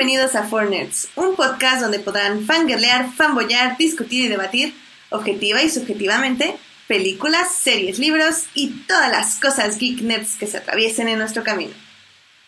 [0.00, 4.74] bienvenidos a Four Nerds, un podcast donde podrán fangirlear, fanboyar, discutir y debatir,
[5.10, 6.56] objetiva y subjetivamente,
[6.88, 11.74] películas, series, libros y todas las cosas geek nerds que se atraviesen en nuestro camino.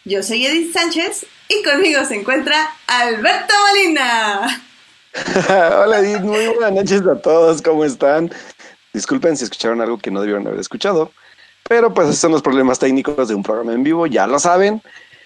[0.06, 4.64] Yo soy Edith Sánchez y conmigo se encuentra Alberto Molina.
[5.84, 8.32] Hola Edith, muy buenas noches a todos, ¿cómo están?
[8.94, 11.12] Disculpen si escucharon algo que no debieron haber escuchado,
[11.68, 14.80] pero pues esos son los problemas técnicos de un programa en vivo, ya lo saben.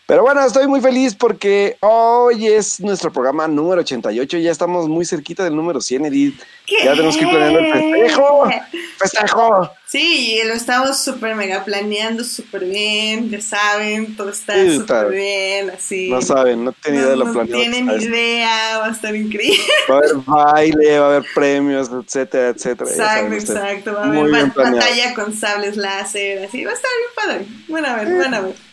[0.06, 4.38] Pero bueno, estoy muy feliz porque hoy es nuestro programa número 88.
[4.38, 6.40] Ya estamos muy cerquita del número 100, Edith.
[6.84, 8.48] Ya tenemos que ir planeando el festejo.
[8.98, 9.70] ¡Festejo!
[9.88, 13.30] Sí, lo estamos súper mega planeando súper bien.
[13.30, 15.70] Ya saben, todo está súper bien.
[15.70, 16.08] Así.
[16.08, 17.60] No saben, no tienen idea de lo no planeado.
[17.60, 19.58] tienen que está idea, va a estar increíble.
[19.90, 22.90] Va a haber baile, va a haber premios, etcétera, etcétera.
[22.90, 23.50] Exacto, ustedes.
[23.50, 23.92] exacto.
[23.92, 26.64] Va a haber batalla con sables láser, así.
[26.64, 27.46] Va a estar bien padre.
[27.66, 28.65] Bueno, a ver, bueno, a ver.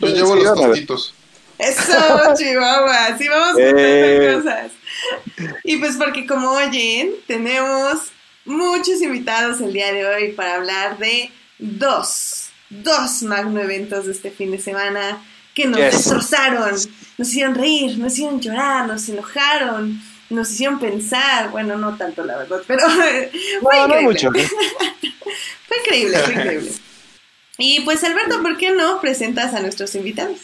[0.00, 1.14] Yo Sí, llevo sí, los tostitos.
[1.58, 4.32] Eso, Chihuahua, así vamos a Eh.
[4.34, 4.72] cosas.
[5.64, 8.08] Y pues porque como oyen, tenemos
[8.44, 14.30] muchos invitados el día de hoy para hablar de dos, dos magno eventos de este
[14.32, 15.22] fin de semana
[15.54, 15.92] que nos Yes.
[15.92, 16.72] destrozaron,
[17.18, 22.38] nos hicieron reír, nos hicieron llorar, nos enojaron, nos hicieron pensar, bueno, no tanto la
[22.38, 23.30] verdad, pero fue
[23.62, 24.02] No, no increíble.
[24.02, 24.30] mucho.
[25.68, 26.72] Fue increíble, fue increíble.
[27.58, 30.38] Y pues Alberto, ¿por qué no presentas a nuestros invitados?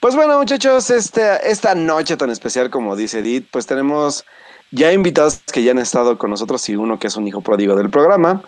[0.00, 4.24] Pues bueno, muchachos, este, esta noche tan especial, como dice Edith, pues tenemos
[4.70, 7.76] ya invitados que ya han estado con nosotros y uno que es un hijo pródigo
[7.76, 8.42] del programa.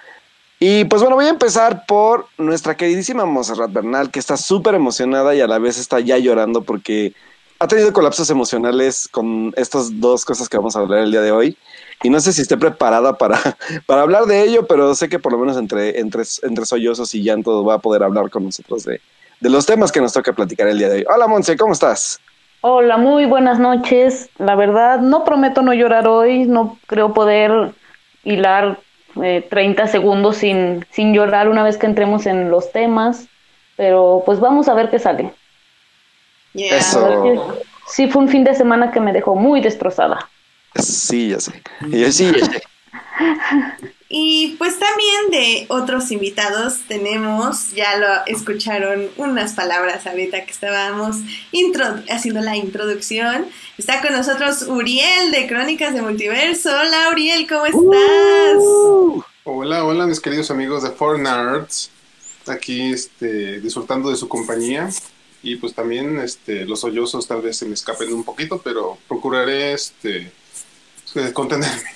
[0.61, 5.35] Y pues bueno, voy a empezar por nuestra queridísima Monserrat Bernal, que está súper emocionada
[5.35, 7.15] y a la vez está ya llorando porque
[7.59, 11.33] ha tenido colapsos emocionales con estas dos cosas que vamos a hablar el día de
[11.33, 11.59] hoy.
[12.03, 13.39] Y no sé si esté preparada para,
[13.87, 17.23] para hablar de ello, pero sé que por lo menos entre, entre, entre sollozos y
[17.23, 19.01] llanto va a poder hablar con nosotros de,
[19.41, 21.05] de los temas que nos toca platicar el día de hoy.
[21.13, 22.21] Hola, Monse, ¿cómo estás?
[22.61, 24.31] Hola, muy buenas noches.
[24.39, 27.73] La verdad, no prometo no llorar hoy, no creo poder
[28.23, 28.79] hilar
[29.21, 33.27] eh, 30 segundos sin, sin llorar una vez que entremos en los temas,
[33.77, 35.33] pero pues vamos a ver qué sale.
[36.55, 36.77] Yeah.
[36.77, 37.57] Eso.
[37.89, 40.29] Sí, fue un fin de semana que me dejó muy destrozada.
[40.77, 41.63] Sí, ya sé.
[41.91, 42.63] Y yo sí, ya sé.
[44.15, 51.17] Y pues también de otros invitados tenemos, ya lo escucharon unas palabras ahorita que estábamos
[51.51, 53.47] intro- haciendo la introducción.
[53.79, 56.69] Está con nosotros Uriel de Crónicas de Multiverso.
[56.79, 58.57] Hola Uriel, ¿cómo estás?
[58.59, 61.91] Uh, Hola, hola mis queridos amigos de Four Nerds.
[62.49, 64.91] Aquí este, disfrutando de su compañía.
[65.43, 69.73] Y pues también este, los sollozos tal vez se me escapen un poquito, pero procuraré
[69.73, 70.31] este,
[71.33, 71.91] contenerme.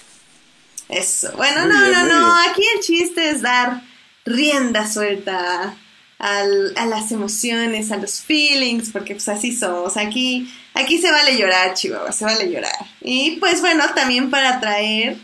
[0.88, 1.32] Eso.
[1.36, 2.18] Bueno, Muy no, bien, no, no.
[2.36, 2.50] bien.
[2.50, 3.82] Aquí el chiste es dar
[4.24, 5.74] rienda suelta
[6.18, 9.96] al- a las emociones, a los feelings, porque pues así somos.
[9.96, 12.76] Aquí, aquí se vale llorar, Chihuahua, se vale llorar.
[13.02, 15.16] Y pues bueno, también para traer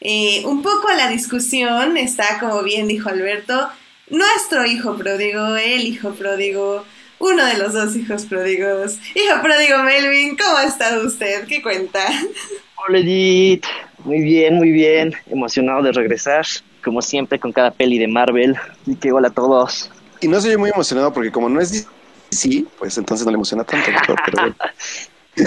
[0.00, 3.68] eh, un poco a la discusión está, como bien dijo Alberto,
[4.08, 6.84] nuestro hijo pródigo, el hijo pródigo.
[7.18, 8.94] Uno de los dos hijos pródigos.
[9.14, 11.46] Hijo pródigo Melvin, ¿cómo ha estado usted?
[11.46, 12.00] ¿Qué cuenta?
[12.86, 13.64] Hola Edith,
[14.04, 16.46] muy bien, muy bien, emocionado de regresar,
[16.82, 19.90] como siempre con cada peli de Marvel, y que hola a todos.
[20.20, 21.86] Y no soy muy emocionado porque como no es
[22.30, 23.90] sí, pues entonces no le emociona tanto.
[24.06, 24.56] Pero, pero bueno.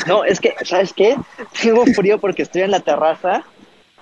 [0.08, 1.16] No, es que, ¿sabes qué?
[1.62, 3.44] Tengo frío porque estoy en la terraza,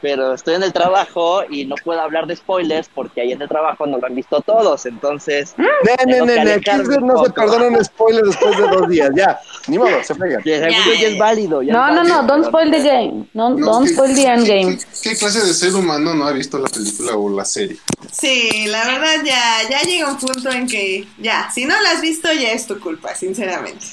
[0.02, 3.48] pero estoy en el trabajo y no puedo hablar de spoilers porque ahí en el
[3.48, 5.54] trabajo no lo han visto todos, entonces...
[5.58, 5.68] Ne,
[6.06, 6.70] ne, Tengo ne, que ne, aquí
[7.02, 9.10] no se perdonan spoilers después de dos días.
[9.16, 10.40] Ya, ni modo, se frega.
[10.44, 11.62] Ya, es válido.
[11.62, 13.26] ya No, es no, válido, no, don't spoil the game.
[13.34, 14.78] No, No, don't ¿qué- spoil the endgame.
[14.78, 17.78] ¿qué, qué clase de ser humano no ha visto la película o la serie?
[18.12, 22.02] Sí, la verdad ya, ya llega un punto en que ya, si no la has
[22.02, 23.86] visto ya es tu culpa, sinceramente.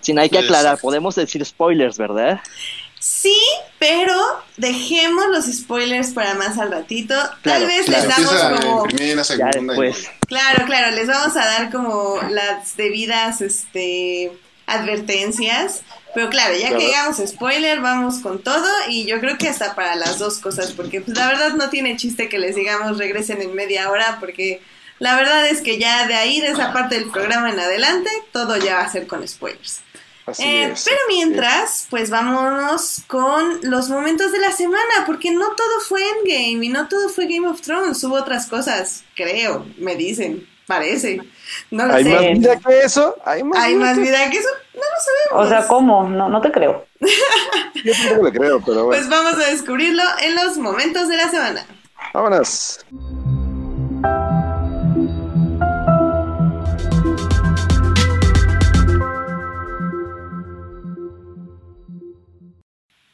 [0.00, 2.40] Sí, no hay que aclarar, podemos decir spoilers, ¿verdad?
[3.08, 3.38] Sí,
[3.78, 4.16] pero
[4.56, 7.14] dejemos los spoilers para más al ratito.
[7.42, 8.08] Tal vez claro.
[8.08, 8.82] les Empieza damos como...
[8.82, 9.50] primera, segunda.
[9.60, 10.10] después.
[10.26, 14.32] Claro, claro, les vamos a dar como las debidas este,
[14.66, 15.82] advertencias.
[16.16, 16.78] Pero claro, ya Claro.
[16.80, 20.38] que llegamos a spoiler, vamos con todo y yo creo que hasta para las dos
[20.38, 24.16] cosas, porque pues la verdad no tiene chiste que les digamos regresen en media hora,
[24.18, 24.60] porque
[24.98, 28.56] la verdad es que ya de ahí, de esa parte del programa en adelante, todo
[28.56, 29.82] ya va a ser con spoilers.
[30.26, 30.84] Así Eh, es.
[30.84, 36.64] pero mientras, pues vámonos con los momentos de la semana, porque no todo fue Endgame
[36.66, 41.20] y no todo fue Game of Thrones, hubo otras cosas, creo, me dicen, parece.
[41.70, 42.10] No lo ¿Hay sé.
[42.10, 43.14] más vida que eso?
[43.24, 44.48] ¿Hay más ¿Hay vida más que vida que eso?
[44.74, 45.46] No lo sabemos.
[45.46, 46.08] O sea, ¿cómo?
[46.08, 46.86] No, no te creo.
[47.84, 48.88] Yo tampoco le creo, pero bueno.
[49.00, 51.64] Pues vamos a descubrirlo en los momentos de la semana.
[52.12, 52.80] Vámonos.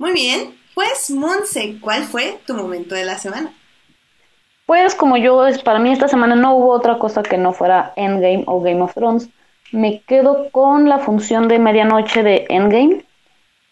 [0.02, 0.56] Muy bien.
[0.74, 3.52] Pues, Monse, ¿cuál fue tu momento de la semana?
[4.66, 8.42] Pues como yo, para mí esta semana no hubo otra cosa que no fuera Endgame
[8.48, 9.30] o Game of Thrones.
[9.70, 13.04] Me quedo con la función de medianoche de Endgame.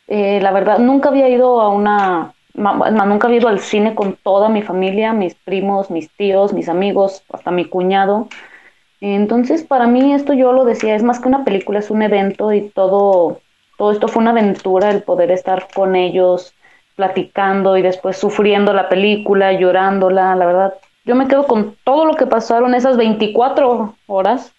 [0.06, 4.48] Eh, la verdad, nunca había ido a una, nunca había ido al cine con toda
[4.48, 8.28] mi familia, mis primos, mis tíos, mis amigos, hasta mi cuñado.
[9.00, 12.52] Entonces, para mí esto yo lo decía, es más que una película, es un evento
[12.52, 13.40] y todo,
[13.80, 16.52] todo esto fue una aventura, el poder estar con ellos,
[16.96, 20.74] platicando y después sufriendo la película, llorándola, la verdad.
[21.06, 24.52] Yo me quedo con todo lo que pasaron esas 24 horas,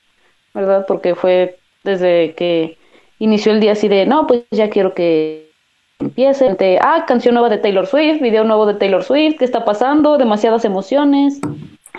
[0.56, 0.86] ¿verdad?
[0.88, 2.80] Porque fue desde que
[3.20, 5.52] inició el día así de, no, pues ya quiero que
[6.00, 6.56] empiece.
[6.56, 10.18] De, ah, canción nueva de Taylor Swift, video nuevo de Taylor Swift, ¿qué está pasando?
[10.18, 11.40] Demasiadas emociones.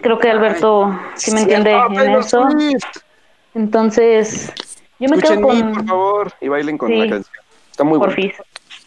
[0.03, 2.49] Creo que Alberto sí me entiende en eso.
[3.55, 4.53] Entonces,
[5.03, 5.73] yo me quedo Escuchen con...
[5.75, 6.97] por favor, y bailen con Sí.
[6.97, 7.35] la canción.
[7.71, 8.15] Está muy bueno.
[8.15, 8.35] Porfis.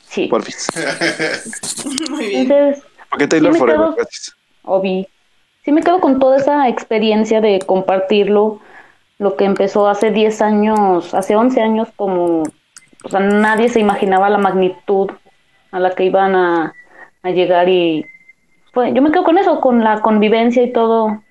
[0.07, 0.27] Sí.
[0.27, 0.67] Porfis.
[2.09, 2.41] Muy bien.
[2.43, 4.35] Entonces, Porque Taylor Sí Forever, quedo- gracias.
[4.63, 5.07] Obi.
[5.63, 8.59] Sí me quedo con toda esa experiencia de compartirlo,
[9.17, 12.43] lo que empezó hace 10 años, hace 11 años, como,
[13.03, 15.09] o sea, nadie se imaginaba la magnitud
[15.71, 16.73] a la que iban a,
[17.23, 18.05] a llegar y
[18.73, 21.23] pues yo me quedo con eso, con la convivencia y todo,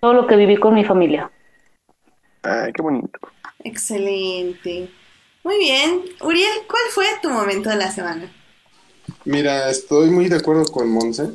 [0.00, 1.30] todo lo que viví con mi familia.
[2.42, 3.18] Ay, qué bonito.
[3.64, 4.90] Excelente.
[5.42, 6.02] Muy bien.
[6.20, 8.32] Uriel, ¿cuál fue tu momento de la semana?
[9.24, 11.30] Mira, estoy muy de acuerdo con Monse.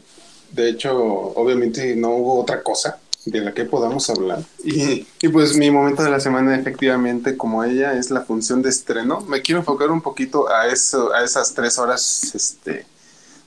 [0.52, 4.44] De hecho, obviamente no hubo otra cosa de la que podamos hablar.
[4.64, 8.70] Y, y pues mi momento de la semana, efectivamente, como ella, es la función de
[8.70, 9.22] estreno.
[9.22, 12.86] Me quiero enfocar un poquito a eso, a esas tres horas este,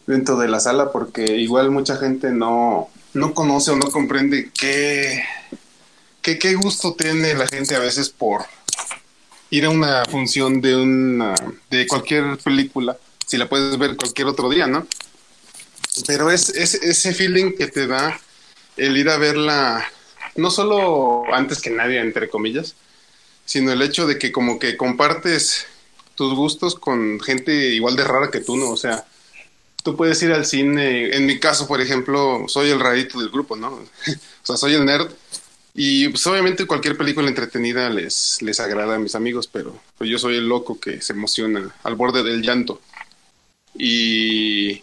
[0.07, 5.23] dentro de la sala, porque igual mucha gente no, no conoce o no comprende qué,
[6.21, 8.43] qué, qué gusto tiene la gente a veces por
[9.51, 11.35] ir a una función de una
[11.71, 12.97] de cualquier película
[13.27, 14.87] si la puedes ver cualquier otro día, ¿no?
[16.07, 18.19] Pero es, es ese feeling que te da
[18.79, 19.85] el ir a verla,
[20.37, 22.75] no solo antes que nadie, entre comillas,
[23.45, 25.67] sino el hecho de que como que compartes
[26.15, 28.71] tus gustos con gente igual de rara que tú, ¿no?
[28.71, 29.07] O sea,
[29.83, 33.57] tú puedes ir al cine, en mi caso, por ejemplo, soy el rarito del grupo,
[33.57, 33.69] ¿no?
[33.75, 33.87] o
[34.43, 35.11] sea, soy el nerd.
[35.75, 40.19] Y pues obviamente cualquier película entretenida les, les agrada a mis amigos, pero pues, yo
[40.19, 42.81] soy el loco que se emociona al borde del llanto.
[43.75, 44.83] Y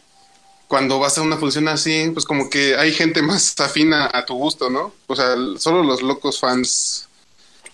[0.67, 4.35] cuando vas a una función así, pues como que hay gente más afina a tu
[4.35, 4.93] gusto, ¿no?
[5.07, 7.07] O sea, solo los locos fans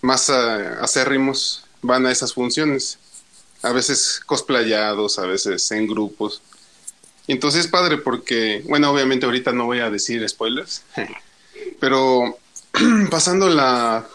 [0.00, 2.98] más ah, acérrimos van a esas funciones.
[3.62, 6.42] A veces cosplayados, a veces en grupos.
[7.28, 10.82] Entonces es padre porque, bueno, obviamente ahorita no voy a decir spoilers,
[11.80, 12.36] pero
[13.10, 14.06] pasando la...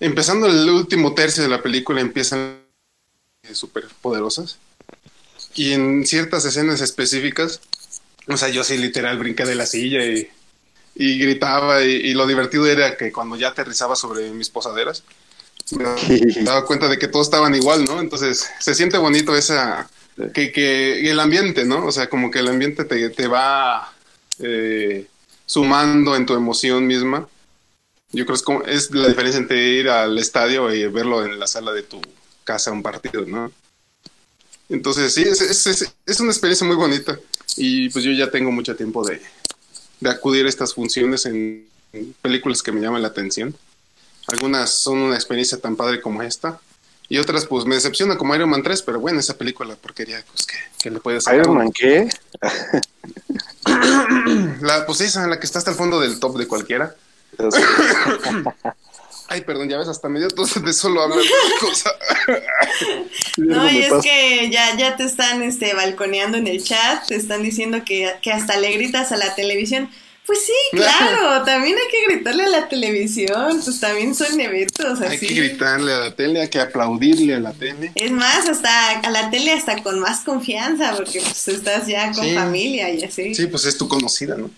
[0.00, 2.58] Empezando el último tercio de la película empiezan
[3.52, 4.58] súper poderosas.
[5.54, 7.60] Y en ciertas escenas específicas,
[8.28, 10.28] o sea, yo sí literal brinqué de la silla y,
[10.96, 15.04] y gritaba y, y lo divertido era que cuando ya aterrizaba sobre mis posaderas,
[15.72, 15.84] me
[16.42, 18.00] daba cuenta de que todos estaban igual, ¿no?
[18.00, 19.88] Entonces se siente bonito esa...
[20.32, 21.86] Que, que el ambiente, ¿no?
[21.86, 23.92] O sea, como que el ambiente te, te va
[24.38, 25.08] eh,
[25.44, 27.28] sumando en tu emoción misma.
[28.14, 31.38] Yo creo que es, como, es la diferencia entre ir al estadio y verlo en
[31.38, 32.00] la sala de tu
[32.44, 33.50] casa un partido, ¿no?
[34.68, 37.18] Entonces, sí, es, es, es, es una experiencia muy bonita.
[37.56, 39.20] Y pues yo ya tengo mucho tiempo de,
[40.00, 43.54] de acudir a estas funciones en, en películas que me llaman la atención.
[44.28, 46.60] Algunas son una experiencia tan padre como esta.
[47.08, 50.46] Y otras, pues me decepciona como Iron Man 3, pero bueno, esa película porquería, pues
[50.46, 51.40] que, que le puedes sacar.
[51.40, 52.08] ¿Iron Man qué?
[54.60, 56.94] La, pues esa, la que está hasta el fondo del top de cualquiera.
[59.28, 61.28] Ay, perdón, ya ves, hasta medio tos de solo hablar de
[61.60, 61.90] cosa.
[63.36, 67.42] No, y es que ya, ya te están este, balconeando en el chat, te están
[67.42, 69.90] diciendo que, que hasta le gritas a la televisión.
[70.26, 75.04] Pues sí, claro, también hay que gritarle a la televisión, pues también son eventos así.
[75.04, 77.92] Hay que gritarle a la tele, hay que aplaudirle a la tele.
[77.94, 82.24] Es más, hasta a la tele hasta con más confianza, porque pues estás ya con
[82.24, 82.34] Sí.
[82.34, 83.34] familia y así.
[83.34, 84.50] Sí, pues es tu conocida, ¿no?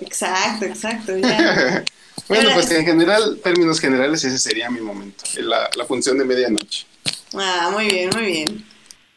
[0.00, 1.84] Exacto, exacto, ya.
[2.28, 5.24] Bueno, pues en general, términos generales, ese sería mi momento.
[5.36, 6.86] La, la función de medianoche.
[7.34, 8.64] Ah, muy bien, muy bien.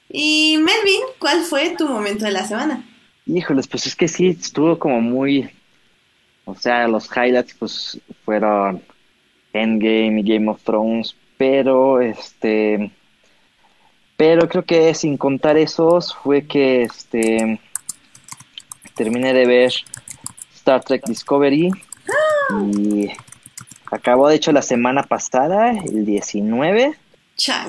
[0.09, 2.85] Y Melvin, ¿cuál fue tu momento de la semana?
[3.25, 5.49] Híjoles, pues es que sí, estuvo como muy,
[6.45, 8.83] o sea, los highlights pues fueron
[9.53, 12.91] Endgame y Game of Thrones, pero este,
[14.15, 17.59] pero creo que sin contar esos fue que este,
[18.95, 19.73] terminé de ver
[20.53, 21.71] Star Trek Discovery
[22.77, 23.09] y
[23.91, 26.93] acabó de hecho la semana pasada, el 19,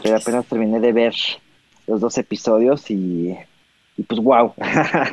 [0.03, 1.15] pero apenas terminé de ver
[1.87, 3.37] los dos episodios y
[3.97, 4.53] y pues wow.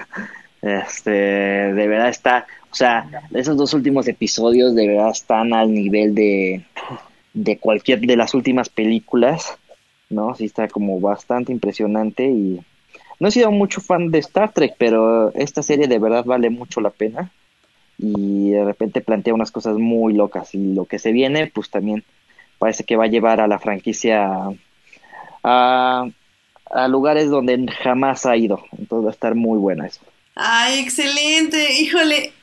[0.61, 6.13] este, de verdad está, o sea, esos dos últimos episodios de verdad están al nivel
[6.13, 6.65] de,
[7.33, 9.57] de cualquier de las últimas películas,
[10.09, 10.35] ¿no?
[10.35, 12.61] Sí está como bastante impresionante y
[13.19, 16.81] no he sido mucho fan de Star Trek, pero esta serie de verdad vale mucho
[16.81, 17.31] la pena
[18.03, 22.03] y de repente plantea unas cosas muy locas y lo que se viene pues también
[22.59, 24.27] parece que va a llevar a la franquicia
[25.41, 26.05] a,
[26.69, 30.01] a lugares donde jamás ha ido, entonces va a estar muy buena eso.
[30.35, 32.33] Ay, excelente, híjole,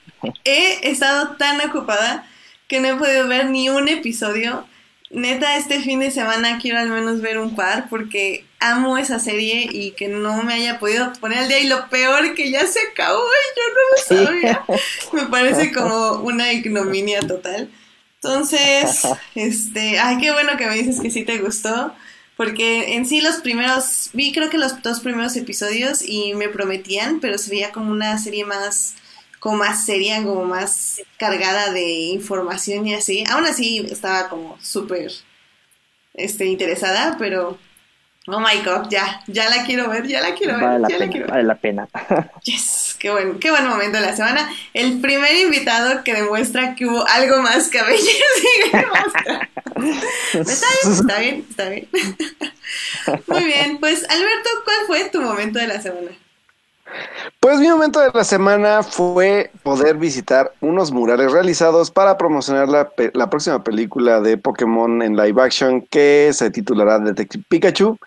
[0.44, 2.26] he estado tan ocupada
[2.66, 4.64] que no he podido ver ni un episodio.
[5.10, 9.68] Neta, este fin de semana quiero al menos ver un par porque amo esa serie
[9.70, 11.58] y que no me haya podido poner al día.
[11.58, 14.64] Y lo peor que ya se acabó y yo no lo sabía.
[15.12, 17.70] Me parece como una ignominia total.
[18.16, 19.02] Entonces,
[19.34, 21.94] este, ay, qué bueno que me dices que sí te gustó.
[22.36, 27.20] Porque en sí los primeros, vi creo que los dos primeros episodios y me prometían,
[27.20, 28.94] pero se veía como una serie más
[29.40, 33.24] como más seria, como más cargada de información y así.
[33.28, 35.10] Aún así estaba como súper
[36.14, 37.58] este, interesada, pero
[38.26, 41.26] oh my god, ya, ya la quiero ver, ya la quiero ver, ya la quiero
[41.26, 41.30] ver.
[41.30, 41.88] Vale la pena.
[42.44, 44.50] Yes, qué buen, qué buen momento de la semana.
[44.74, 47.78] El primer invitado que demuestra que hubo algo más que
[50.32, 51.88] está bien, está bien, está bien.
[53.26, 56.10] Muy bien, pues Alberto, ¿cuál fue tu momento de la semana?
[57.40, 62.90] Pues mi momento de la semana fue poder visitar unos murales realizados para promocionar la,
[63.14, 67.98] la, próxima película de Pokémon en live action que se titulará Detective Pikachu.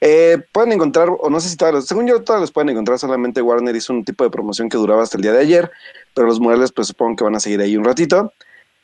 [0.00, 3.42] Eh, pueden encontrar, o no sé si todas, según yo todas las pueden encontrar, solamente
[3.42, 5.70] Warner hizo un tipo de promoción que duraba hasta el día de ayer,
[6.14, 8.32] pero los murales pues supongo que van a seguir ahí un ratito,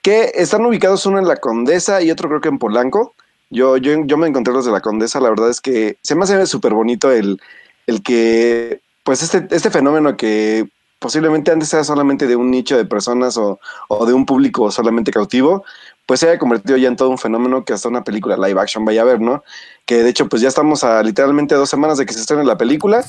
[0.03, 3.15] que están ubicados uno en La Condesa y otro creo que en Polanco.
[3.49, 6.25] Yo, yo, yo me encontré los de La Condesa, la verdad es que se me
[6.25, 7.41] hace súper bonito el,
[7.87, 12.85] el que pues este, este fenómeno que posiblemente antes era solamente de un nicho de
[12.85, 13.61] personas o,
[14.05, 15.65] de un público solamente cautivo,
[16.07, 18.85] pues se haya convertido ya en todo un fenómeno que hasta una película live action
[18.85, 19.45] vaya a ver, ¿no?
[19.85, 22.59] Que de hecho, pues ya estamos a literalmente dos semanas de que se estrene la
[22.59, 23.05] película.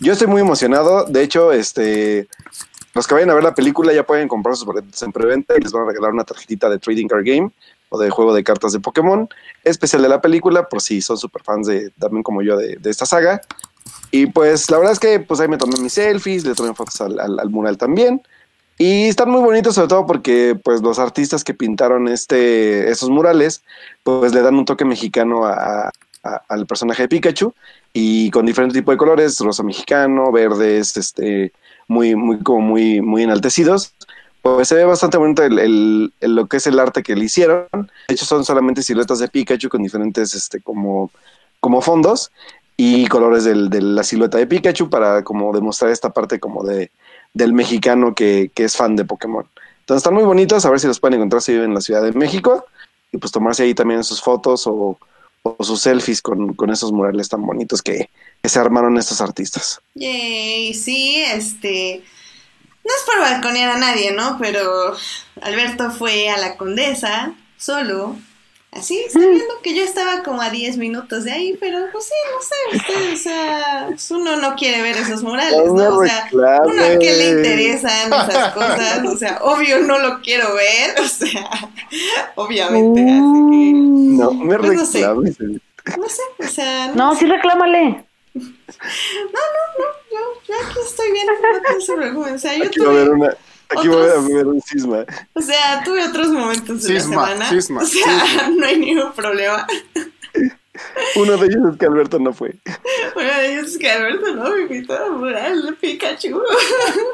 [0.00, 1.04] Yo estoy muy emocionado.
[1.04, 2.28] De hecho, este,
[2.94, 5.60] los que vayan a ver la película ya pueden comprar sus boletos en preventa y
[5.60, 7.50] les van a regalar una tarjetita de Trading Card Game
[7.90, 9.28] o de juego de cartas de Pokémon,
[9.64, 12.90] especial de la película, por si son super fans de, también como yo de, de
[12.90, 13.42] esta saga.
[14.10, 17.00] Y pues la verdad es que pues ahí me tomé mis selfies, le tomé fotos
[17.00, 18.22] al, mural también.
[18.78, 23.62] Y están muy bonitos sobre todo porque pues los artistas que pintaron este, estos murales
[24.02, 27.54] pues le dan un toque mexicano al personaje de Pikachu
[27.94, 31.52] y con diferentes tipos de colores, rosa mexicano, verdes, este,
[31.88, 33.94] muy, muy, como muy, muy enaltecidos.
[34.42, 37.66] Pues se ve bastante bonito el, lo que es el arte que le hicieron.
[37.72, 41.10] De hecho son solamente siluetas de Pikachu con diferentes este, como,
[41.58, 42.30] como fondos
[42.76, 46.90] y colores del, de la silueta de Pikachu para como demostrar esta parte como de
[47.32, 49.46] del mexicano que, que, es fan de Pokémon.
[49.80, 52.02] Entonces están muy bonitos, a ver si los pueden encontrar si viven en la Ciudad
[52.02, 52.64] de México
[53.12, 54.98] y pues tomarse ahí también sus fotos o,
[55.42, 58.08] o sus selfies con, con, esos murales tan bonitos que,
[58.42, 59.80] que, se armaron estos artistas.
[59.94, 62.02] Yay, sí, este...
[62.84, 64.38] No es por balconear a nadie, ¿no?
[64.40, 64.94] Pero
[65.42, 68.16] Alberto fue a la Condesa solo
[68.76, 72.42] Así, sabiendo que yo estaba como a 10 minutos de ahí, pero pues sí, no
[72.42, 75.96] sé, usted, o sea, pues, uno no quiere ver esos murales, ¿no?
[75.96, 80.54] O sea, uno a qué le interesan esas cosas, o sea, obvio no lo quiero
[80.54, 81.48] ver, o sea,
[82.34, 83.10] obviamente, así
[83.50, 83.72] que...
[84.16, 86.88] No, me pues, no sé, no sé, o sea...
[86.94, 88.04] No, sí reclámale.
[88.36, 93.08] No, no, no, yo, yo aquí estoy bien, no se preocupen, o sea, yo tuve...
[93.08, 93.36] una
[93.68, 95.04] Aquí voy a ver un cisma.
[95.32, 97.48] O sea, tuve otros momentos de la semana.
[97.48, 99.66] Cisma, o sea, no hay ningún problema.
[101.16, 102.54] Uno de ellos es que Alberto no fue.
[103.14, 106.42] Uno de ellos es que Alberto no me invitó a mural Pikachu.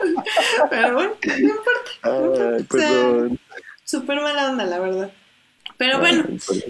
[0.71, 1.91] Pero bueno, no importa.
[2.05, 3.37] No importa.
[3.85, 5.13] súper mala onda, la verdad.
[5.77, 6.25] Pero bueno,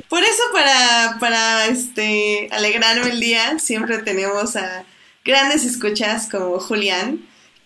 [0.08, 4.84] por eso para, para este alegrarme el día, siempre tenemos a
[5.24, 7.20] grandes escuchas como Julián,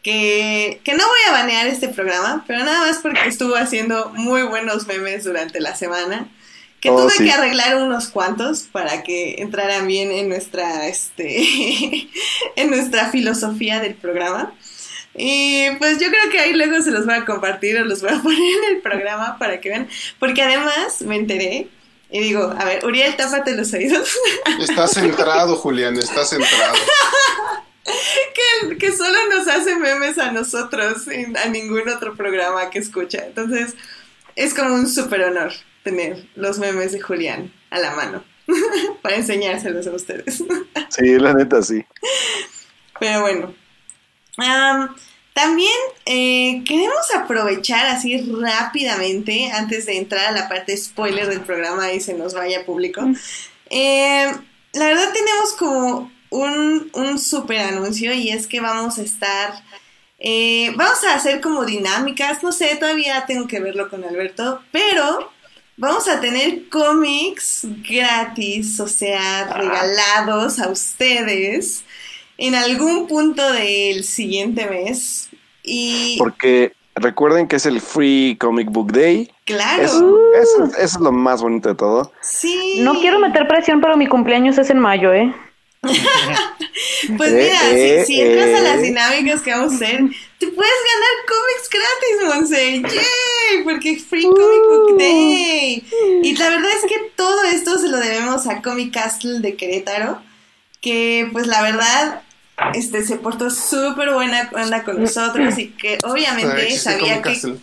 [0.06, 4.44] que, que, no voy a banear este programa, pero nada más porque estuvo haciendo muy
[4.44, 6.28] buenos memes durante la semana,
[6.78, 11.44] que oh, tuve que arreglar unos cuantos para que entraran bien en nuestra, este,
[12.54, 14.54] en nuestra filosofía del programa.
[15.16, 18.12] Y pues yo creo que ahí luego se los voy a compartir o los voy
[18.12, 19.88] a poner en el programa para que vean,
[20.20, 21.66] porque además me enteré
[22.12, 24.16] y digo, a ver, Uriel, tápate los oídos.
[24.60, 26.76] Estás centrado, Julián, estás centrado.
[28.68, 31.06] que, que, solo nos hace memes a nosotros,
[31.42, 33.24] a ningún otro programa que escucha.
[33.26, 33.74] Entonces,
[34.34, 35.52] es como un súper honor
[35.82, 38.24] tener los memes de Julián a la mano
[39.02, 40.42] para enseñárselos a ustedes.
[40.90, 41.84] Sí, la neta, sí.
[42.98, 43.54] Pero bueno,
[44.38, 44.94] Am,
[45.32, 45.72] también
[46.04, 52.00] eh, queremos aprovechar así rápidamente, antes de entrar a la parte spoiler del programa y
[52.00, 53.02] se nos vaya público.
[53.70, 54.32] Eh,
[54.72, 59.54] la verdad tenemos como un, un super anuncio y es que vamos a estar,
[60.18, 65.30] eh, vamos a hacer como dinámicas, no sé, todavía tengo que verlo con Alberto, pero
[65.76, 71.84] vamos a tener cómics gratis, o sea, regalados a ustedes
[72.38, 75.28] en algún punto del siguiente mes.
[75.62, 79.30] Y Porque recuerden que es el Free Comic Book Day.
[79.44, 82.12] claro, Eso, eso- eso es lo más bonito de todo.
[82.22, 82.76] sí.
[82.80, 85.34] No quiero meter presión, pero mi cumpleaños es en mayo, ¿eh?
[87.16, 88.82] Pues Eh, mira, si- eh, si, entras a las eh.
[88.82, 89.98] dinámicas que vamos a hacer,
[90.38, 92.82] te puedes ganar cómics gratis, Monse.
[92.82, 93.64] ¡Yay!
[93.64, 94.68] Porque es Free Comic Uh.
[94.88, 95.84] Book Day.
[96.22, 100.20] Y la verdad es que todo esto se lo debemos a Comic Castle de Querétaro,
[100.80, 102.22] que pues la verdad
[102.74, 107.56] este se portó súper buena onda con nosotros y que obviamente sabía Comic que Castle.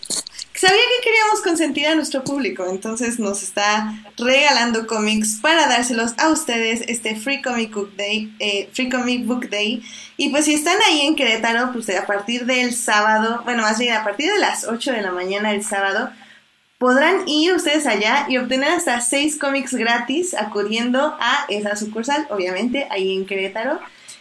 [0.60, 6.30] Sabía que queríamos consentir a nuestro público, entonces nos está regalando cómics para dárselos a
[6.30, 9.84] ustedes este Free Comic Book Day, eh, Free Comic Book Day.
[10.18, 13.96] Y pues si están ahí en Querétaro, pues a partir del sábado, bueno, más bien
[13.96, 16.12] a partir de las 8 de la mañana del sábado,
[16.78, 22.88] podrán ir ustedes allá y obtener hasta seis cómics gratis acudiendo a esa sucursal, obviamente,
[22.92, 23.80] ahí en Querétaro.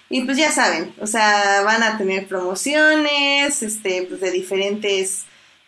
[0.09, 5.25] Y pues ya saben, o sea, van a tener promociones, este, pues de diferentes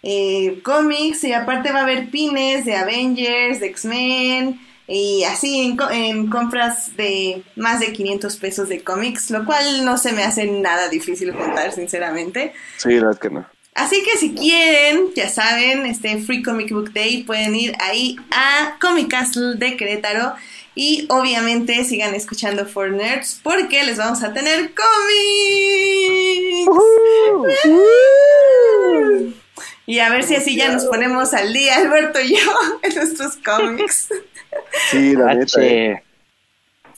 [0.06, 5.76] eh, cómics y aparte va a haber pines de Avengers, de X-Men y así en,
[5.78, 10.22] co- en compras de más de 500 pesos de cómics, lo cual no se me
[10.24, 12.52] hace nada difícil juntar, sinceramente.
[12.76, 13.46] Sí, la verdad que no.
[13.74, 18.76] Así que si quieren, ya saben, este Free Comic Book Day, pueden ir ahí a
[18.81, 20.35] Comic Castle de Querétaro.
[20.76, 26.68] Y obviamente sigan escuchando For Nerds porque les vamos a tener cómics.
[29.87, 33.37] Y a ver si así ya nos ponemos al día, Alberto y yo, en nuestros
[33.37, 34.09] cómics.
[34.90, 35.61] Sí, la neta.
[35.62, 36.03] eh.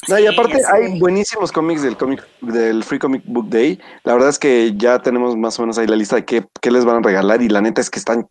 [0.08, 3.80] No, y aparte Sí, hay buenísimos cómics del cómic del Free Comic Book Day.
[4.04, 6.70] La verdad es que ya tenemos más o menos ahí la lista de qué, qué
[6.70, 8.28] les van a regalar y la neta es que están,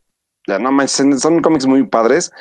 [0.47, 2.31] ya no manches, son- son cómics muy padres.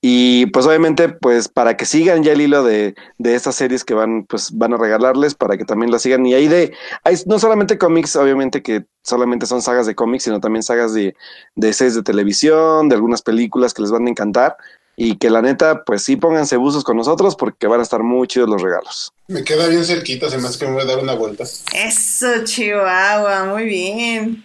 [0.00, 3.94] Y pues obviamente, pues para que sigan ya el hilo de, de estas series que
[3.94, 6.24] van, pues van a regalarles, para que también las sigan.
[6.24, 10.40] Y ahí de, hay no solamente cómics, obviamente que solamente son sagas de cómics, sino
[10.40, 11.16] también sagas de,
[11.56, 14.56] de series de televisión, de algunas películas que les van a encantar.
[15.00, 18.26] Y que la neta, pues sí pónganse buzos con nosotros porque van a estar muy
[18.26, 19.12] chidos los regalos.
[19.28, 21.44] Me queda bien cerquita, se me hace que me voy a dar una vuelta.
[21.72, 24.44] Eso, Chihuahua, muy bien.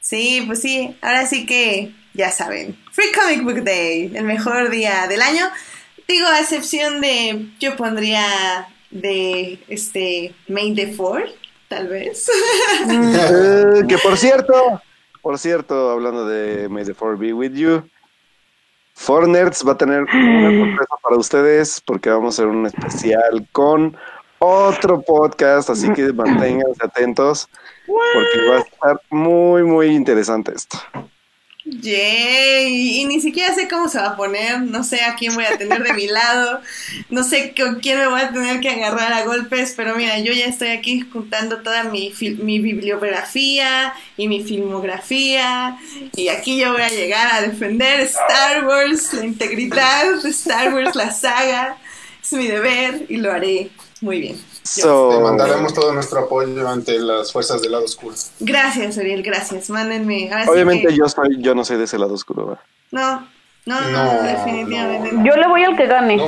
[0.00, 2.76] Sí, pues sí, ahora sí que ya saben.
[2.92, 5.48] Free Comic Book Day, el mejor día del año.
[6.08, 11.26] Digo, a excepción de, yo pondría de este May the 4,
[11.68, 12.30] tal vez.
[12.88, 14.80] Eh, que por cierto,
[15.20, 17.88] por cierto, hablando de May the Four Be With You,
[18.94, 23.46] For Nerds va a tener una sorpresa para ustedes porque vamos a hacer un especial
[23.52, 23.96] con
[24.38, 27.48] otro podcast, así que manténganse atentos
[27.86, 30.78] porque va a estar muy, muy interesante esto.
[31.68, 35.46] Yay, y ni siquiera sé cómo se va a poner, no sé a quién voy
[35.46, 36.60] a tener de mi lado,
[37.10, 40.32] no sé con quién me voy a tener que agarrar a golpes, pero mira, yo
[40.32, 45.76] ya estoy aquí juntando toda mi, mi bibliografía y mi filmografía,
[46.14, 50.94] y aquí yo voy a llegar a defender Star Wars, la integridad de Star Wars,
[50.94, 51.78] la saga,
[52.22, 53.70] es mi deber y lo haré.
[54.00, 54.55] Muy bien.
[54.66, 58.14] So, Te mandaremos todo nuestro apoyo ante las fuerzas del lado oscuro.
[58.40, 60.28] Gracias, Ariel, gracias, mándenme.
[60.32, 62.46] Ahora sí obviamente que- yo soy, yo no soy de ese lado oscuro.
[62.46, 62.62] ¿verdad?
[62.90, 63.28] No,
[63.66, 65.20] no, no, No, definitivamente no.
[65.20, 65.26] no.
[65.26, 66.18] Yo le voy al que gane.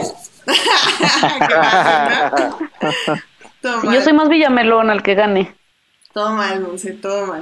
[3.62, 5.54] Yo soy más Villamelón al que gane.
[6.12, 7.40] todo mal, Monse, todo mal.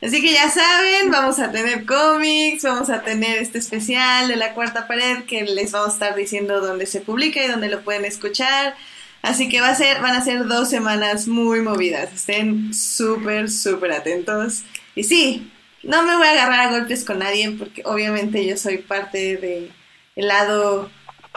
[0.00, 4.54] Así que ya saben, vamos a tener cómics, vamos a tener este especial de la
[4.54, 8.04] cuarta pared que les vamos a estar diciendo dónde se publica y dónde lo pueden
[8.04, 8.76] escuchar.
[9.22, 12.12] Así que va a ser, van a ser dos semanas muy movidas.
[12.12, 14.62] Estén súper, súper atentos.
[14.94, 15.50] Y sí,
[15.82, 19.70] no me voy a agarrar a golpes con nadie porque obviamente yo soy parte del
[20.16, 20.90] lado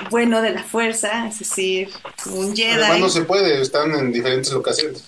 [0.10, 1.90] bueno de la fuerza, es decir,
[2.26, 2.72] un Jedi.
[2.72, 5.06] además no se puede, están en diferentes locaciones.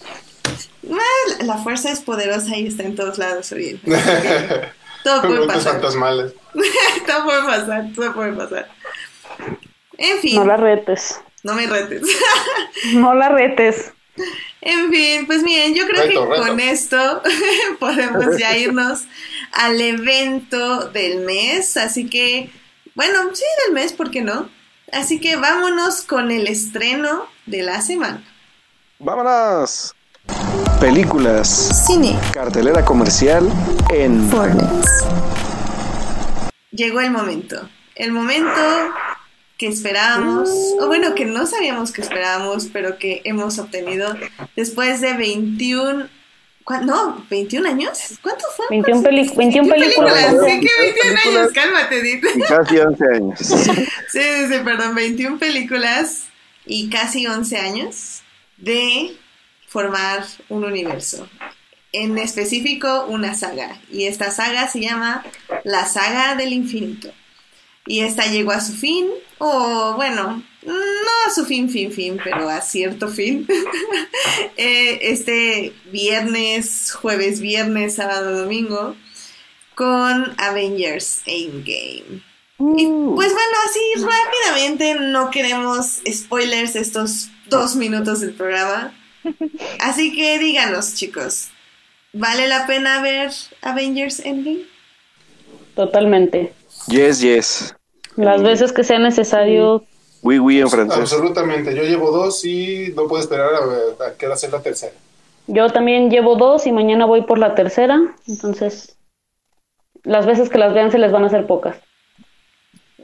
[0.84, 3.80] La- La fuerza es poderosa y está en todos lados, Uriel.
[5.04, 5.74] Todo puede pasar.
[5.74, 6.34] fantasmales.
[7.08, 8.70] todo puede pasar, todo puede pasar.
[9.98, 11.20] En fin, No la retes.
[11.43, 12.01] No me retes.
[12.93, 13.91] No la retes.
[14.62, 16.47] En fin, pues miren, yo creo Reto, que reto.
[16.47, 17.21] con esto
[17.79, 19.03] podemos ya irnos
[19.51, 21.75] al evento del mes.
[21.77, 22.49] Así que,
[22.95, 24.49] bueno, sí, del mes, ¿por qué no?
[24.91, 28.23] Así que vámonos con el estreno de la semana.
[28.99, 29.93] ¡Vámonos!
[30.79, 32.17] películas, Cine.
[32.34, 33.49] cartelera comercial
[33.89, 34.67] en Fortnite.
[36.71, 37.69] Llegó el momento.
[37.95, 38.60] El momento
[39.63, 44.13] que esperábamos, o bueno, que no sabíamos que esperábamos, pero que hemos obtenido
[44.58, 46.10] después de 21.
[46.65, 47.97] ¿cuán- No, 21 años.
[48.21, 48.65] ¿Cuánto fue?
[48.71, 50.36] 21, peli 21 películas.
[50.45, 52.26] Sí, que 21 años, cálmate, Edith.
[52.36, 53.39] y casi 11 años.
[54.12, 56.26] Sí, sí, sí, perdón, 21 películas
[56.65, 58.21] y casi 11 años
[58.58, 59.15] de
[59.69, 61.30] formar un universo.
[61.93, 63.80] En específico, una saga.
[63.89, 65.23] Y esta saga se llama
[65.63, 67.13] La Saga del Infinito.
[67.86, 69.08] Y esta llegó a su fin,
[69.39, 73.48] o bueno, no a su fin, fin, fin, pero a cierto fin.
[74.56, 78.96] Eh, este viernes, jueves, viernes, sábado, domingo,
[79.76, 82.22] con Avengers Endgame.
[82.60, 88.93] Y pues bueno, así rápidamente no queremos spoilers estos dos minutos del programa.
[89.80, 91.50] Así que díganos, chicos,
[92.13, 94.65] ¿vale la pena ver Avengers Endgame?
[95.76, 96.54] Totalmente.
[96.88, 97.76] Yes, yes.
[98.15, 99.84] Las veces que sea necesario.
[100.22, 101.00] Oui, oui en francés.
[101.00, 101.76] Absolutamente.
[101.76, 104.93] Yo llevo dos y no puedo esperar a, a que hacer la tercera.
[105.48, 108.15] Yo también llevo dos y mañana voy por la tercera.
[108.28, 108.98] Entonces,
[110.04, 111.78] las veces que las vean se les van a hacer pocas.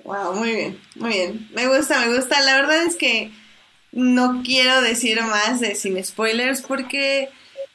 [0.04, 1.50] Wow, muy bien, muy bien.
[1.54, 2.42] Me gusta, me gusta.
[2.42, 3.32] La verdad es que
[3.92, 7.30] no quiero decir más de sin spoilers porque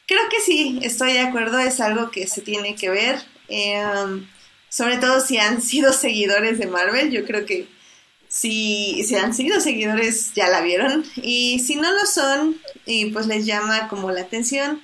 [0.07, 3.19] creo que sí, estoy de acuerdo, es algo que se tiene que ver.
[3.49, 4.27] Eh, um,
[4.75, 7.69] sobre todo si han sido seguidores de Marvel, yo creo que
[8.29, 11.05] si, si han sido seguidores ya la vieron.
[11.23, 14.81] Y si no lo son y pues les llama como la atención,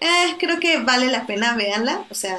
[0.00, 2.06] eh, creo que vale la pena, véanla.
[2.08, 2.38] O sea,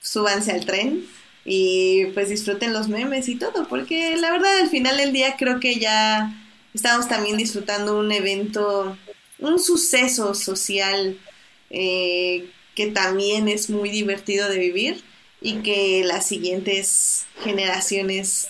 [0.00, 1.04] súbanse al tren
[1.44, 5.58] y pues disfruten los memes y todo, porque la verdad al final del día creo
[5.58, 6.32] que ya
[6.74, 8.96] estamos también disfrutando un evento,
[9.40, 11.18] un suceso social
[11.70, 15.07] eh, que también es muy divertido de vivir
[15.40, 18.48] y que las siguientes generaciones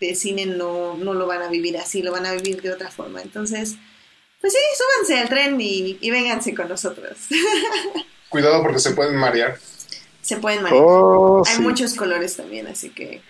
[0.00, 2.90] de cine no, no lo van a vivir así, lo van a vivir de otra
[2.90, 3.20] forma.
[3.20, 3.76] Entonces,
[4.40, 7.18] pues sí, súbanse al tren y, y vénganse con nosotros.
[8.30, 9.58] Cuidado porque se pueden marear.
[10.22, 10.84] Se pueden manejar.
[10.86, 11.62] Oh, Hay sí.
[11.62, 13.22] muchos colores también, así que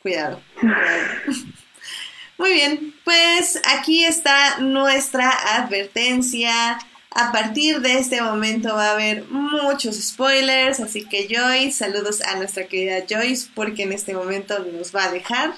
[0.00, 0.40] cuidado.
[0.60, 0.80] cuidado.
[2.38, 6.78] Muy bien, pues aquí está nuestra advertencia.
[7.18, 12.36] A partir de este momento va a haber muchos spoilers, así que Joyce, saludos a
[12.36, 15.54] nuestra querida Joyce, porque en este momento nos va a dejar,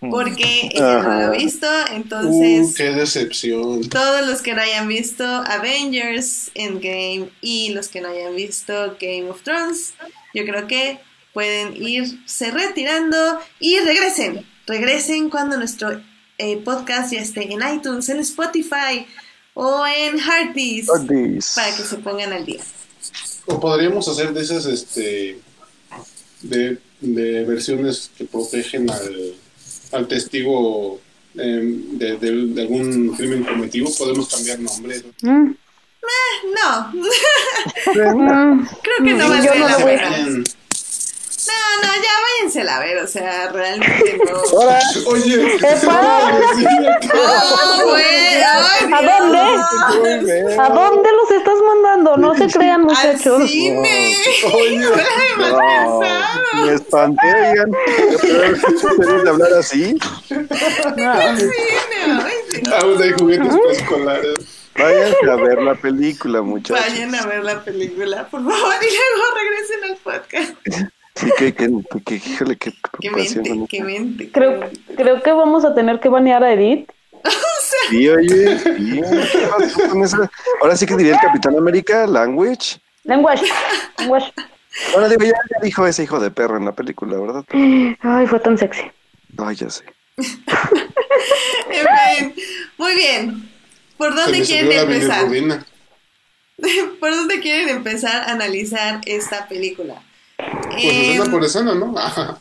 [0.00, 2.70] porque ella no lo ha visto, entonces...
[2.70, 3.86] Uh, qué decepción.
[3.90, 9.28] Todos los que no hayan visto Avengers Endgame y los que no hayan visto Game
[9.28, 9.92] of Thrones,
[10.32, 10.98] yo creo que
[11.34, 14.46] pueden irse retirando y regresen.
[14.66, 16.00] Regresen cuando nuestro
[16.38, 19.06] eh, podcast ya esté en iTunes, en Spotify
[19.54, 20.86] o en Hearties
[21.54, 22.60] para que se pongan al día.
[23.46, 25.38] O podríamos hacer de esas, este,
[26.42, 29.34] de, de versiones que protegen al,
[29.92, 31.00] al testigo
[31.34, 33.88] em, de, de- de algún crimen cometido.
[33.98, 35.02] Podemos cambiar nombre.
[35.22, 35.54] Mm,
[36.54, 40.42] No, mm, creo que no vale Yo no la lo voy a-.
[41.46, 44.58] No, no, ya váyensela a ver, o sea, realmente no.
[44.60, 45.88] Ahora, Oye, pasa?
[47.14, 48.04] ¡Oh, güey!
[48.04, 49.38] ¡Ay, ¿A dónde?
[50.58, 52.16] ¿A dónde los estás mandando?
[52.16, 53.50] No se crean, ¡Al muchachos.
[53.50, 54.16] cine!
[54.54, 54.74] Oye.
[54.76, 55.02] ¡Híjole,
[55.38, 57.70] más no, me espanté, oigan.
[58.96, 59.98] ¿Puedes hablar así?
[60.30, 62.72] ¡Al cine!
[62.80, 64.34] Aún hay juguetes preescolares.
[64.76, 66.86] Váyanse a ver la película, muchachos.
[66.86, 70.92] Vayan a ver la película, por favor, y luego regresen al podcast.
[71.14, 71.68] Sí, que, que,
[72.06, 72.70] que, híjole, qué
[73.00, 73.66] ¡Qué preocupación.
[73.66, 74.26] qué mente!
[74.26, 74.80] qué Creo, mente.
[74.96, 76.90] creo que vamos a tener que banear a Edith.
[77.90, 79.00] Sí, oye, sí,
[79.32, 80.30] ¿qué pasó con esa?
[80.60, 82.78] Ahora sí que diría el Capitán América, language.
[83.04, 83.44] Language.
[83.98, 84.32] Language.
[84.92, 87.44] Bueno, digo, ya, ya dijo ese hijo de perro en la película, ¿verdad?
[88.00, 88.82] Ay, fue tan sexy.
[89.36, 89.84] Ay, ya sé.
[90.16, 91.86] En
[92.34, 92.34] fin,
[92.78, 93.50] muy bien.
[93.96, 95.26] ¿Por dónde quieren empezar?
[97.00, 100.02] ¿Por dónde quieren empezar a analizar esta película?
[100.70, 101.94] Pues Em, escena por escena, ¿no?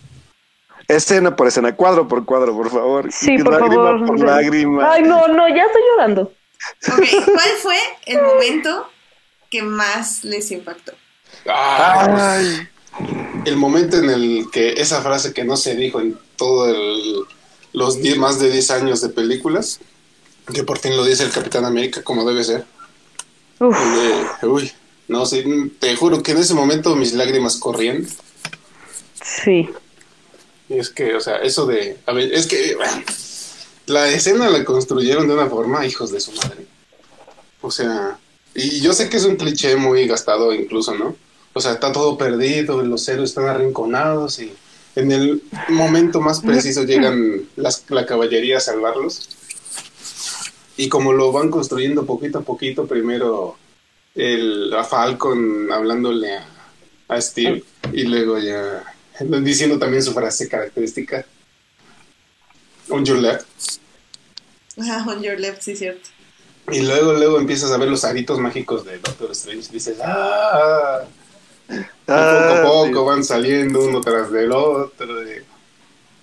[0.87, 3.11] Escena por escena, cuadro por cuadro, por favor.
[3.11, 4.05] Sí, por lágrima favor.
[4.07, 4.91] por lágrima.
[4.91, 6.21] Ay, no, no, ya estoy llorando.
[6.91, 8.89] ok, ¿cuál fue el momento
[9.49, 10.91] que más les impactó?
[11.47, 12.67] Ah, Ay,
[13.45, 17.23] el momento en el que esa frase que no se dijo en todo el,
[17.71, 19.79] los 10 más de 10 años de películas,
[20.53, 22.65] que por fin lo dice el Capitán América como debe ser.
[23.59, 23.93] Uf, El
[24.41, 24.71] de, uy,
[25.11, 25.43] no sé,
[25.79, 28.07] te juro que en ese momento mis lágrimas corrían.
[29.21, 29.69] sí.
[30.69, 33.03] Y es que, o sea, eso de, a ver, es que bueno,
[33.87, 36.65] la escena la construyeron de una forma, hijos de su madre.
[37.59, 38.17] O sea,
[38.55, 41.17] Y yo sé que es un cliché muy gastado incluso, ¿no?
[41.53, 44.53] O sea, está todo perdido, los héroes están arrinconados y
[44.95, 49.27] en el momento más preciso llegan las, la caballería a salvarlos.
[50.77, 53.57] Y como lo van construyendo poquito a poquito, primero
[54.15, 56.45] el, a Falcon hablándole a,
[57.07, 58.83] a Steve y luego ya
[59.41, 61.25] diciendo también su frase característica.
[62.89, 63.45] On your left.
[64.79, 66.09] Ah, on your left, sí, cierto.
[66.71, 71.01] Y luego, luego empiezas a ver los aritos mágicos de Doctor Strange y dices, ¡ah!
[72.05, 75.23] Poco a poco van saliendo uno tras del otro.
[75.23, 75.41] y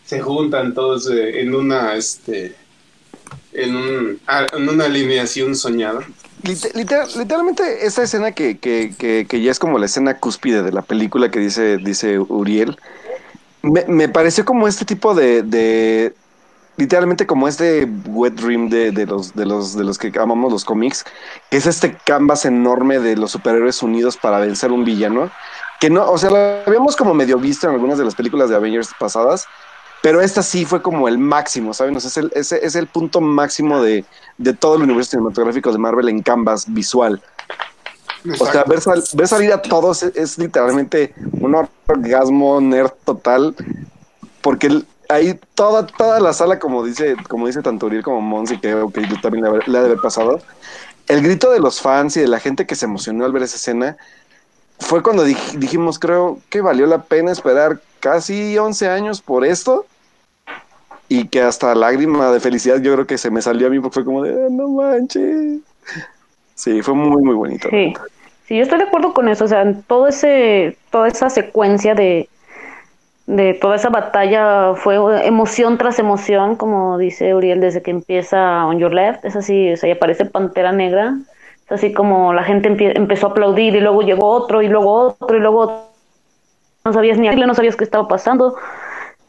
[0.04, 2.54] se juntan todos eh, en una, este,
[3.52, 6.06] en, un, ah, en una alineación soñada.
[6.42, 10.62] Liter- literal- literalmente esa escena que, que, que, que ya es como la escena cúspide
[10.62, 12.78] de la película que dice, dice Uriel,
[13.62, 16.14] me, me pareció como este tipo de, de
[16.76, 20.64] literalmente como este wet dream de, de los, de los de los que amamos los
[20.64, 21.04] cómics,
[21.50, 25.30] que es este canvas enorme de los superhéroes unidos para vencer un villano,
[25.80, 28.56] que no, o sea, lo habíamos como medio visto en algunas de las películas de
[28.56, 29.46] Avengers pasadas,
[30.02, 31.96] pero esta sí fue como el máximo, ¿saben?
[31.96, 34.04] O sea, es el, es, es el punto máximo de,
[34.38, 37.22] de todo el universo cinematográfico de Marvel en canvas visual.
[38.40, 41.54] O sea, ver, sal- ver salir a todos es, es literalmente un
[41.86, 43.54] orgasmo nerd total,
[44.42, 48.54] porque el- ahí toda, toda la sala, como dice, como dice tanto Uriel como Monsi,
[48.58, 50.40] que creo que también le ha de haber pasado,
[51.06, 53.56] el grito de los fans y de la gente que se emocionó al ver esa
[53.56, 53.96] escena,
[54.80, 59.86] fue cuando dij- dijimos, creo que valió la pena esperar casi 11 años por esto.
[61.10, 63.94] Y que hasta lágrima de felicidad yo creo que se me salió a mí porque
[63.94, 65.60] fue como de, "Ah, no manches.
[66.54, 67.68] Sí, fue muy, muy bonito.
[67.70, 67.94] Sí,
[68.46, 69.44] sí, yo estoy de acuerdo con eso.
[69.44, 72.28] O sea, todo ese, toda esa secuencia de,
[73.26, 78.78] de toda esa batalla fue emoción tras emoción, como dice Uriel, desde que empieza On
[78.78, 79.24] Your Left.
[79.24, 81.16] Es así, o sea, y aparece Pantera Negra.
[81.68, 85.16] Es así como la gente empie- empezó a aplaudir y luego llegó otro y luego
[85.20, 85.88] otro y luego otro.
[86.84, 88.56] No sabías ni no sabías qué estaba pasando.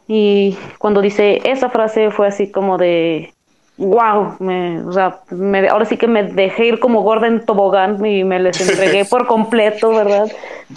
[0.07, 3.33] Y cuando dice esa frase fue así como de
[3.77, 8.03] wow, me, o sea, me- ahora sí que me dejé ir como gorda en tobogán
[8.05, 10.29] y me les entregué por completo, ¿verdad?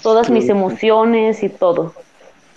[0.02, 1.92] Todas mis emociones y todo.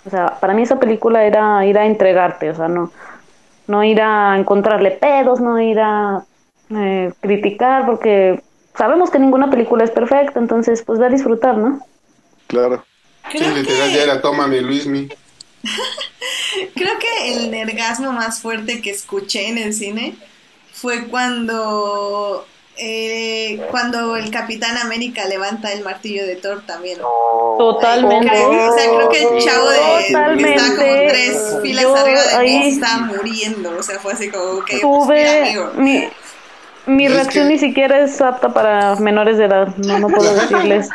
[0.04, 2.92] O sea, para mí esa película era ir a entregarte, o sea, no,
[3.66, 6.24] no ir a encontrarle pedos, no ir a
[6.70, 8.40] eh, criticar, porque
[8.78, 11.80] sabemos que ninguna película es perfecta, entonces pues ve a disfrutar, ¿no?
[12.46, 12.84] Claro.
[13.32, 15.08] Sí, Creo literal que- ya era tómame Luismi.
[16.74, 20.14] Creo que el nergasmo más fuerte que escuché en el cine
[20.72, 22.46] fue cuando
[22.78, 26.98] eh, cuando el Capitán América levanta el martillo de Thor también.
[27.58, 28.28] Totalmente.
[28.28, 30.06] Creo- o sea, creo que el chavo de que
[30.54, 33.76] estaba como tres filas Yo arriba de mí ahí- estaba muriendo.
[33.78, 35.70] O sea, fue así como que pues, mira, Tuve amigo.
[35.76, 36.08] mi,
[36.86, 40.32] mi Es reacción que- ni siquiera es apta para menores de edad, no, no puedo
[40.34, 40.88] decirles.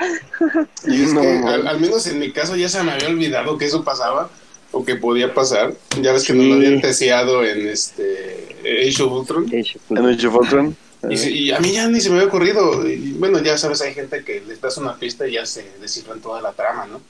[0.87, 1.47] Y es No, que no.
[1.49, 4.29] al, al menos en mi caso ya se me había olvidado que eso pasaba
[4.71, 5.73] o que podía pasar.
[6.01, 6.39] Ya ves que Sí.
[6.39, 8.55] nos lo habían teseado en este
[8.87, 9.45] Age of Ultron.
[9.53, 10.75] En Age of Ultron.
[11.09, 12.87] Y, y a mí ya ni se me había ocurrido.
[12.87, 16.21] Y bueno, ya sabes, hay gente que les das una pista y ya se descifran
[16.21, 17.01] toda la trama, ¿no?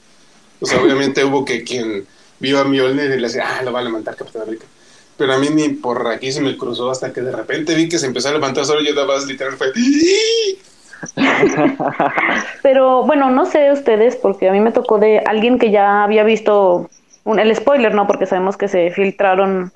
[0.60, 2.06] O sea, obviamente hubo que quien
[2.40, 4.64] vio a Mjolnir y le decía, ah, lo va a levantar Capitán América.
[5.22, 7.96] Pero a mí ni por aquí se me cruzó hasta que de repente vi que
[7.96, 9.68] se empezó a levantar solo yo daba literal fue
[12.64, 16.24] Pero bueno, no sé ustedes, porque a mí me tocó de alguien que ya había
[16.24, 16.90] visto
[17.22, 18.08] un, el spoiler, ¿no?
[18.08, 19.70] Porque sabemos que se filtraron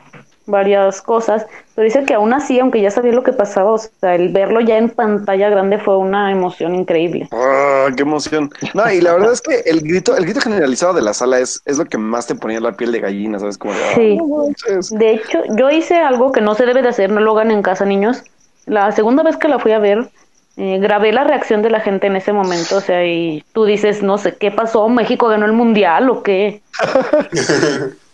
[0.47, 4.15] varias cosas, pero dice que aún así, aunque ya sabía lo que pasaba, o sea,
[4.15, 7.29] el verlo ya en pantalla grande fue una emoción increíble.
[7.33, 8.51] ¡Ah, qué emoción!
[8.75, 11.61] No, y la verdad es que el grito, el grito generalizado de la sala es,
[11.65, 13.59] es lo que más te ponía la piel de gallina, ¿sabes?
[13.59, 14.17] Como de, "Ah, Sí.
[14.17, 14.91] no manches".
[14.91, 17.63] De hecho, yo hice algo que no se debe de hacer, no lo hagan en
[17.63, 18.23] casa, niños.
[18.67, 20.09] La segunda vez que la fui a ver,
[20.57, 24.03] eh, grabé la reacción de la gente en ese momento, o sea, y tú dices,
[24.03, 24.89] no sé, ¿qué pasó?
[24.89, 26.63] ¿México ganó el mundial o qué?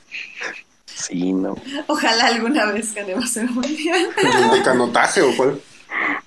[1.02, 1.56] Sí, no.
[1.86, 4.08] Ojalá alguna vez ganemos el mundial.
[4.54, 5.60] ¿El canotaje o cuál?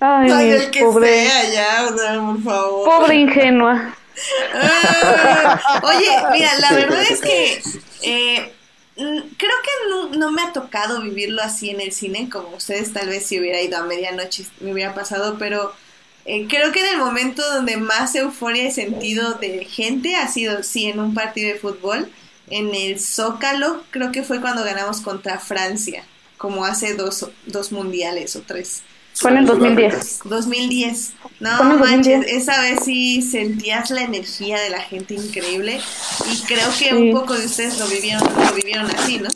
[0.00, 2.84] Ay, el que pobre, sea ya, o sea, por favor.
[2.84, 3.94] pobre ingenua.
[4.54, 7.62] Ah, Oye, mira, la verdad es que
[8.02, 8.52] eh,
[8.94, 13.08] creo que no, no me ha tocado vivirlo así en el cine, como ustedes tal
[13.08, 15.72] vez si hubiera ido a medianoche me hubiera pasado, pero
[16.24, 20.62] eh, creo que en el momento donde más euforia he sentido de gente ha sido,
[20.62, 22.10] sí, en un partido de fútbol,
[22.48, 26.04] en el Zócalo, creo que fue cuando ganamos contra Francia,
[26.38, 28.82] como hace dos, dos mundiales o tres.
[29.14, 30.20] Fue en el 2010.
[30.24, 31.12] 2010.
[31.40, 32.26] No manches, 2010.
[32.42, 35.80] esa vez sí sentías la energía de la gente increíble
[36.30, 36.92] y creo que Sí.
[36.92, 39.30] un poco de ustedes lo vivieron, lo vivieron así, ¿no?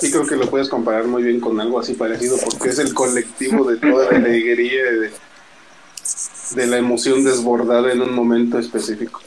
[0.00, 2.92] Sí, creo que lo puedes comparar muy bien con algo así parecido, porque es el
[2.94, 4.82] colectivo de toda la alegría.
[4.84, 5.12] De...
[6.56, 9.20] de la emoción desbordada en un momento específico.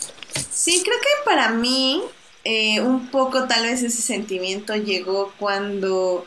[0.51, 2.01] Sí, creo que para mí
[2.45, 6.25] eh, un poco tal vez ese sentimiento llegó cuando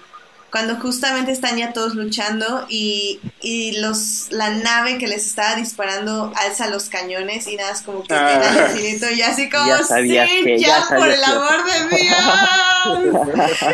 [0.51, 6.33] cuando justamente están ya todos luchando y, y los la nave que les estaba disparando
[6.37, 8.69] alza los cañones y nada, es como que Ah.
[8.71, 10.09] infinito y así como, Ya sí,
[10.45, 12.17] que- ya, ya por el amor de Dios.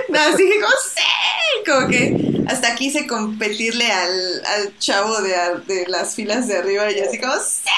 [0.09, 5.35] no, así que como, sí, como que hasta quise competirle al, al chavo de,
[5.67, 7.69] de las filas de arriba y así como, sí.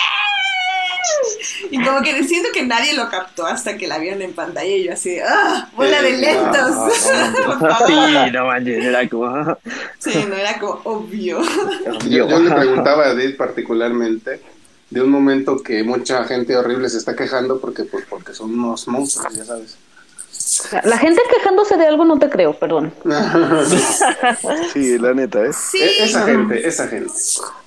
[1.71, 4.85] Y como que siento que nadie lo captó hasta que la vieron en pantalla y
[4.85, 5.69] yo así, ¡ah!
[5.77, 6.77] ¡Bola de Sí, lentos!
[7.87, 9.57] Sí, no manches, era como...
[9.99, 11.41] Sí, no era como obvio.
[12.09, 14.41] Yo, yo le preguntaba a Edith particularmente
[14.91, 18.87] de un momento que mucha gente horrible se está quejando porque, pues, porque son unos
[18.89, 19.77] monstruos, ya sabes.
[20.85, 22.93] La gente quejándose de algo no te creo, perdón.
[24.73, 25.53] Sí, la neta, ¿eh?
[25.53, 25.81] Sí.
[25.81, 27.13] E- esa gente, esa gente.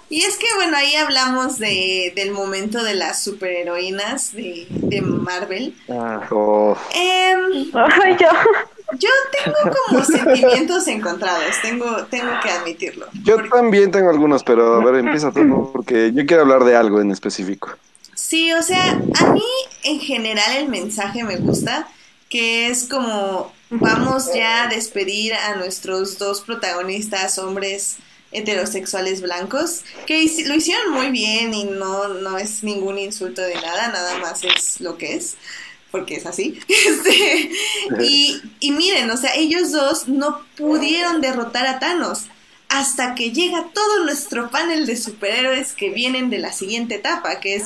[0.10, 5.76] Y es que, bueno, ahí hablamos de, del momento de las superheroínas de, de Marvel.
[5.90, 8.32] Ah, Oh, Em, Ay, ya.
[8.98, 9.10] yo
[9.44, 13.08] tengo como sentimientos encontrados, tengo, tengo que admitirlo.
[13.24, 16.76] yo Porque- también tengo algunos, pero a ver, empieza tú, porque yo quiero hablar de
[16.78, 17.70] algo en específico.
[18.16, 19.44] Sí, o sea, a mí
[19.84, 21.88] en general el mensaje me gusta,
[22.30, 27.98] que es como vamos ya a despedir a nuestros dos protagonistas hombres
[28.32, 33.88] heterosexuales blancos, que lo hicieron muy bien y no, no es ningún insulto de nada,
[33.90, 35.36] nada más es lo que es,
[35.92, 36.60] porque es así.
[36.68, 37.52] Este,
[38.60, 42.26] y, miren, o sea, ellos dos no pudieron derrotar a Thanos
[42.70, 47.56] hasta que llega todo nuestro panel de superhéroes que vienen de la siguiente etapa, que
[47.56, 47.64] es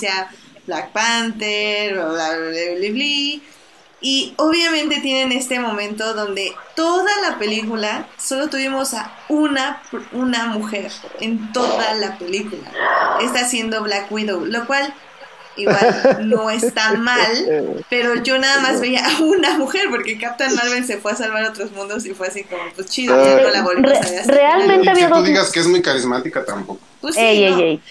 [0.68, 3.42] Black Panther, bla, bla, bla, bla.
[4.02, 10.92] Y obviamente tienen este momento donde toda la película solo tuvimos a una, una mujer
[11.20, 12.72] en toda la película.
[13.22, 14.94] Está siendo Black Widow, lo cual
[15.58, 20.86] igual no está mal, pero yo nada más veía a una mujer porque Captain Marvel
[20.86, 23.62] se fue a salvar otros mundos y fue así como, pues chido, ya no la
[23.64, 24.28] volvimos a ver.
[24.28, 26.80] Realmente había dos- digas que es muy carismática tampoco.
[27.02, 27.58] Pues sí, Ey, no.
[27.58, 27.82] ey, ey.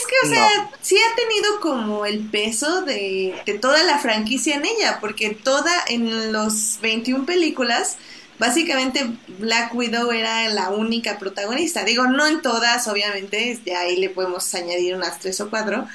[0.00, 4.56] Es que, o sea, sí ha tenido como el peso de, de toda la franquicia
[4.56, 7.96] en ella, porque toda, en los 21 películas,
[8.38, 9.06] básicamente
[9.38, 11.84] Black Widow era la única protagonista.
[11.84, 15.86] Digo, no en todas, obviamente, ya ahí le podemos añadir unas tres o cuatro,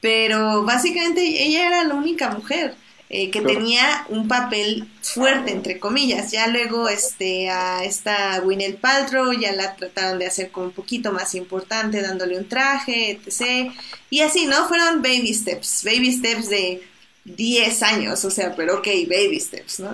[0.00, 2.74] pero básicamente ella era la única mujer.
[3.12, 3.58] eh, que Claro.
[3.58, 9.74] tenía un papel fuerte entre comillas ya luego este a esta Gwyneth Paltrow ya la
[9.74, 13.72] trataron de hacer como un poquito más importante dándole un traje etc
[14.10, 16.82] y así no fueron baby steps baby steps de
[17.24, 19.92] 10 años o sea pero ok baby steps no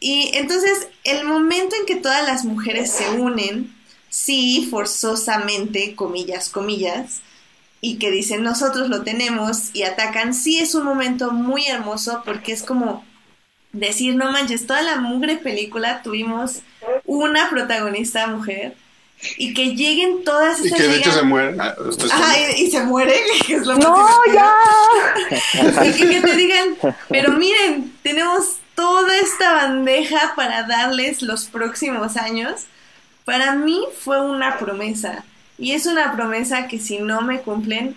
[0.00, 3.74] y entonces el momento en que todas las mujeres se unen
[4.08, 7.20] sí forzosamente comillas comillas
[7.80, 12.52] y que dicen nosotros lo tenemos y atacan, sí es un momento muy hermoso porque
[12.52, 13.04] es como
[13.72, 16.62] decir, no manches, toda la mugre película tuvimos
[17.04, 18.74] una protagonista mujer
[19.36, 21.56] y que lleguen todas Y estas que de hecho se muere.
[21.58, 23.14] Ah, y, y se muere,
[23.46, 24.54] que es lo más No, ya.
[25.84, 26.76] Y que, que te digan,
[27.08, 32.66] pero miren, tenemos toda esta bandeja para darles los próximos años.
[33.24, 35.24] Para mí fue una promesa.
[35.58, 37.96] Y es una promesa que si no me cumplen,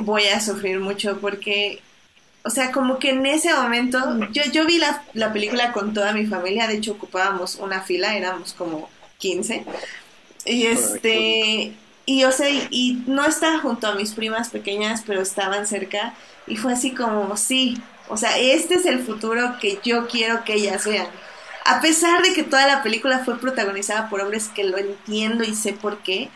[0.00, 1.80] voy a sufrir mucho porque,
[2.44, 3.98] o sea, como que en ese momento,
[4.30, 8.16] yo, yo vi la, la película con toda mi familia, de hecho ocupábamos una fila,
[8.16, 9.64] éramos como 15.
[10.44, 11.72] Y este,
[12.04, 16.14] y o sea, y, y no estaba junto a mis primas pequeñas, pero estaban cerca.
[16.46, 17.78] Y fue así como, sí,
[18.08, 21.06] o sea, este es el futuro que yo quiero que ellas vean.
[21.64, 25.54] A pesar de que toda la película fue protagonizada por hombres que lo entiendo y
[25.54, 26.28] sé por qué,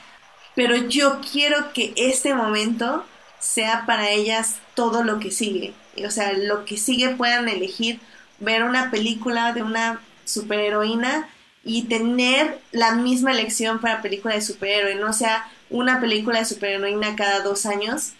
[0.57, 3.05] pero yo quiero que este momento
[3.39, 5.75] sea para ellas todo lo que sigue.
[6.05, 8.01] O sea, lo que sigue puedan elegir
[8.41, 11.29] ver una película de una superheroína
[11.63, 17.17] y tener la misma elección para película de superhéroe, no sea una película de superheroína
[17.17, 18.13] cada dos años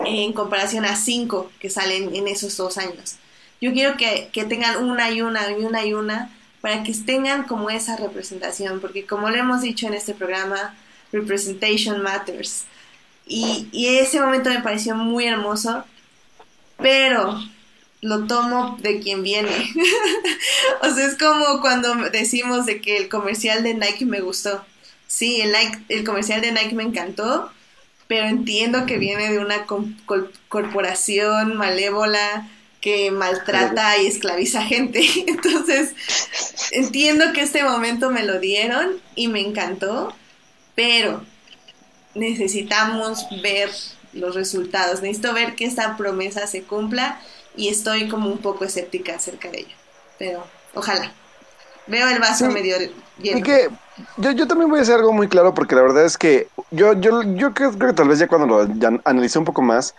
[0.00, 3.16] en comparación a cinco que salen en esos dos años.
[3.60, 7.44] Yo quiero que, que tengan una y una y una y una para que tengan
[7.44, 10.74] como esa representación, porque como lo hemos dicho en este programa,
[11.12, 12.64] Representation Matters.
[13.26, 15.84] Y, y ese momento me pareció muy hermoso,
[16.78, 17.38] pero
[18.00, 19.50] lo tomo de quien viene.
[20.82, 24.64] o sea, es como cuando decimos de que el comercial de Nike me gustó.
[25.06, 27.50] Sí, el, Nike- el comercial de Nike me encantó,
[28.08, 29.66] pero entiendo que viene de una
[30.48, 32.48] corporación malévola
[32.80, 35.04] que maltrata y esclaviza gente.
[35.26, 35.94] Entonces,
[36.72, 40.14] entiendo que este momento me lo dieron y me encantó,
[40.80, 41.20] pero
[42.14, 43.68] necesitamos ver
[44.14, 45.02] los resultados.
[45.02, 47.20] Necesito ver que esta promesa se cumpla
[47.54, 49.74] y estoy como un poco escéptica acerca de ella.
[50.18, 51.12] Pero ojalá.
[51.86, 52.76] Veo el vaso medio
[53.18, 53.38] lleno.
[53.38, 53.68] Y que
[54.16, 56.94] yo, yo también voy a hacer algo muy claro porque la verdad es que yo,
[56.94, 59.94] yo, yo creo, creo que tal vez ya cuando lo ya analicé un poco más,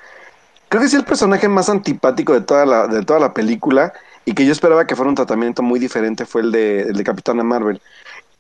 [0.68, 3.94] creo que es el personaje más antipático de toda la, de toda la película
[4.26, 7.04] y que yo esperaba que fuera un tratamiento muy diferente fue el de, el de
[7.04, 7.80] Capitana Marvel.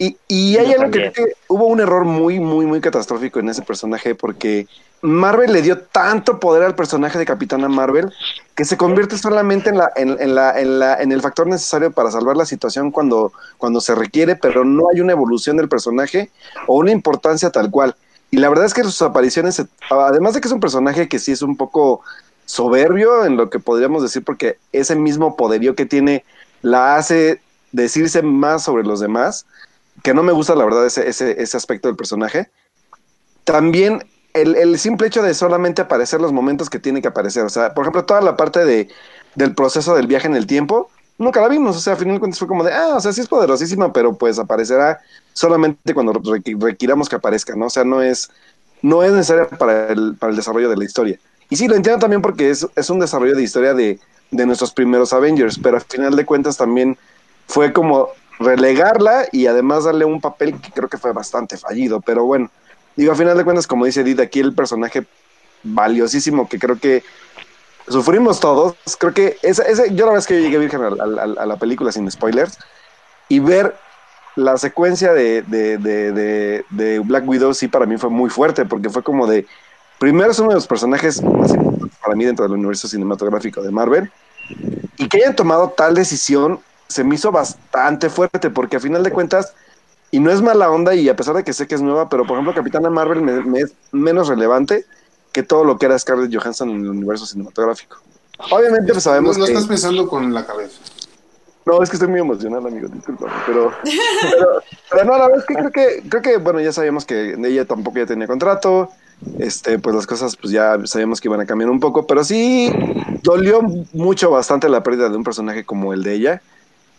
[0.02, 3.62] Y, y hay algo que, que hubo un error muy, muy, muy catastrófico en ese
[3.62, 4.68] personaje porque
[5.04, 8.12] Marvel le dio tanto poder al personaje de Capitana Marvel
[8.56, 11.92] que se convierte solamente en, la, en, en la, en, la, en el factor necesario
[11.92, 16.32] para salvar la situación cuando, cuando se requiere, pero no hay una evolución del personaje
[16.66, 17.96] o una importancia tal cual.
[18.32, 21.32] Y la verdad es que sus apariciones, además de que es un personaje que sí
[21.32, 22.02] es un poco
[22.48, 26.26] soberbio en lo que podríamos decir, porque ese mismo poderío que tiene
[26.64, 27.40] la hace
[27.72, 29.46] decirse más sobre los demás,
[30.04, 32.50] que no me gusta la verdad ese, ese, ese aspecto del personaje.
[33.44, 37.50] También el, el simple hecho de solamente aparecer los momentos que tiene que aparecer, o
[37.50, 38.88] sea, por ejemplo, toda la parte de,
[39.36, 42.20] del proceso del viaje en el tiempo, nunca la vimos, o sea, al final de
[42.20, 45.00] cuentas fue como de, ah, o sea, sí es poderosísima, pero pues aparecerá
[45.34, 47.66] solamente cuando requ- requiramos que aparezca, ¿no?
[47.66, 48.30] O sea, no es,
[48.82, 51.20] no es necesaria para el, para el desarrollo de la historia.
[51.50, 54.00] Y sí, lo entiendo también porque es, es un desarrollo de historia de,
[54.32, 56.98] de nuestros primeros Avengers, pero al final de cuentas también
[57.48, 58.10] fue como
[58.42, 62.50] relegarla y además darle un papel que creo que fue bastante fallido, pero bueno,
[62.96, 65.06] digo, a final de cuentas, como dice Edith, aquí el personaje
[65.64, 67.04] valiosísimo que creo que
[67.88, 71.46] sufrimos todos, creo que esa, esa- yo la es que llegué virgen al- al- a,
[71.46, 72.58] la película sin spoilers
[73.30, 73.76] y ver
[74.36, 78.90] la secuencia de, de, de, de Black Widow sí para mí fue muy fuerte porque
[78.90, 79.46] fue como de,
[80.00, 83.72] primero es uno de los personajes más importantes para mí dentro del universo cinematográfico de
[83.72, 84.12] Marvel
[84.98, 86.60] y que hayan tomado tal decisión
[86.92, 89.54] se me hizo bastante fuerte porque a final de cuentas
[90.12, 92.26] y no es mala onda y a pesar de que sé que es nueva, pero
[92.26, 94.86] por ejemplo Capitana Marvel me, me es menos relevante
[95.32, 97.98] que todo lo que era Scarlett Johansson en el universo cinematográfico.
[98.50, 99.54] Obviamente pues sabemos no, no que...
[99.54, 100.80] estás pensando con la cabeza.
[101.66, 104.48] No, es que estoy muy emocional, amigo, discúlpame, pero, pero,
[104.90, 107.66] pero no, la verdad es que creo que, creo que, bueno, ya sabíamos que ella
[107.66, 108.90] tampoco ya tenía contrato,
[109.38, 112.74] este, pues las cosas, pues ya sabíamos que iban a cambiar un poco, pero sí
[113.22, 113.62] dolió
[113.94, 116.42] mucho bastante la pérdida de un personaje como el de ella.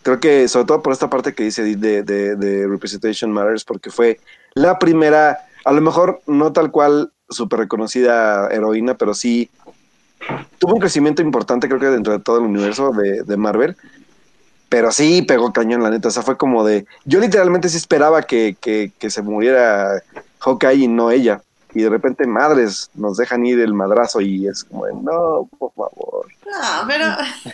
[0.03, 3.89] Creo que, sobre todo por esta parte que dice de, de, de Representation Matters, porque
[3.89, 4.19] fue
[4.53, 9.49] la primera, a lo mejor no tal cual súper reconocida heroína, pero sí
[10.59, 13.75] tuvo un crecimiento importante, creo que dentro de todo el universo de, de Marvel.
[14.69, 16.07] Pero sí pegó cañón, la neta.
[16.07, 16.85] O sea, fue como de.
[17.05, 20.01] Yo literalmente sí esperaba que, que, que se muriera
[20.39, 21.43] Hawkeye y no ella.
[21.75, 25.73] Y de repente, madres, nos dejan ir el madrazo y es como de, no, por
[25.73, 26.27] favor.
[26.45, 27.05] No, pero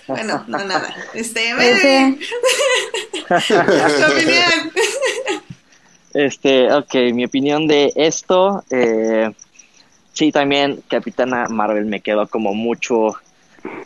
[0.08, 0.94] bueno, no nada.
[1.14, 1.54] Este,
[3.28, 3.36] tu
[4.14, 4.72] opinión.
[6.14, 9.32] Este, ok, mi opinión de esto, eh,
[10.12, 13.16] sí, también Capitana Marvel me quedó como mucho,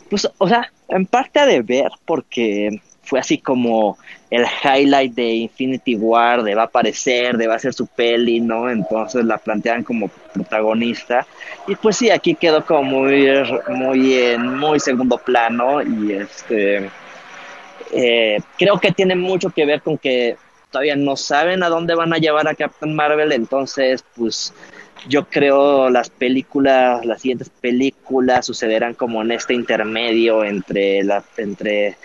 [0.08, 3.98] pues, o sea, en parte a deber porque fue así como
[4.30, 8.40] el highlight de Infinity War, de va a aparecer, de va a ser su peli,
[8.40, 8.70] ¿no?
[8.70, 11.26] Entonces la plantean como protagonista
[11.66, 13.26] y pues sí, aquí quedó como muy,
[13.68, 16.90] muy en muy segundo plano y este,
[17.92, 20.36] eh, creo que tiene mucho que ver con que
[20.70, 24.52] todavía no saben a dónde van a llevar a Captain Marvel, entonces pues
[25.08, 31.96] yo creo las películas, las siguientes películas sucederán como en este intermedio entre la entre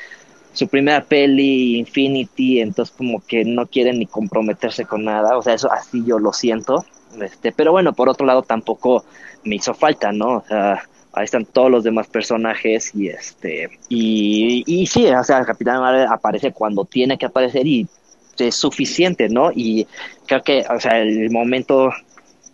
[0.54, 5.54] su primera peli Infinity, entonces como que no quieren ni comprometerse con nada, o sea,
[5.54, 6.86] eso así yo lo siento.
[7.22, 9.04] Este, pero bueno, por otro lado tampoco
[9.44, 10.38] me hizo falta, ¿no?
[10.38, 10.84] O sea,
[11.14, 16.08] ahí están todos los demás personajes y este y, y sí, o sea, Capitán Marvel
[16.08, 17.88] aparece cuando tiene que aparecer y
[18.38, 19.52] es suficiente, ¿no?
[19.54, 19.88] Y
[20.26, 21.92] creo que, o sea, el momento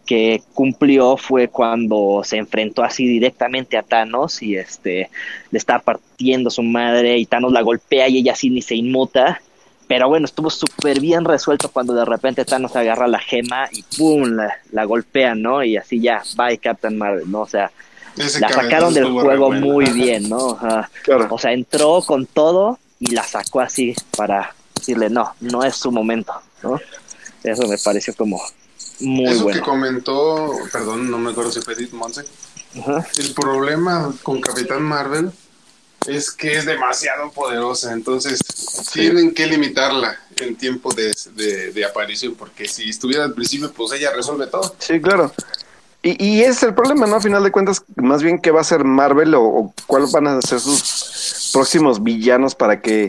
[0.05, 5.09] que cumplió fue cuando se enfrentó así directamente a Thanos y este
[5.51, 9.41] le estaba partiendo su madre y Thanos la golpea y ella así ni se inmuta.
[9.87, 14.23] Pero bueno, estuvo súper bien resuelto cuando de repente Thanos agarra la gema y ¡pum!
[14.35, 15.63] La, la golpea, ¿no?
[15.63, 17.41] Y así ya, bye Captain Marvel, ¿no?
[17.41, 17.71] O sea,
[18.17, 20.37] Ese la sacaron del juego muy bien, ¿no?
[20.37, 21.27] O sea, Claro.
[21.29, 25.91] o sea, entró con todo y la sacó así para decirle, no, no es su
[25.91, 26.33] momento,
[26.63, 26.79] ¿no?
[27.43, 28.41] Eso me pareció como
[28.99, 29.59] muy Eso bueno.
[29.59, 32.23] que comentó, perdón, no me acuerdo si fue Edith Monse.
[33.17, 35.31] El problema con Capitán Marvel
[36.07, 38.39] es que es demasiado poderosa, entonces
[38.93, 43.93] tienen que limitarla en tiempo de, de- de aparición, porque si estuviera al principio, pues
[43.93, 44.75] ella resuelve todo.
[44.79, 45.31] Sí, claro.
[46.03, 47.15] Y, y es el problema, ¿no?
[47.15, 50.27] A final de cuentas, más bien qué va a hacer Marvel o, o cuáles van
[50.27, 53.07] a ser sus próximos villanos para que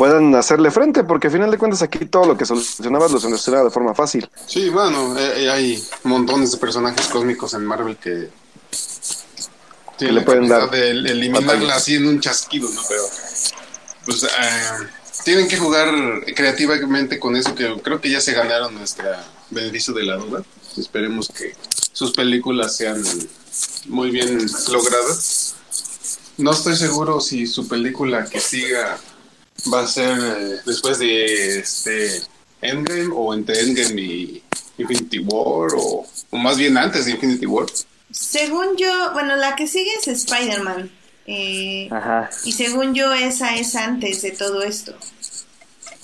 [0.00, 3.64] puedan hacerle frente, porque a final de cuentas aquí todo lo que solucionabas lo solucionaba
[3.64, 4.30] de forma fácil.
[4.46, 8.30] Sí, bueno, eh, eh, hay montones de personajes cósmicos en Marvel que
[9.98, 11.76] Tiene le la pueden dar de eliminarla batallas.
[11.76, 12.80] así en un chasquido, ¿no?
[12.88, 13.02] Pero,
[14.06, 14.28] pues, eh,
[15.22, 15.92] tienen que jugar
[16.34, 19.04] creativamente con eso, que creo que ya se ganaron nuestro
[19.50, 20.42] beneficio de la duda.
[20.78, 21.54] Esperemos que
[21.92, 23.04] sus películas sean
[23.84, 25.56] muy bien logradas.
[26.38, 28.98] No estoy seguro si su película que siga
[29.72, 32.22] va a ser eh, después de este
[32.62, 34.42] Endgame o entre Endgame y
[34.78, 37.66] Infinity War o, o más bien antes de Infinity War.
[38.10, 40.90] Según yo, bueno, la que sigue es Spider-Man.
[41.26, 42.28] Eh, Ajá.
[42.44, 44.94] y según yo, esa es antes de todo esto.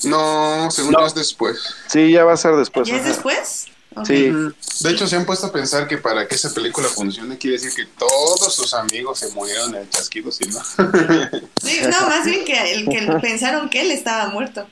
[0.05, 1.01] No, según No.
[1.01, 1.59] yo es después.
[1.89, 2.87] Sí, ya va a ser después.
[2.87, 3.09] ¿Ya es ajá.
[3.11, 3.67] después?
[4.05, 4.31] Sí.
[4.81, 7.73] De hecho, se han puesto a pensar que para que esa película funcione quiere decir
[7.75, 10.61] que todos sus amigos se murieron en el chasquido, ¿sí no?
[11.63, 14.67] Sí, no, más bien que, el, que pensaron que él estaba muerto.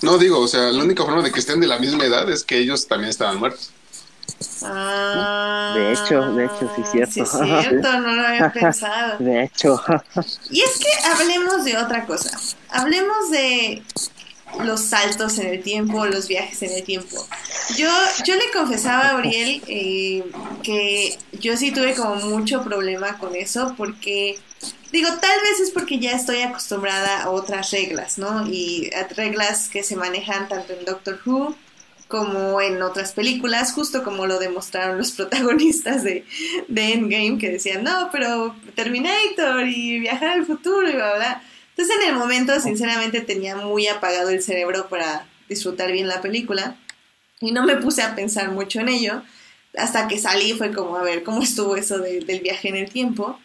[0.00, 2.42] no digo, o sea, la única forma de que estén de la misma edad es
[2.44, 3.70] que ellos también estaban muertos.
[4.62, 7.12] Ah, De hecho, de hecho, sí es cierto.
[7.14, 9.18] Sí, es cierto, no lo había pensado.
[9.18, 9.80] De hecho,
[10.50, 12.30] Y es que hablemos de otra cosa.
[12.70, 13.82] Hablemos de
[14.60, 17.26] los saltos en el tiempo, los viajes en el tiempo.
[17.76, 17.88] Yo,
[18.24, 20.24] yo le confesaba a Auriel eh,
[20.62, 24.38] que yo sí tuve como mucho problema con eso porque,
[24.92, 28.46] digo, tal vez es porque ya estoy acostumbrada a otras reglas, ¿no?
[28.46, 31.56] Y a reglas que se manejan tanto en Doctor Who
[32.12, 36.26] como en otras películas, justo como lo demostraron los protagonistas de,
[36.68, 41.42] de Endgame, que decían, no, pero Terminator y viajar al futuro y bla, bla.
[41.76, 46.76] Entonces en el momento, sinceramente, tenía muy apagado el cerebro para disfrutar bien la película
[47.40, 49.22] y no me puse a pensar mucho en ello.
[49.76, 52.90] Hasta que salí fue como, a ver, ¿cómo estuvo eso de- del viaje en el
[52.90, 53.38] tiempo?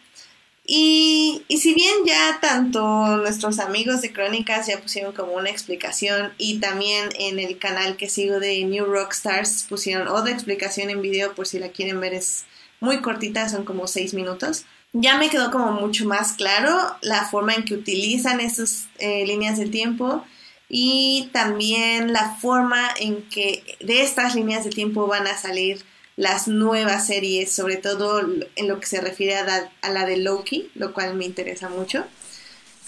[0.70, 2.82] Y, y si bien ya tanto
[3.18, 8.10] nuestros amigos de Crónicas ya pusieron como una explicación y también en el canal que
[8.10, 12.44] sigo de New Rockstars pusieron otra explicación en video por si la quieren ver es
[12.80, 14.64] muy cortita, son como seis minutos.
[14.92, 19.58] Ya me quedó como mucho más claro la forma en que utilizan esas eh, líneas
[19.58, 20.24] del tiempo
[20.68, 25.84] y también la forma en que de estas líneas de tiempo van a salir
[26.16, 30.16] las nuevas series, sobre todo en lo que se refiere a la, a la de
[30.16, 32.04] Loki, lo cual me interesa mucho.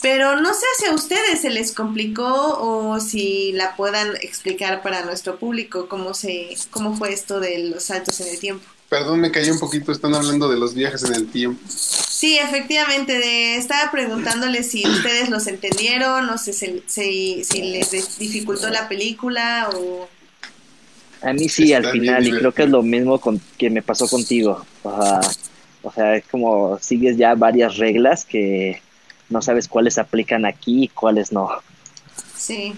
[0.03, 5.05] Pero no sé si a ustedes se les complicó o si la puedan explicar para
[5.05, 8.67] nuestro público cómo se cómo fue esto de los saltos en el tiempo.
[8.91, 11.62] Perdón, me callé un poquito, están hablando de los viajes en el tiempo.
[11.68, 18.18] Sí, efectivamente, de, estaba preguntándoles si ustedes los entendieron, no sé si, si, si les
[18.18, 20.09] dificultó la película o...
[21.22, 23.80] a mí sí al Está final, y creo que es lo mismo con, que me
[23.80, 24.66] pasó contigo.
[24.82, 25.20] O sea,
[25.82, 28.82] o sea, es como sigues ya varias reglas que
[29.28, 31.49] no sabes cuáles aplican aquí y cuáles no.
[32.36, 32.74] Sí,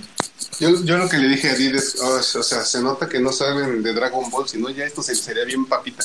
[0.61, 3.19] Yo, yo lo que le dije a Did es, oh, o sea, se nota que
[3.21, 6.05] no saben de Dragon Ball, si no ya esto se- sería bien papita.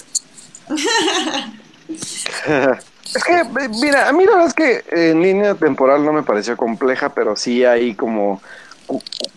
[3.15, 6.23] Es que, eh, mira, a mí la verdad es que en línea temporal no me
[6.23, 8.41] pareció compleja, pero sí hay como,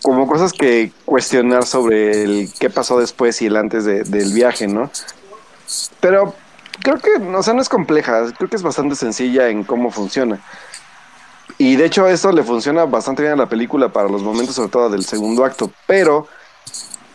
[0.01, 4.67] como cosas que cuestionar sobre el qué pasó después y el antes de- del viaje,
[4.67, 4.91] ¿no?
[5.99, 6.35] Pero
[6.81, 10.39] creo que, o sea, no es compleja, creo que es bastante sencilla en cómo funciona.
[11.61, 14.71] Y de hecho esto le funciona bastante bien a la película para los momentos, sobre
[14.71, 16.25] todo del segundo acto, pero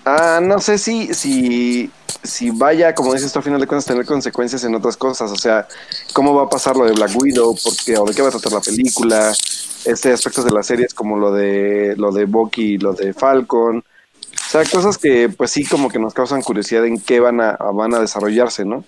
[0.04, 1.90] ah, no sé si, si,
[2.22, 5.36] si vaya, como dices tú, a final de cuentas, tener consecuencias en otras cosas, o
[5.36, 5.66] sea,
[6.12, 8.52] cómo va a pasar lo de Black Widow, porque, o de qué va a tratar
[8.52, 9.34] la película,
[9.84, 13.78] este aspectos de las series como lo de lo de Bucky y lo de Falcon,
[13.78, 17.56] o sea, cosas que pues sí como que nos causan curiosidad en qué van a,
[17.74, 18.84] van a desarrollarse, ¿no?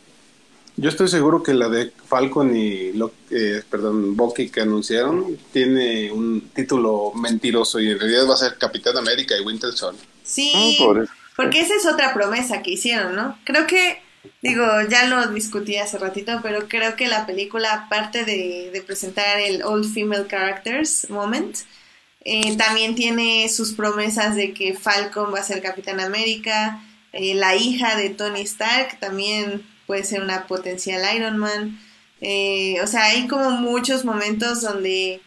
[0.80, 6.12] Yo estoy seguro que la de Falcon y lo, eh, perdón, Bucky que anunciaron tiene
[6.12, 10.06] un título mentiroso y en realidad va a ser Capitán América y Winter Soldier.
[10.22, 11.04] sí, Ah,
[11.34, 13.36] porque esa es otra promesa que hicieron, ¿no?
[13.44, 14.00] Creo que,
[14.40, 19.40] digo, ya lo discutí hace ratito, pero creo que la película, aparte de, de presentar
[19.40, 21.56] el All Female Characters Moment,
[22.24, 27.56] eh, también tiene sus promesas de que Falcon va a ser Capitán América, eh, la
[27.56, 31.80] hija de Tony Stark también puede ser una potencial Iron Man.
[32.20, 35.20] Eh, o sea, hay como muchos momentos donde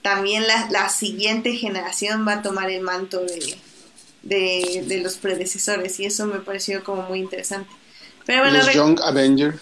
[0.00, 3.56] también la, la siguiente generación va a tomar el manto de,
[4.22, 7.68] de, de los predecesores y eso me pareció como muy interesante.
[8.24, 9.60] Pero bueno, Los Young Avengers.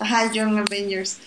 [0.00, 1.18] Ajá, Young Avengers.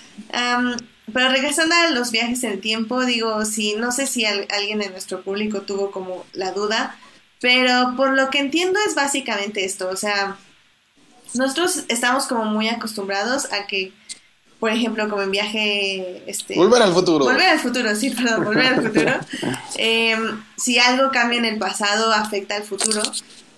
[1.13, 4.79] Pero regresando a los viajes en el tiempo, digo, si no sé si al- alguien
[4.79, 6.97] de nuestro público tuvo como la duda,
[7.41, 10.37] pero por lo que entiendo es básicamente esto, o sea,
[11.35, 13.91] nosotros estamos como muy acostumbrados a que,
[14.59, 17.25] por ejemplo, como en viaje, este, Volver al futuro.
[17.25, 19.13] Volver al futuro, sí, perdón, volver al futuro.
[19.77, 23.01] Em, si algo cambia en el pasado, afecta al futuro.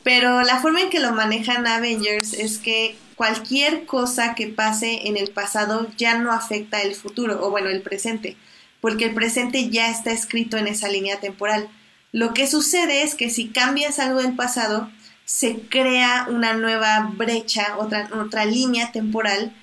[0.04, 5.18] Pero la forma en que lo manejan Avengers es que cualquier cosa que pase en
[5.18, 8.38] el pasado ya no afecta el futuro, o bueno, el presente,
[8.82, 11.70] porque el presente ya está escrito en esa línea temporal.
[12.12, 14.90] Lo que sucede es que si cambias algo del pasado,
[15.26, 19.54] se crea una nueva brecha, otra, otra línea temporal,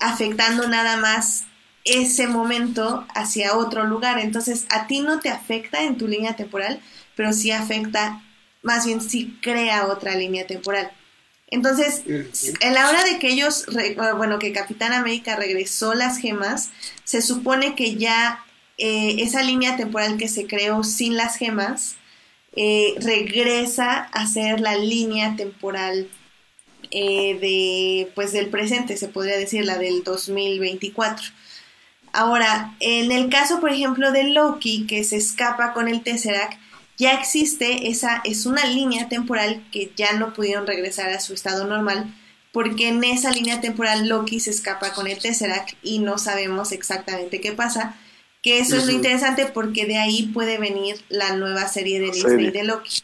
[0.00, 1.44] afectando nada más
[1.84, 4.18] ese momento hacia otro lugar.
[4.18, 6.80] Entonces, a ti no te afecta en tu línea temporal,
[7.14, 8.22] pero sí afecta,
[8.62, 10.90] más bien sí crea otra línea temporal.
[11.50, 13.64] Entonces, en la hora de que ellos,
[14.16, 16.70] bueno, que Capitán América regresó las gemas,
[17.04, 18.44] se supone que ya
[18.76, 21.96] eh, esa línea temporal que se creó sin las gemas
[22.60, 26.08] eh, regresa a ser la línea temporal
[26.90, 31.24] eh, de, pues, del presente, se podría decir, la del 2024.
[32.12, 36.58] Ahora, en el caso, por ejemplo, de Loki, que se escapa con el Tesseract,
[36.96, 41.64] ya existe esa, es una línea temporal que ya no pudieron regresar a su estado
[41.64, 42.12] normal,
[42.50, 47.40] porque en esa línea temporal Loki se escapa con el Tesseract y no sabemos exactamente
[47.40, 47.94] qué pasa,
[48.42, 52.50] que eso es lo interesante porque de ahí puede venir la nueva serie de Disney
[52.50, 53.02] de Loki.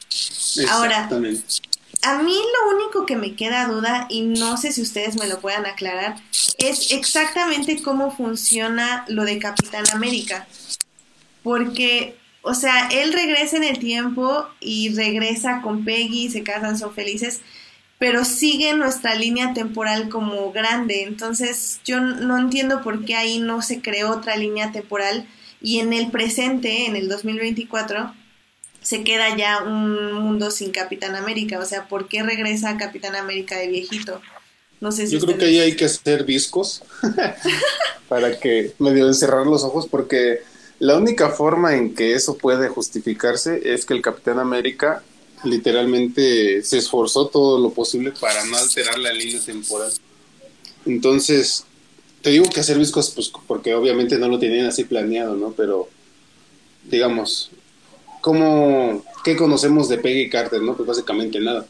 [0.70, 5.26] Ahora, a mí lo único que me queda duda, y no sé si ustedes me
[5.26, 6.16] lo puedan aclarar,
[6.58, 10.46] es exactamente cómo funciona lo de Capitán América.
[11.42, 12.16] Porque
[12.46, 17.40] o sea, él regresa en el tiempo y regresa con Peggy, se casan, son felices,
[18.04, 21.04] pero sigue nuestra línea temporal como grande.
[21.04, 25.26] Entonces, yo no entiendo por qué ahí no se creó otra línea temporal
[25.62, 28.14] y en el presente, en el 2024,
[28.82, 31.58] se queda ya un mundo sin Capitán América.
[31.58, 34.20] O sea, ¿por qué regresa Capitán América de viejito?
[34.82, 36.82] No sé si Yo creo que ahí hay que hacer viscos
[38.10, 40.40] para que medio encerrar los ojos porque
[40.78, 45.02] la única forma en que eso puede justificarse es que el Capitán América
[45.44, 49.92] literalmente se esforzó todo lo posible para no alterar la línea temporal.
[50.86, 51.64] Entonces,
[52.22, 55.52] te digo que hacer viscos, pues porque obviamente no lo tenían así planeado, ¿no?
[55.52, 55.88] Pero,
[56.84, 57.50] digamos,
[58.20, 60.76] ¿cómo, ¿qué conocemos de Peggy Carter, no?
[60.76, 61.66] Pues básicamente nada.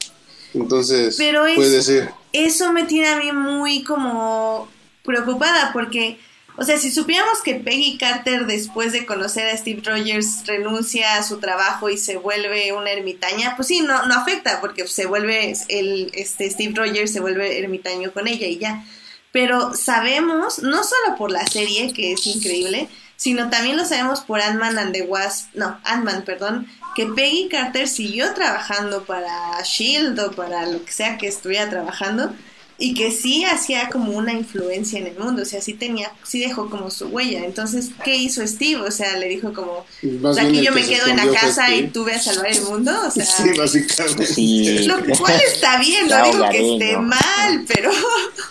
[0.55, 2.11] Entonces, puede ser.
[2.33, 4.68] Eso me tiene a mí muy como
[5.03, 6.18] preocupada porque
[6.57, 11.25] o sea, si supiéramos que Peggy Carter después de conocer a Steve Rogers renuncia a
[11.25, 15.53] su trabajo y se vuelve una ermitaña, pues sí, no, no afecta porque se vuelve,
[15.69, 18.85] el, este Steve Rogers se vuelve ermitaño con ella y ya.
[19.33, 24.41] Pero sabemos, no solo por la serie, que es increíble, sino también lo sabemos por
[24.41, 30.31] Ant-Man and the Wasp, no, Ant-Man, perdón, que Peggy Carter siguió trabajando para Shield o
[30.31, 32.33] para lo que sea que estuviera trabajando
[32.77, 36.41] y que sí hacía como una influencia en el mundo, o sea, sí tenía, sí
[36.41, 37.45] dejó como su huella.
[37.45, 38.81] Entonces, ¿qué hizo Steve?
[38.81, 39.87] O sea, le dijo como,
[40.22, 42.62] o sea, aquí yo me quedo en la casa y tú ve a salvar el
[42.62, 44.87] mundo, o sea, sí, básicamente.
[44.87, 47.91] Lo cual está bien, no digo que esté mal, pero,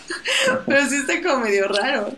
[0.66, 2.16] pero sí está como medio raro.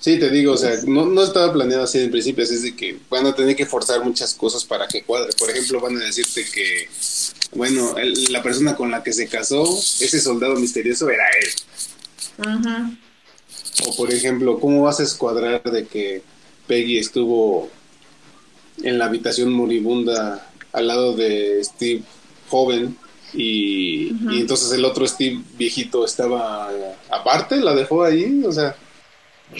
[0.00, 2.98] Sí, te digo, o sea, no, no estaba planeado así en principio, es de que
[3.10, 5.32] van a tener que forzar muchas cosas para que cuadre.
[5.36, 6.88] Por ejemplo, van a decirte que
[7.52, 7.94] bueno,
[8.30, 9.64] la persona con la que se casó,
[10.00, 12.94] ese soldado misterioso era él.
[13.86, 16.22] O por ejemplo, ¿cómo vas a escuadrar de que
[16.66, 17.70] Peggy estuvo
[18.82, 22.02] en la habitación moribunda al lado de Steve
[22.48, 22.96] joven
[23.34, 26.70] y, entonces el otro Steve viejito estaba
[27.10, 28.76] aparte, la dejó ahí, o sea...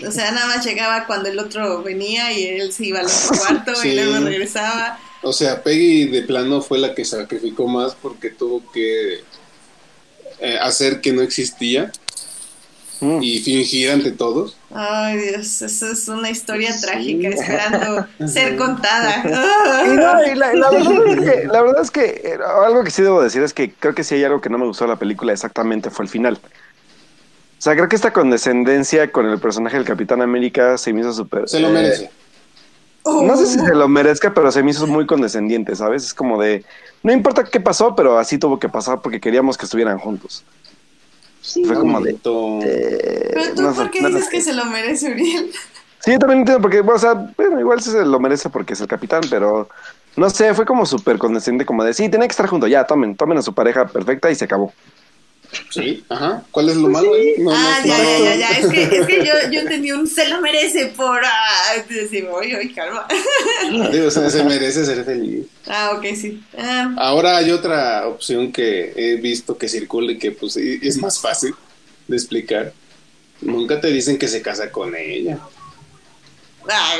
[0.06, 3.38] O sea, nada más llegaba cuando el otro venía y él se iba al otro
[3.38, 4.98] cuarto y luego regresaba.
[5.22, 9.24] O sea, Peggy de plano fue la que sacrificó más porque tuvo que
[10.40, 11.90] eh, hacer que no existía
[13.00, 13.20] mm.
[13.20, 14.56] y fingir ante todos.
[14.72, 19.24] Ay, Dios, eso es una historia trágica esperando ser contada.
[20.36, 24.14] la, verdad es que, eh, algo que sí debo decir es que creo que sí
[24.14, 26.38] hay algo que no me gustó de la película exactamente fue el final.
[27.58, 31.12] O sea, creo que esta condescendencia con el personaje del Capitán América se me hizo
[31.12, 31.48] súper...
[31.48, 32.04] Se lo merece.
[32.04, 32.10] Eh,
[33.04, 36.04] no sé si se lo merezca, pero se me hizo muy condescendiente, ¿sabes?
[36.04, 36.64] Es como de,
[37.02, 40.44] no importa qué pasó, pero así tuvo que pasar porque queríamos que estuvieran juntos.
[41.40, 42.18] Sí, Fue como de...
[42.22, 45.50] pero tú, ¿por qué dices que se lo merece, Uriel?
[46.00, 48.86] Sí, yo también entiendo, porque, o sea, bueno, igual se lo merece porque es el
[48.86, 49.68] capitán, pero
[50.16, 53.16] no sé, fue como súper condescendiente, como de, sí, tenía que estar juntos, ya, tomen,
[53.16, 54.72] tomen a su pareja perfecta y se acabó.
[55.70, 56.42] Sí, ajá.
[56.50, 57.34] ¿Cuál es lo malo ahí?
[57.50, 60.40] ah, ya, ya, ya, ya, Es que, es que yo, yo entendí un se lo
[60.40, 61.24] merece por.
[61.24, 63.06] Ah, decir, oye, oye, calma.
[63.92, 65.46] Digo, se, se merece ser feliz.
[65.66, 66.42] Ah, ok, sí.
[66.56, 66.94] Ah.
[66.98, 71.54] Ahora hay otra opción que he visto que circula y que pues es más fácil
[72.06, 72.72] de explicar.
[73.40, 75.38] Nunca te dicen que se casa con ella.
[76.68, 76.94] Ah,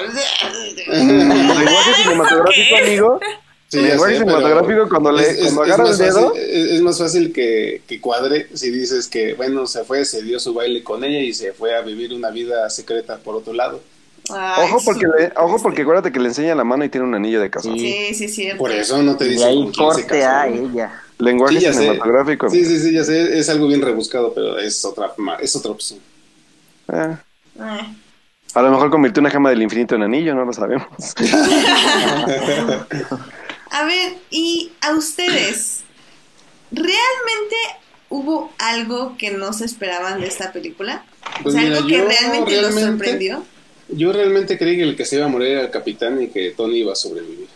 [0.89, 3.21] ¿Lenguaje cinematográfico, amigo?
[3.69, 6.99] Sí, el lenguaje cinematográfico cuando, le, es- cuando agarra el dedo, fácil- es, es más
[6.99, 11.05] fácil que, que cuadre si dices que, bueno, se fue, se dio su baile con
[11.05, 13.81] ella y se fue a vivir una vida secreta por otro lado.
[14.31, 17.15] Ay, ojo porque, le, ojo porque acuérdate que le enseña la mano y tiene un
[17.15, 17.75] anillo de casado.
[17.77, 18.59] Sí, sí, cierto.
[18.59, 20.37] Por eso no te Y dice ahí con quién se corte casó.
[20.37, 21.03] a ella.
[21.19, 22.51] Lenguaje Sí, cinematográfico.
[22.51, 25.99] Sí, sí, sí, ya sé, es algo bien rebuscado, pero es otra, es otra opción.
[26.93, 27.17] Eh,
[27.61, 27.97] Ay.
[28.55, 30.87] a lo mejor convirtió una gema del infinito en anillo, no lo sabemos.
[33.71, 35.85] A ver, y a ustedes,
[36.71, 37.57] ¿realmente
[38.09, 41.05] hubo algo que no se esperaban de esta película?
[41.43, 43.43] Pues o sea, mira, algo que yo realmente, los realmente- sorprendió.
[43.91, 46.51] Yo realmente creí que el que se iba a morir era el capitán y que
[46.51, 47.49] Tony iba a sobrevivir.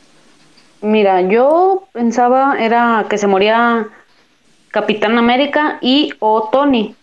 [0.81, 3.89] Mira, yo pensaba era que se moría
[4.71, 6.95] Capitán América y o Tony.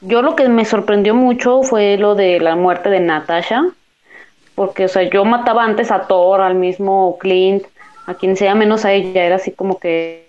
[0.00, 3.66] Yo lo que me sorprendió mucho fue lo de la muerte de Natasha,
[4.54, 7.64] porque o sea, yo mataba antes a Thor, al mismo Clint,
[8.08, 10.28] a quien sea menos a ella, era así como que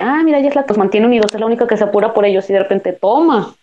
[0.00, 2.12] ah, mira, ella es la que los mantiene unidos, es la única que se apura
[2.12, 3.54] por ellos y de repente toma.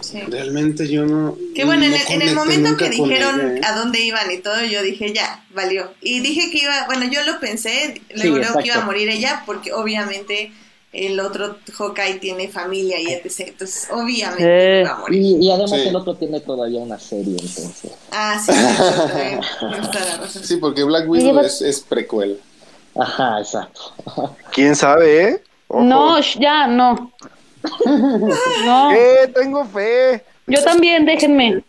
[0.00, 0.20] Sí.
[0.26, 1.36] Realmente yo no.
[1.54, 3.60] Que bueno, en, el, en el momento que dijeron ella, ¿eh?
[3.64, 5.92] a dónde iban y todo, yo dije, ya, valió.
[6.00, 9.08] Y dije que iba, bueno, yo lo pensé, Sí, luego luego que iba a morir
[9.08, 10.50] ella, porque obviamente
[10.92, 13.48] el otro Hawkeye tiene familia y etc.
[13.48, 14.80] Entonces, obviamente Eh.
[14.82, 15.22] iba a morir.
[15.22, 15.88] Y, y además Sí.
[15.88, 17.92] el otro tiene todavía una serie, entonces.
[18.10, 20.46] Ah, sí, sí, sí.
[20.48, 22.34] Sí, porque Black Widow es precuela.
[22.98, 23.92] Ajá, exacto.
[24.52, 25.42] ¿Quién sabe, eh?
[25.68, 25.82] Ojo.
[25.82, 27.12] No, ya, no.
[27.84, 30.22] No, Eh, tengo fe.
[30.46, 31.62] yo también, déjenme.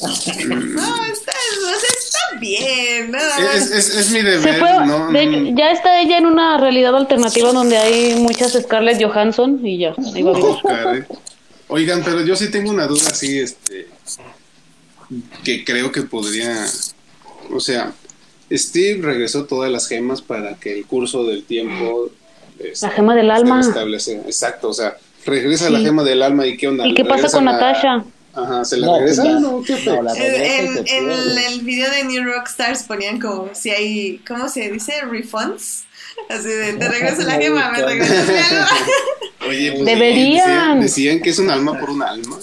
[0.00, 3.18] No, está, está bien, ¿no?
[3.54, 5.10] Es, es, es mi deber, fue, ¿no?
[5.12, 9.78] de- no- ya está ella en una realidad alternativa donde hay muchas Scarlett Johansson y
[9.78, 10.50] ya, ahí va a vivir.
[10.50, 11.06] Oscar, ¿eh?
[11.68, 13.88] Oigan, pero yo sí tengo una duda así, este,
[15.44, 16.64] que creo que podría,
[17.52, 17.92] o sea,
[18.52, 22.10] Steve regresó todas las gemas para que el curso del tiempo
[22.58, 23.62] este, La gema del alma.
[23.62, 24.12] se restablece.
[24.26, 25.84] Exacto, o sea, regresa la Sí.
[25.86, 26.86] gema del alma y qué onda.
[26.86, 28.04] ¿Y qué ¿Le pasa con a- Natasha?
[28.34, 29.22] Ajá, ¿se la No, regresa?
[29.22, 29.40] pues ya.
[29.40, 29.90] No, ¿qué fe?
[29.90, 31.46] No, la regresa En, en pierde.
[31.48, 34.92] el video de New Rockstars ponían como si hay, ¿cómo se dice?
[35.10, 35.84] Refunds.
[36.30, 38.68] Así de, te regreso la gema, me regresas mi alma.
[39.48, 40.34] Oye, pues, Deberían.
[40.46, 42.36] Decían, decían que es un alma por un alma.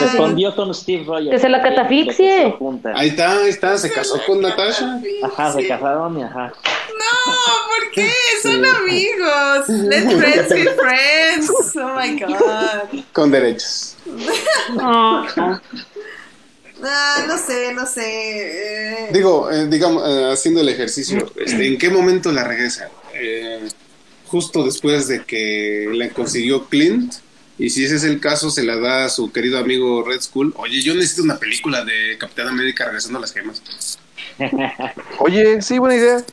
[0.00, 1.30] Respondió con Steve Rogers.
[1.30, 2.54] Que se la catafixie.
[2.94, 5.00] Ahí está, ahí está, se casó con Natasha.
[5.24, 6.52] Ajá, se casaron y ajá.
[6.88, 8.10] No, ¿por qué?
[8.42, 9.68] Son amigos.
[9.68, 11.76] Let friends be friends.
[11.76, 13.00] Oh my god.
[13.12, 13.96] Con derechos.
[14.78, 15.60] Ah,
[16.82, 18.02] Ah, no sé, no sé.
[19.04, 22.88] eh, Digo, eh, digamos, eh, haciendo el ejercicio, este, ¿en qué momento la regresa?
[23.12, 23.68] Eh,
[24.28, 27.12] justo después de que la consiguió Clint.
[27.60, 30.54] Y si ese es el caso, se la da a su querido amigo Red Skull.
[30.56, 33.60] Oye, yo necesito una película de Capitán América regresando las gemas.
[35.18, 36.24] Oye, sí, buena idea.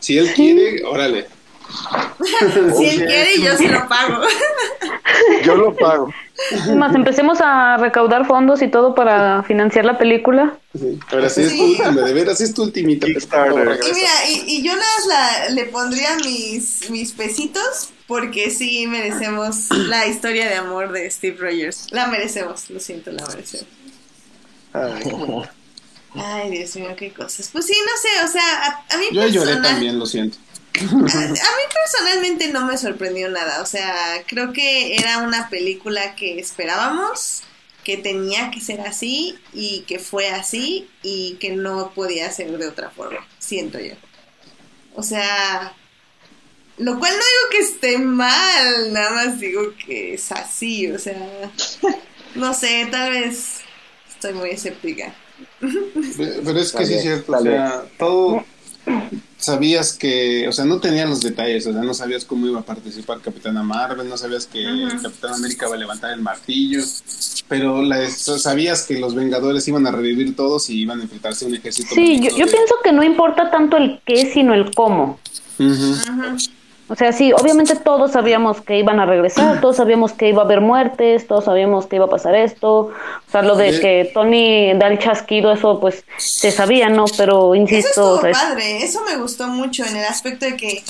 [0.00, 1.26] Si él quiere, órale.
[2.76, 4.22] si él quiere, yo se lo pago.
[5.44, 6.12] Yo lo pago.
[6.50, 10.58] Es más, empecemos a recaudar fondos y todo para financiar la película.
[10.78, 10.98] Sí.
[11.10, 13.06] Ahora sí es tu última, de veras es tu ultimita.
[13.08, 18.86] Y mira, y, y yo nada más la- le pondría mis, mis pesitos porque sí
[18.86, 21.86] merecemos la historia de amor de Steve Rogers.
[21.90, 23.66] La merecemos, lo siento, la merecemos.
[24.72, 25.02] Ay,
[26.14, 27.48] Ay, Dios mío, qué cosas.
[27.52, 30.38] Pues sí, no sé, o sea, a, a mí Yo lloré también, lo siento.
[30.78, 36.14] A, a mí personalmente no me sorprendió nada, o sea, creo que era una película
[36.14, 37.42] que esperábamos,
[37.82, 42.68] que tenía que ser así y que fue así y que no podía ser de
[42.68, 43.94] otra forma, siento yo.
[44.94, 45.74] O sea,
[46.78, 51.50] lo cual no digo que esté mal, nada más digo que es así, o sea,
[52.34, 53.60] no sé, tal vez
[54.08, 55.14] estoy muy escéptica.
[55.60, 58.44] Pero es que sí es cierto, o sea, todo
[59.38, 62.64] sabías que, o sea, no tenían los detalles, o sea, no sabías cómo iba a
[62.64, 65.02] participar Capitana Marvel, no sabías que Ujú.
[65.02, 66.82] Capitán América va a levantar el martillo,
[67.48, 71.48] pero la- sabías que los Vengadores iban a revivir todos y iban a enfrentarse a
[71.48, 71.94] un ejército.
[71.94, 75.18] Sí, yo, maldito yo de- pienso que no importa tanto el qué, sino el cómo.
[76.88, 80.44] O sea, sí, obviamente todos sabíamos que iban a regresar, todos sabíamos que iba a
[80.44, 82.70] haber muertes, todos sabíamos que iba a pasar esto.
[83.26, 83.80] O sea, lo de Eh.
[83.80, 87.06] que Tony da el chasquido, eso pues se sabía, ¿no?
[87.16, 90.46] Pero Eso insisto, estuvo o sea, es- padre, eso me gustó mucho en el aspecto
[90.46, 90.82] de que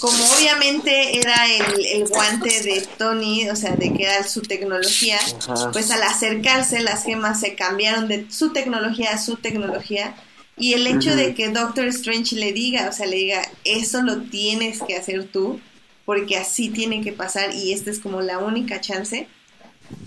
[0.00, 5.18] como obviamente era el, el guante de Tony, o sea, de que era su tecnología,
[5.48, 5.70] Ajá.
[5.72, 10.14] pues al acercarse las gemas se cambiaron de su tecnología a su tecnología
[10.60, 14.22] y el hecho de que Doctor Strange le diga, o sea, le diga, eso lo
[14.22, 15.58] tienes que hacer tú,
[16.04, 19.26] porque así tiene que pasar y esta es como la única chance.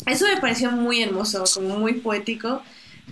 [0.06, 2.62] Eso me pareció muy hermoso, como muy poético,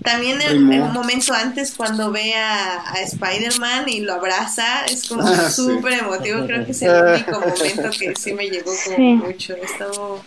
[0.04, 5.08] También en, en un momento antes cuando ve a, a Spider-Man y lo abraza, es
[5.08, 5.62] como Ah, sí.
[5.64, 6.46] súper emotivo.
[6.48, 9.02] Creo que es el único momento que sí me llegó como Sí.
[9.04, 9.54] mucho.
[9.56, 10.22] Estaba...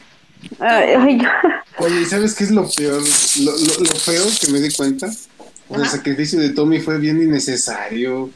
[0.61, 1.29] Ay, ay, yo-
[1.85, 3.03] Oye, ¿y sabes qué es lo peor?
[3.41, 5.11] Lo, lo, lo feo que me di cuenta.
[5.69, 8.31] O sea, el sacrificio de Tommy fue bien innecesario.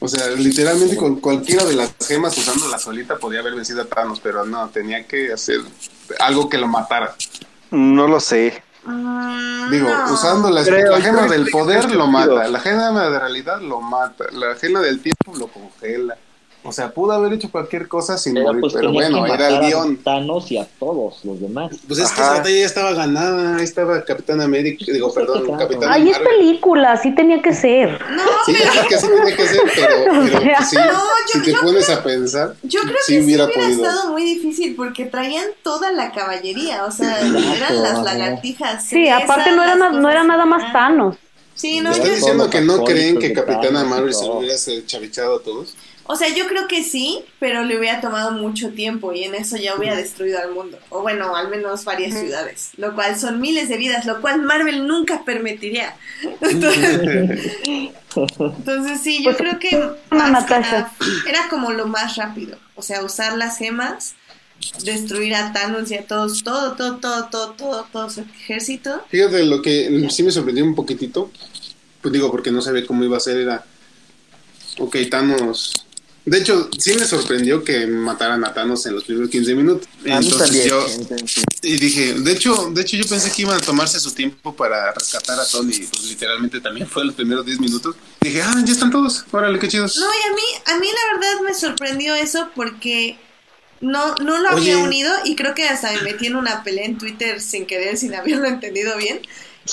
[0.00, 3.86] O sea, literalmente con cualquiera de las gemas usando la solita podía haber vencido a
[3.86, 5.60] Thanos, pero no, tenía que hacer
[6.20, 7.16] algo que lo matara.
[7.70, 8.62] No lo sé.
[8.84, 10.12] Mm, Digo, no.
[10.14, 14.24] usando la, Creo, la gema del poder lo mata, la gema de realidad lo mata,
[14.32, 16.16] la gema del tiempo lo congela.
[16.64, 19.46] O sea, pudo haber hecho cualquier cosa sin Pero morir, pues pero bueno, que era
[19.48, 19.96] el matar a guion.
[19.98, 21.70] Thanos y a todos los demás.
[21.86, 25.44] Pues es que esa batalla ya estaba ganada, ahí estaba Capitán América, digo, Sí, perdón,
[25.44, 25.58] claro.
[25.60, 28.00] Capitán ay, es película, así tenía que ser.
[28.10, 28.54] No, Sí,
[28.88, 29.88] que así tenía que ser, pero,
[30.24, 30.98] pero O sea, sí, No, yo-
[31.32, 33.88] si te yo pones a pensar, Yo creo sí que hubiera sí hubiera podido.
[33.90, 38.84] estado muy difícil porque traían toda la caballería, o sea, Exacto, eran las lagartijas.
[38.84, 41.16] Sí, aparte no era, na- no era nada más Thanos.
[41.54, 44.54] Sí, no, ¿Me yo- estás diciendo que no creen que Capitana Marvel se hubiera
[44.86, 45.74] chavichado a todos?
[46.10, 49.58] O sea, yo creo que sí, pero le hubiera tomado mucho tiempo y en eso
[49.58, 53.68] ya hubiera destruido al mundo, o bueno, al menos varias ciudades, lo cual son miles
[53.68, 55.94] de vidas, lo cual Marvel nunca permitiría.
[58.56, 59.76] Entonces sí, yo Pues, creo que
[60.10, 60.90] una más nada
[61.28, 64.14] era como lo más rápido, o sea, usar las gemas,
[64.82, 69.04] destruir a Thanos y a todos, todo, todo, todo, todo, todo, todo su ejército.
[69.10, 71.30] Fíjate, lo que sí me sorprendió un poquitito,
[72.00, 73.66] pues digo, porque no sabía cómo iba a ser, era,
[74.78, 75.84] ok, Thanos...
[76.28, 79.88] De hecho, sí me sorprendió que mataran a Thanos en los primeros 15 minutos.
[80.04, 80.68] Entonces también.
[80.68, 80.86] yo,
[81.62, 84.92] y dije, de hecho, de hecho yo pensé que iban a tomarse su tiempo para
[84.92, 87.96] rescatar a Tony, pues literalmente también fue los primeros 10 minutos.
[88.20, 89.96] Dije, ah, ya están todos, órale, qué chidos.
[89.96, 93.18] No, y a mí, a mí la verdad me sorprendió eso porque
[93.80, 94.84] no, no lo había Oye.
[94.84, 98.14] unido y creo que hasta me metí en una pelea en Twitter sin querer, sin
[98.14, 99.20] haberlo entendido bien.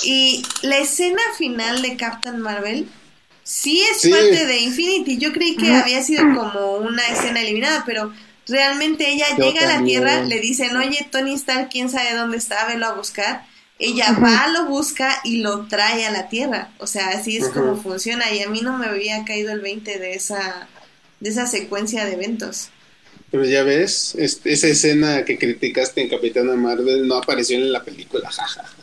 [0.03, 2.87] Y la escena final de Captain Marvel
[3.45, 4.09] sí es Sí.
[4.11, 5.17] parte de Infinity.
[5.19, 8.13] Yo creí que había sido como una escena eliminada, pero
[8.47, 9.85] realmente ella Yo llega a la.
[9.85, 13.45] Tierra, le dicen, oye, Tony Stark, quién sabe dónde está, velo a buscar.
[13.79, 16.73] Ella va, lo busca y lo trae a la Tierra.
[16.79, 18.31] O sea, así es como funciona.
[18.33, 20.69] Y a mí no me había caído el 20 de esa,
[21.19, 22.71] de esa secuencia de eventos.
[23.31, 27.83] Pero ya ves, este, esa escena que criticaste en Capitana Marvel no apareció en la
[27.83, 28.74] película, jaja.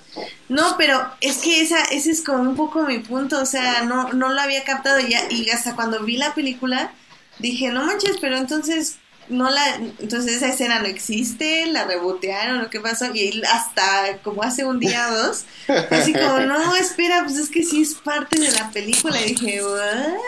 [0.48, 4.12] No, pero es que esa, ese es como un poco mi punto, o sea, no,
[4.12, 6.92] no lo había captado ya, y hasta cuando vi la película
[7.38, 8.96] dije, no manches, pero entonces
[9.28, 14.42] no la, entonces esa escena no existe, la rebotearon o qué pasó, y hasta como
[14.42, 15.44] hace un día o dos,
[15.90, 19.62] así como, no, espera, pues es que sí es parte de la película, y dije,
[19.64, 20.18] "What?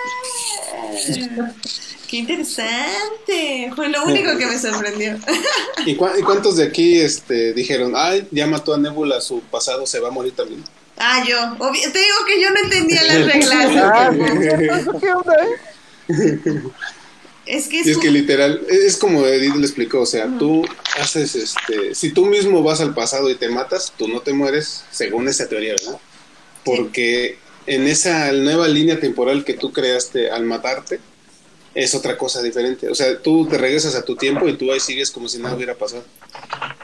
[2.04, 5.18] Qué interesante, fue lo único que me sorprendió.
[5.86, 10.00] ¿Y, y cuántos de aquí este, dijeron, ay, ya mató a Nebula, su pasado se
[10.00, 10.62] va a morir también?
[10.96, 14.14] Ah, yo, obvio, te digo que yo no entendía las reglas.
[14.14, 14.98] ¿sí?
[15.00, 16.62] ¿qué onda, eh?
[17.46, 20.64] Es que Y es, es que literal, es como Edith le explicó, o sea, tú
[20.98, 24.84] haces, este, si tú mismo vas al pasado y te matas, tú no te mueres,
[24.90, 25.98] según esa teoría, ¿verdad?
[26.64, 31.00] Porque en esa nueva línea temporal que tú creaste al matarte,
[31.74, 32.88] es otra cosa diferente.
[32.88, 35.54] O sea, tú te regresas a tu tiempo y tú ahí sigues como si nada
[35.56, 36.04] hubiera pasado.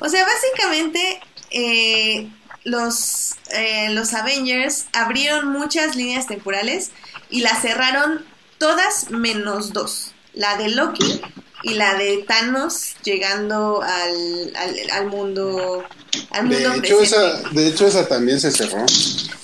[0.01, 1.21] O sea, básicamente
[1.51, 2.29] eh,
[2.65, 6.91] los, eh, los Avengers abrieron muchas líneas temporales
[7.31, 8.25] y las cerraron
[8.59, 10.13] todas menos dos.
[10.35, 11.21] La de Loki
[11.63, 15.85] y la de Thanos llegando al, al, al mundo
[16.31, 17.05] al De mundo hecho, presente.
[17.05, 18.85] esa, de hecho, esa también se cerró.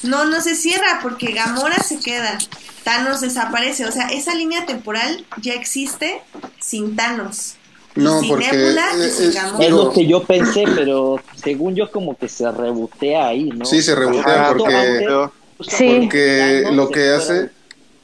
[0.03, 2.39] No, no se cierra porque Gamora se queda.
[2.87, 3.85] Thanos desaparece.
[3.85, 6.23] O sea, esa línea temporal ya existe
[6.61, 7.57] sin Thanos.
[7.97, 9.65] No, sin porque Nebula y sin Gamora.
[9.65, 13.65] Es digo, lo que yo pensé, pero según yo como que se rebotea ahí, ¿no?
[13.65, 15.29] Sí, se rebotea Ah, porque-
[15.69, 15.99] Sí.
[16.03, 17.51] Porque lo que hace,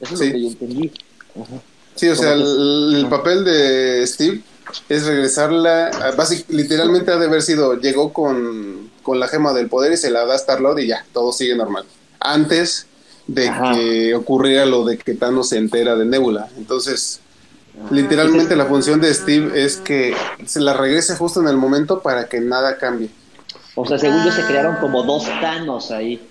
[0.01, 0.25] Eso es sí.
[0.27, 0.91] lo que yo entendí.
[1.35, 1.61] Ajá.
[1.95, 4.41] Sí, o sea, el, el papel de Steve
[4.89, 9.93] es regresarla, basic- literalmente ha de haber sido, llegó con, con la gema del poder
[9.93, 11.85] y se la da a Star-Lord y ya, todo sigue normal.
[12.19, 12.87] Antes
[13.27, 13.73] de Ajá.
[13.73, 16.47] que ocurriera lo de que Thanos se entera de Nebula.
[16.57, 17.19] Entonces,
[17.91, 20.13] literalmente la función de Steve es que
[20.45, 23.09] se la regrese justo en el momento para que nada cambie.
[23.75, 26.21] O sea, según yo se crearon como dos Thanos ahí.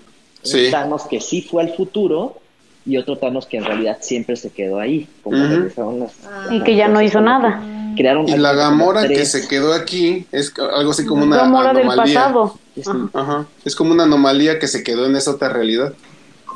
[0.43, 0.65] Sí.
[0.65, 2.37] Un Thanos que sí fue al futuro
[2.85, 5.07] y otro Thanos que en realidad siempre se quedó ahí.
[5.23, 6.47] Como las- Ah.
[6.51, 7.61] Y que ya no hizo nada.
[7.95, 11.83] Crearon Y la Gamora que se quedó aquí es algo así como una Gamora del
[11.87, 12.19] anomalía.
[12.23, 12.57] pasado.
[12.75, 12.81] Sí,
[13.13, 13.45] Ajá.
[13.65, 15.93] Es como una anomalía que se quedó en esa otra realidad.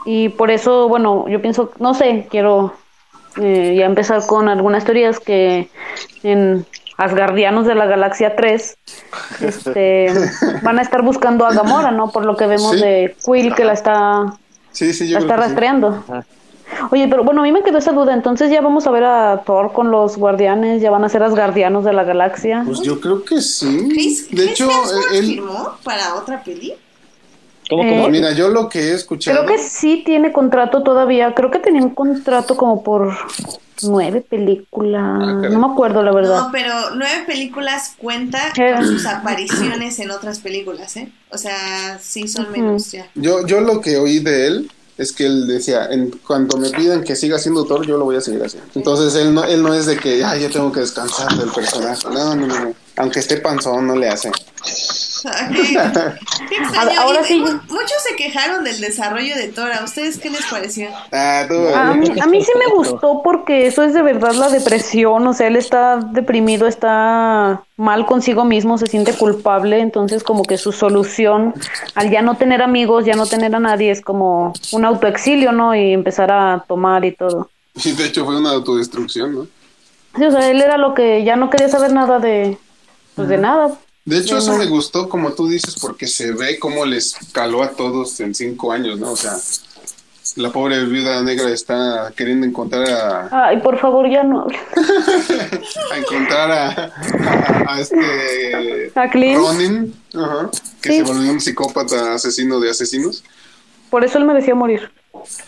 [0.10, 2.74] Y por eso, bueno, yo pienso, no sé, quiero
[3.36, 5.70] eh, ya empezar con algunas teorías que
[6.24, 8.78] en Asgardianos de la Galaxia 3
[9.41, 10.08] este,
[10.64, 12.10] van a estar buscando a Gamora, ¿no?
[12.10, 12.80] Por lo que vemos Sí.
[12.82, 14.38] de Quill que la está
[14.72, 16.03] Sí, sí, yo La está rastreando.
[16.91, 18.14] Oye, pero bueno, a mí me quedó esa duda.
[18.14, 21.32] Entonces ya vamos a ver a Thor con los guardianes, ya van a ser los
[21.32, 22.64] guardianos de la galaxia.
[22.66, 23.89] Pues yo creo que sí.
[23.89, 24.70] Chris, De Chris hecho,
[25.14, 26.76] él, firmó para otra peli.
[27.70, 29.45] ¿Cómo, Eh, mira, yo lo que he escuchado.
[29.45, 31.34] Creo que sí tiene contrato todavía.
[31.34, 33.13] Creo que tenía un contrato como por
[33.84, 35.01] nueve películas.
[35.03, 36.38] Ah, no me acuerdo, la verdad.
[36.45, 38.74] No, pero nueve películas cuenta Eh.
[38.76, 41.11] con sus apariciones en otras películas, ¿eh?
[41.32, 43.07] O sea, sí son menos ya.
[43.15, 47.03] Yo, yo lo que oí de él es que él decía, en cuanto me pidan
[47.03, 48.68] que siga siendo Thor, yo lo voy a seguir haciendo.
[48.74, 52.07] Entonces él no, él no es de que, ay, ya tengo que descansar del personaje.
[52.11, 52.59] No, no, no.
[52.61, 52.74] no.
[52.95, 54.32] Aunque esté panzón, no le hace.
[56.50, 57.02] Qué extraño.
[57.02, 57.40] Ahora Y sí.
[57.40, 59.72] mu- Muchos se quejaron del desarrollo de Thor.
[59.72, 60.90] ¿A ustedes qué les pareció?
[61.12, 61.56] Ah, tú.
[61.76, 65.34] A mí, a mí sí me gustó porque eso es de verdad la depresión, o
[65.34, 70.72] sea, él está deprimido, está mal consigo mismo, se siente culpable, entonces como que su
[70.72, 71.54] solución
[71.96, 75.76] al ya no tener amigos, ya no tener a nadie, es como un autoexilio, ¿no?
[75.76, 77.50] Y empezar a tomar y todo.
[77.84, 79.48] Y de hecho fue una autodestrucción, ¿no?
[80.18, 82.58] Sí, o sea, él era lo que ya no quería saber nada de,
[83.16, 83.70] pues de nada.
[84.08, 87.72] De hecho, eso me gustó, como tú dices, porque se ve cómo les caló a
[87.72, 89.12] todos en cinco años, ¿no?
[89.12, 89.34] O sea,
[90.38, 94.47] la pobre viuda negra está queriendo encontrar a, Ay, por favor, ya no.
[95.91, 96.93] a encontrar a,
[97.68, 99.38] a, a este A Clint.
[99.39, 99.93] Ronin,
[100.82, 100.97] que Sí.
[100.99, 103.26] se volvió un psicópata asesino de asesinos.
[103.89, 104.89] Por eso él merecía morir.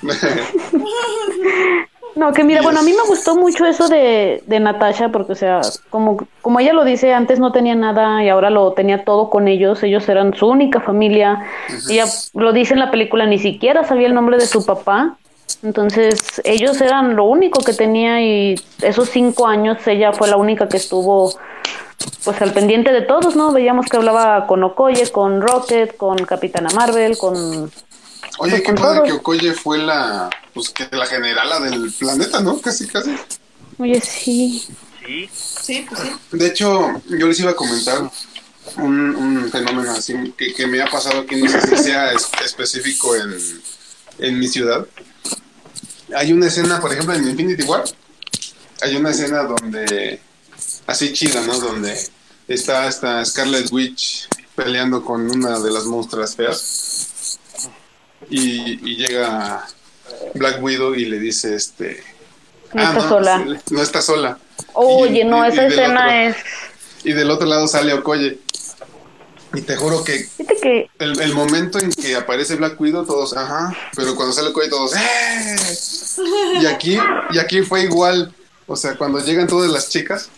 [2.16, 5.36] No, que mira, bueno, a mí me gustó mucho eso de, de Natasha, porque, o
[5.36, 9.30] sea, como, como ella lo dice, antes no tenía nada y ahora lo tenía todo
[9.30, 11.44] con ellos, ellos eran su única familia.
[11.90, 15.18] Ella lo dice en la película, ni siquiera sabía el nombre de su papá.
[15.64, 20.70] Entonces, ellos eran lo único que tenía y esos cinco años ella fue la única
[20.70, 21.34] que estuvo
[22.24, 23.52] pues al pendiente de todos, ¿no?
[23.52, 27.70] Veíamos que hablaba con Okoye, con Rocket, con Capitana Marvel, con
[28.40, 32.60] Oye, qué padre que Okoye fue la, pues que la generala del planeta, ¿no?
[32.62, 33.16] Casi, casi.
[33.78, 34.66] Oye, sí.
[35.06, 36.38] Sí, Sí, pues sí.
[36.38, 38.10] De hecho, yo les iba a comentar
[38.78, 42.30] un, un fenómeno así que, que me ha pasado aquí, no sé si sea es-
[42.46, 43.38] específico en,
[44.20, 44.86] en mi ciudad.
[46.16, 47.84] Hay una escena, por ejemplo, en Infinity War,
[48.82, 50.20] hay una escena donde,
[50.88, 51.60] así chida, ¿no?
[51.60, 51.98] Donde
[52.48, 57.09] está esta Scarlet Witch peleando con una de las monstruas feas
[58.30, 59.66] y, y llega
[60.36, 62.04] Black Widow y le dice, este...
[62.74, 63.46] No está sola.
[63.72, 64.38] No está sola.
[64.74, 66.36] Oye, Y- no, y- esa escena otro- es...
[67.04, 68.40] y del otro lado sale Okoye.
[69.56, 70.28] Y te juro que
[71.00, 74.94] el, el momento en que aparece Black Widow, todos, ajá, pero cuando sale Okoye, todos,
[74.96, 75.56] ¡eh!
[76.62, 77.00] Y aquí,
[77.32, 78.32] y aquí fue igual.
[78.68, 80.30] O sea, cuando llegan todas las chicas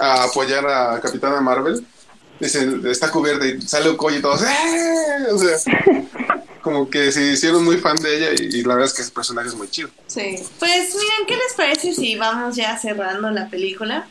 [0.00, 1.86] a apoyar a Capitana Marvel,
[2.40, 5.26] dicen, está cubierta y sale Okoye y todos, ¡eh!
[5.34, 5.58] O sea,
[6.66, 9.12] como que se hicieron muy fan de ella y, y la verdad es que ese
[9.12, 9.88] personaje es muy chido.
[10.08, 10.34] Sí.
[10.58, 14.08] Pues miren, ¿qué les parece si vamos ya cerrando la película?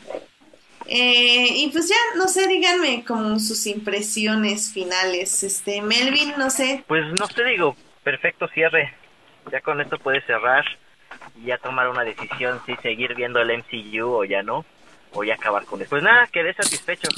[0.86, 5.42] Eh, y pues ya, no sé, díganme como sus impresiones finales.
[5.42, 6.82] Este, Melvin, no sé.
[6.86, 8.94] pues no te digo, perfecto cierre.
[9.52, 10.64] Ya con esto puedes cerrar
[11.36, 14.64] y ya tomar una decisión si seguir viendo el MCU o ya no,
[15.12, 15.90] o ya acabar con esto.
[15.90, 17.08] Pues nada, quedé satisfecho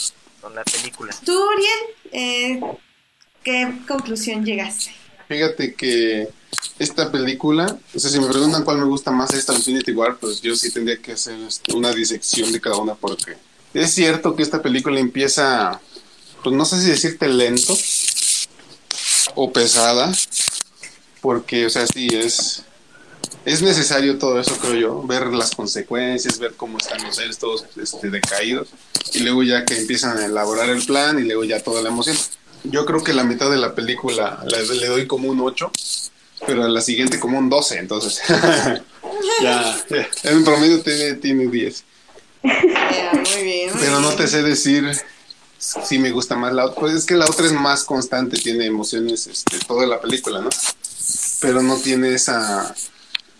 [0.41, 1.15] con la película.
[1.25, 2.61] Tú, Uriel, eh,
[3.45, 4.91] ¿qué conclusión llegaste?
[5.29, 6.29] Fíjate que
[6.79, 10.41] esta película, o sea, si me preguntan cuál me gusta más esta Infinity War, pues
[10.41, 13.37] yo sí tendría que hacer este, una disección de cada una porque
[13.75, 15.81] es cierto que esta película empieza,
[16.43, 17.77] pues no sé si decirte lento
[19.35, 20.11] o pesada,
[21.21, 22.63] porque, o sea, sí es,
[23.45, 27.67] es necesario todo eso, creo yo, ver las consecuencias, ver cómo están los seres todos
[27.77, 28.69] este, decaídos,
[29.13, 32.17] y luego ya que empiezan a elaborar el plan y luego ya toda la emoción.
[32.65, 35.71] Yo creo que la mitad de la película le, le doy como un 8,
[36.47, 38.23] pero a la siguiente como un 12, entonces
[39.43, 41.85] ya, ya, en promedio tiene, tiene 10.
[42.43, 43.71] Ya, muy bien.
[43.73, 44.91] muy Pero no te sé decir
[45.59, 46.81] si me gusta más la otra.
[46.81, 50.51] Pues es que la otra es más constante, tiene emociones este, toda la película, ¿no?
[51.41, 52.75] Pero no tiene esa...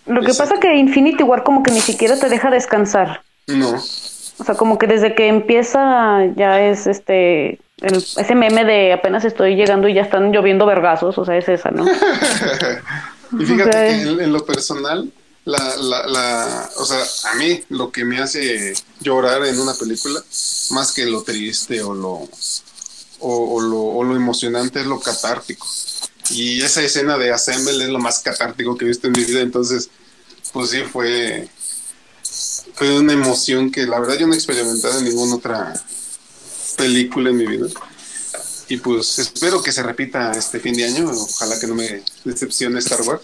[0.07, 0.55] lo que Exacto.
[0.55, 3.23] pasa que Infinity War como que ni siquiera te deja descansar.
[3.47, 3.83] No.
[4.39, 9.25] O sea, como que desde que empieza ya es este el- ese meme de apenas
[9.25, 11.87] estoy llegando y ya están lloviendo vergazos, o sea, es esa, ¿no?
[13.41, 15.11] y fíjate que en, en lo personal,
[15.45, 17.03] la, la, la, o sea,
[17.33, 20.21] a mí lo que me hace llorar en una película,
[20.71, 22.29] más que lo triste o lo,
[23.21, 25.67] o, o lo, o lo emocionante, es lo catártico.
[26.31, 29.41] Y esa escena de Assemble es lo más catártico que he visto en mi vida,
[29.41, 29.89] entonces,
[30.53, 31.49] pues sí, fue,
[32.75, 35.75] fue una emoción que la verdad yo no he experimentado en ninguna otra
[36.79, 37.67] película en mi vida.
[38.69, 41.11] Y pues espero que se repita este fin de año.
[41.11, 43.23] Ojalá que no me decepcione Star Wars.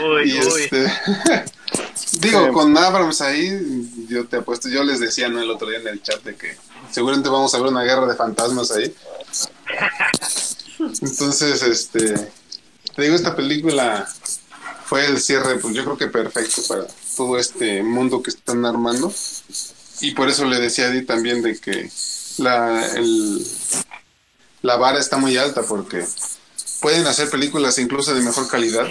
[0.00, 0.62] Uy, y uy.
[0.62, 0.92] este,
[2.20, 5.40] digo, con Abrams ahí, yo te apuesto, yo les decía ¿no?
[5.40, 6.56] el otro día en el chat de que
[6.90, 8.94] seguramente vamos a ver una guerra de fantasmas ahí.
[10.78, 12.14] Entonces, este,
[12.94, 14.06] te digo, esta película
[14.84, 16.86] fue el cierre, pues yo creo que perfecto para
[17.16, 19.12] todo este mundo que están armando.
[20.00, 21.90] Y por eso le decía a Di también de que
[22.38, 23.46] la, el,
[24.62, 26.04] la vara está muy alta porque
[26.80, 28.86] pueden hacer películas incluso de mejor calidad,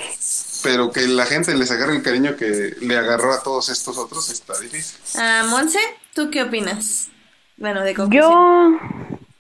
[0.64, 4.30] pero que la gente les agarre el cariño que le agarró a todos estos otros
[4.30, 4.98] está difícil.
[5.16, 5.80] Ah, Monse,
[6.14, 7.10] ¿tú qué opinas?
[7.58, 8.80] Bueno, de conclusión.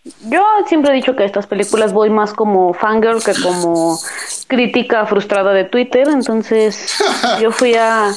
[0.03, 3.99] Yo, yo siempre he dicho que estas películas voy más como fangirl que como
[4.47, 6.95] crítica frustrada de Twitter, entonces
[7.41, 8.11] yo fui a,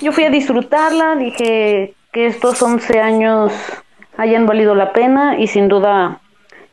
[0.00, 3.52] yo fui a disfrutarla, dije que estos 11 años
[4.16, 6.18] hayan valido la pena y sin duda,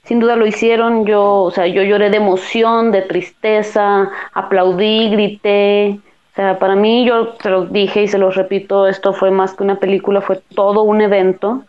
[0.05, 1.05] sin duda lo hicieron.
[1.05, 5.99] Yo, o sea, yo lloré de emoción, de tristeza, aplaudí, grité.
[6.31, 9.53] O sea, para mí, yo se lo dije y se lo repito, esto fue más
[9.53, 11.65] que una película, fue todo un evento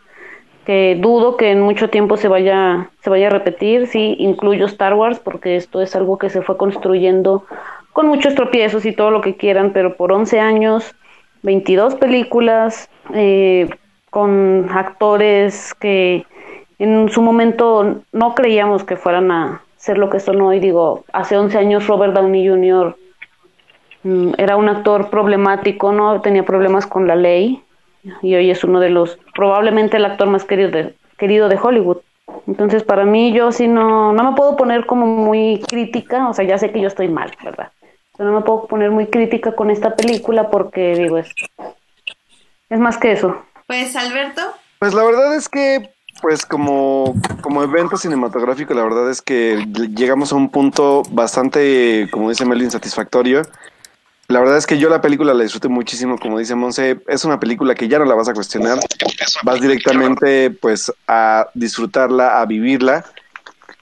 [0.65, 4.93] que dudo que en mucho tiempo se vaya, se vaya a repetir, sí, incluyo Star
[4.93, 7.43] Wars, porque esto es algo que se fue construyendo
[7.91, 10.95] con muchos tropiezos y todo lo que quieran, pero por 11 años,
[11.45, 13.69] 22 películas, eh,
[14.09, 16.25] con actores que
[16.79, 21.37] en su momento no creíamos que fueran a ser lo que son hoy, digo, hace
[21.37, 22.97] 11 años Robert Downey Jr.
[24.03, 26.19] mm, era un actor problemático, ¿no?
[26.21, 27.61] Tenía problemas con la ley,
[28.21, 31.97] y hoy es uno de los, probablemente el actor más querido de, Hollywood.
[32.47, 36.45] Entonces, para mí, yo sí no, no me puedo poner como muy crítica, o sea,
[36.45, 37.71] ya sé que yo estoy mal, ¿verdad?
[38.17, 41.29] Pero no me puedo poner muy crítica con esta película porque, digo, es,
[42.69, 43.43] es más que eso.
[43.67, 44.41] Pues, Alberto,
[44.79, 45.91] Pues la verdad es que,
[46.21, 52.29] pues como, como evento cinematográfico, la verdad es que llegamos a un punto bastante, como
[52.29, 53.41] dice Melvin, satisfactorio.
[54.27, 57.39] La verdad es que yo la película la disfruté muchísimo, como dice Monse, es una
[57.39, 58.79] película que ya no la vas a cuestionar,
[59.43, 63.05] vas directamente pues a disfrutarla, a vivirla.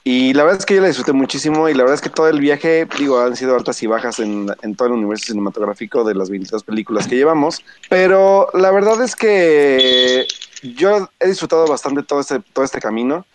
[0.05, 2.27] Y la verdad es que yo la disfruté muchísimo y la verdad es que todo
[2.27, 6.13] el viaje, digo, han sido altas y bajas en, en todo el universo cinematográfico de
[6.13, 10.27] las 22 películas que llevamos, pero la verdad es que
[10.61, 13.25] yo he disfrutado bastante todo este, todo este camino.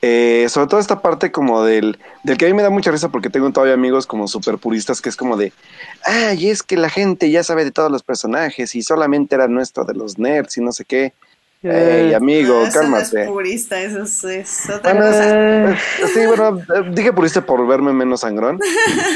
[0.00, 3.08] Eh, sobre todo esta parte como del, del que a mí me da mucha risa
[3.08, 5.52] porque tengo todavía amigos como super puristas que es como de,
[6.04, 9.84] ay, es que la gente ya sabe de todos los personajes y solamente era nuestro
[9.84, 11.14] de los nerds y no sé qué.
[11.62, 13.26] Ey, amigo, no, eso no es cálmate.
[13.26, 15.24] purista, eso es, es otra Bueno, cosa.
[15.28, 15.76] eh,
[16.14, 18.60] sí, bueno, eh, dije purista por verme menos sangrón,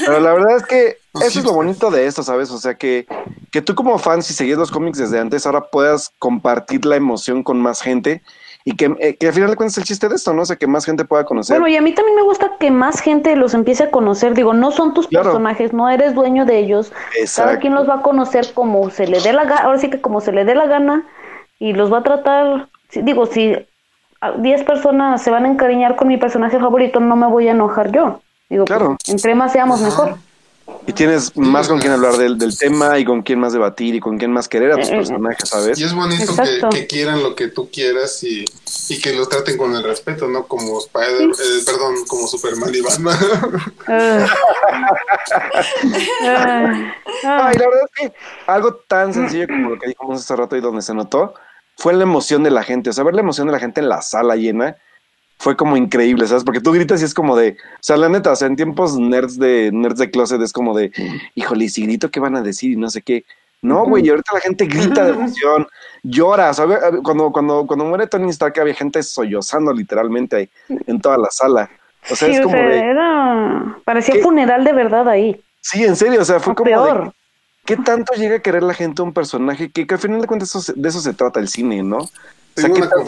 [0.04, 2.50] pero la verdad es que eso es lo bonito de esto, ¿sabes?
[2.50, 3.06] O sea, que,
[3.52, 7.42] que tú como fan, si seguías los cómics desde antes, ahora puedas compartir la emoción
[7.44, 8.22] con más gente
[8.64, 10.42] y que, eh, que al final de cuentas es el chiste de esto, ¿no?
[10.42, 11.58] O sea, que más gente pueda conocer.
[11.58, 14.34] Bueno, y a mí también me gusta que más gente los empiece a conocer.
[14.34, 15.26] Digo, no son tus Claro.
[15.26, 16.92] personajes, no eres dueño de ellos.
[17.18, 17.48] Exacto.
[17.50, 20.00] Cada quien los va a conocer como se le dé la gana, ahora sí que
[20.00, 21.06] como se le dé la gana
[21.62, 23.54] y los va a tratar, digo, si
[24.20, 27.52] a 10 personas se van a encariñar con mi personaje favorito, no me voy a
[27.52, 28.20] enojar yo.
[28.50, 30.16] Digo, pues, entre más seamos mejor.
[30.88, 34.00] Y tienes más con quién hablar del, del tema y con quién más debatir y
[34.00, 35.78] con quién más querer a tus Eh, eh, personajes, ¿sabes?
[35.78, 36.34] Y es bonito
[36.72, 38.44] que, quieran lo que tú quieras y,
[38.88, 40.48] y que los traten con el respeto, ¿no?
[40.48, 43.18] Como Spider, eh, perdón, como Superman y Batman.
[43.86, 44.26] Ah.
[46.24, 46.94] Ah.
[47.24, 47.46] Ah.
[47.46, 48.12] Ay, la verdad es que
[48.48, 51.34] algo tan sencillo como lo que dijimos hace rato y donde se notó
[51.82, 52.90] fue la emoción de la gente.
[52.90, 54.76] O sea, ver la emoción de la gente en la sala llena
[55.38, 56.44] fue como increíble, ¿sabes?
[56.44, 58.96] Porque tú gritas y es como de, o sea, la neta, o sea, en tiempos
[58.96, 60.92] nerds de nerds de closet es como de,
[61.34, 62.70] híjole, y si grito, ¿qué van a decir?
[62.70, 63.24] Y no sé qué.
[63.62, 65.66] No, güey, y ahorita la gente grita de emoción,
[66.04, 66.50] llora.
[66.50, 66.66] O sea,
[67.02, 70.50] cuando, cuando, cuando muere Tony Stark había gente sollozando literalmente ahí,
[70.86, 71.68] en toda la sala.
[72.08, 74.22] O sea, Sí, es o como sea, de, era, parecía ¿Qué?
[74.22, 75.42] funeral de verdad ahí.
[75.60, 77.12] sí, en serio, o sea, fue O como de, peor.
[77.64, 80.26] ¿Qué tanto llega a querer la gente a un personaje que, que al final de
[80.26, 81.98] cuentas eso se- de eso se trata el cine, ¿no?
[81.98, 82.08] O
[82.56, 83.04] sea, ¿qué una tanto.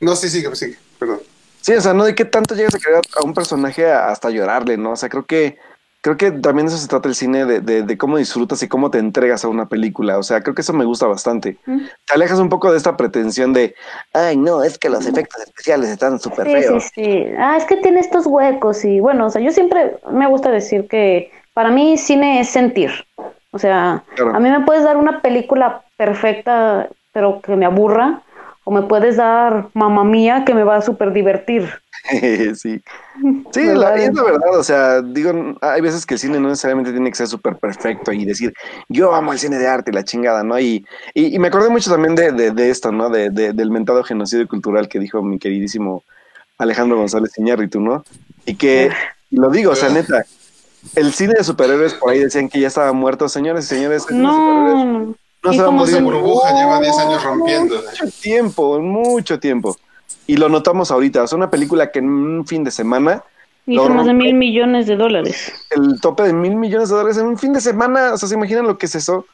[0.00, 1.20] No, sí, sí, sí, perdón.
[1.62, 4.30] Sí, o sea, no de qué tanto llegas a querer a un personaje a- hasta
[4.30, 4.92] llorarle, ¿no?
[4.92, 5.58] O sea, creo que
[6.02, 8.68] creo que también de eso se trata el cine, de, de, de cómo disfrutas y
[8.68, 10.18] cómo te entregas a una película.
[10.18, 11.56] O sea, creo que eso me gusta bastante.
[11.66, 11.78] Mm.
[12.06, 13.74] Te alejas un poco de esta pretensión de,
[14.12, 16.84] ay, no, es que los efectos especiales están súper Sí, feos.
[16.94, 17.24] sí, sí.
[17.38, 20.86] Ah, es que tiene estos huecos y bueno, o sea, yo siempre me gusta decir
[20.86, 22.90] que para mí cine es sentir.
[23.50, 24.36] O sea, Claro.
[24.36, 28.20] a mí me puedes dar una película perfecta, pero que me aburra,
[28.64, 31.66] o me puedes dar mamá mía que me va a súper divertir.
[32.56, 32.82] sí.
[33.52, 36.90] Sí, la, es la verdad, o sea, digo, hay veces que el cine no necesariamente
[36.92, 38.52] tiene que ser súper perfecto y decir,
[38.90, 40.58] yo amo el cine de arte y la chingada, ¿no?
[40.60, 40.84] Y,
[41.14, 43.08] y, y me acordé mucho también de, de, de esto, ¿no?
[43.08, 46.02] De, de- del mentado genocidio cultural que dijo mi queridísimo
[46.58, 48.04] Alejandro González Iñárritu, ¿no?
[48.44, 48.90] Y que,
[49.30, 50.22] y lo digo, o sea, neta,
[50.94, 54.06] el cine de superhéroes por ahí decían que ya estaba muerto, señores y señores.
[54.08, 57.76] el No, no ¿Y se va a morir burbuja lleva 10 años rompiendo.
[57.76, 59.76] mucho tiempo, mucho tiempo.
[60.26, 61.24] Y lo notamos ahorita.
[61.24, 63.22] Es una película que en un fin de semana,
[63.66, 65.52] hizo más de mil millones de dólares.
[65.70, 68.34] el tope de mil millones de dólares en un fin de semana, o sea, ¿se
[68.34, 69.26] imaginan lo que es eso?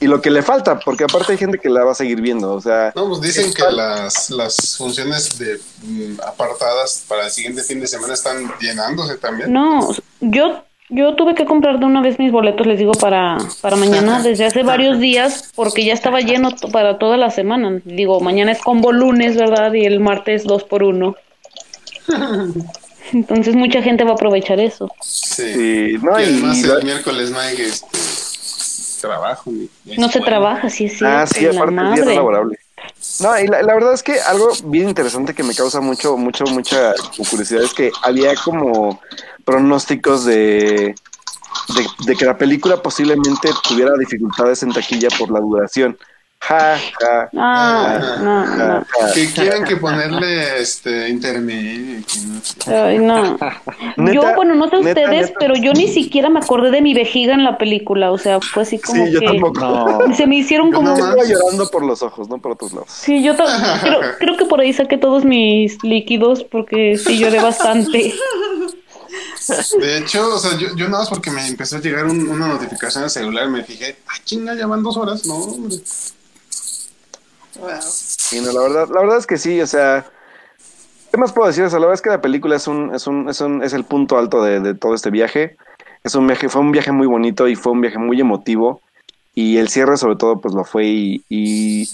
[0.00, 2.54] Y lo que le falta, porque aparte hay gente que la va a seguir viendo,
[2.54, 7.62] o sea, No, pues dicen que las, las funciones de mm, apartadas para el siguiente
[7.62, 9.52] fin de semana están llenándose también.
[9.52, 9.90] No,
[10.20, 10.64] yo
[10.94, 14.44] yo tuve que comprar de una vez mis boletos, les digo, para, para mañana desde
[14.44, 17.80] hace varios días porque ya estaba lleno para toda la semana.
[17.84, 19.72] Digo, mañana es combo lunes, ¿verdad?
[19.72, 21.16] Y el martes dos por uno.
[23.12, 24.90] Entonces mucha gente va a aprovechar eso.
[25.00, 25.42] Sí.
[25.94, 27.98] y, no, Y y, además y- el miércoles no hay este,
[29.00, 29.50] trabajo.
[29.50, 32.14] Ni No se trabaja, sí es ah, sí, aparte el día no madre.
[32.14, 32.58] laborable.
[33.20, 36.94] No, y la, verdad es que algo bien interesante que me causa mucho, mucho, mucha
[37.30, 39.00] curiosidad es que había como
[39.44, 40.94] pronósticos de,
[42.06, 45.98] de que la película posiblemente tuviera dificultades en taquilla por la duración.
[46.44, 48.84] Ja, ja, no, ja, no.
[48.84, 49.12] ja.
[49.14, 52.02] Que quieren que ponerle este intermedio.
[52.66, 53.38] Ay, no.
[54.12, 55.38] Yo, bueno, no sé neta, ustedes, neta.
[55.38, 58.10] pero yo ni siquiera me acordé de mi vejiga en la película.
[58.10, 59.60] O sea, fue así como Sí, yo que tampoco.
[59.60, 60.14] No.
[60.16, 60.96] se me hicieron Yo como.
[60.98, 62.88] Yo llorando por los ojos, no por otros lados.
[62.90, 63.34] Sí, yo
[63.80, 68.12] creo, creo que por ahí saqué todos mis líquidos porque sí lloré bastante.
[69.80, 72.48] De hecho, o sea, yo, yo nada más porque me empezó a llegar un- una
[72.48, 75.24] notificación al celular, me fijé, ah, chinga, ya van dos horas.
[75.26, 75.76] No, hombre.
[77.62, 78.52] Wow.
[78.52, 80.04] La verdad, la verdad es que sí, o sea,
[81.12, 81.62] ¿qué más puedo decir?
[81.62, 83.72] O sea, la verdad es que la película es un, es un, es un, es
[83.72, 85.56] el punto alto de, de todo este viaje.
[86.02, 88.80] Es un viaje, fue un viaje muy bonito y fue un viaje muy emotivo.
[89.34, 91.88] Y el cierre sobre todo, pues lo fue y, y,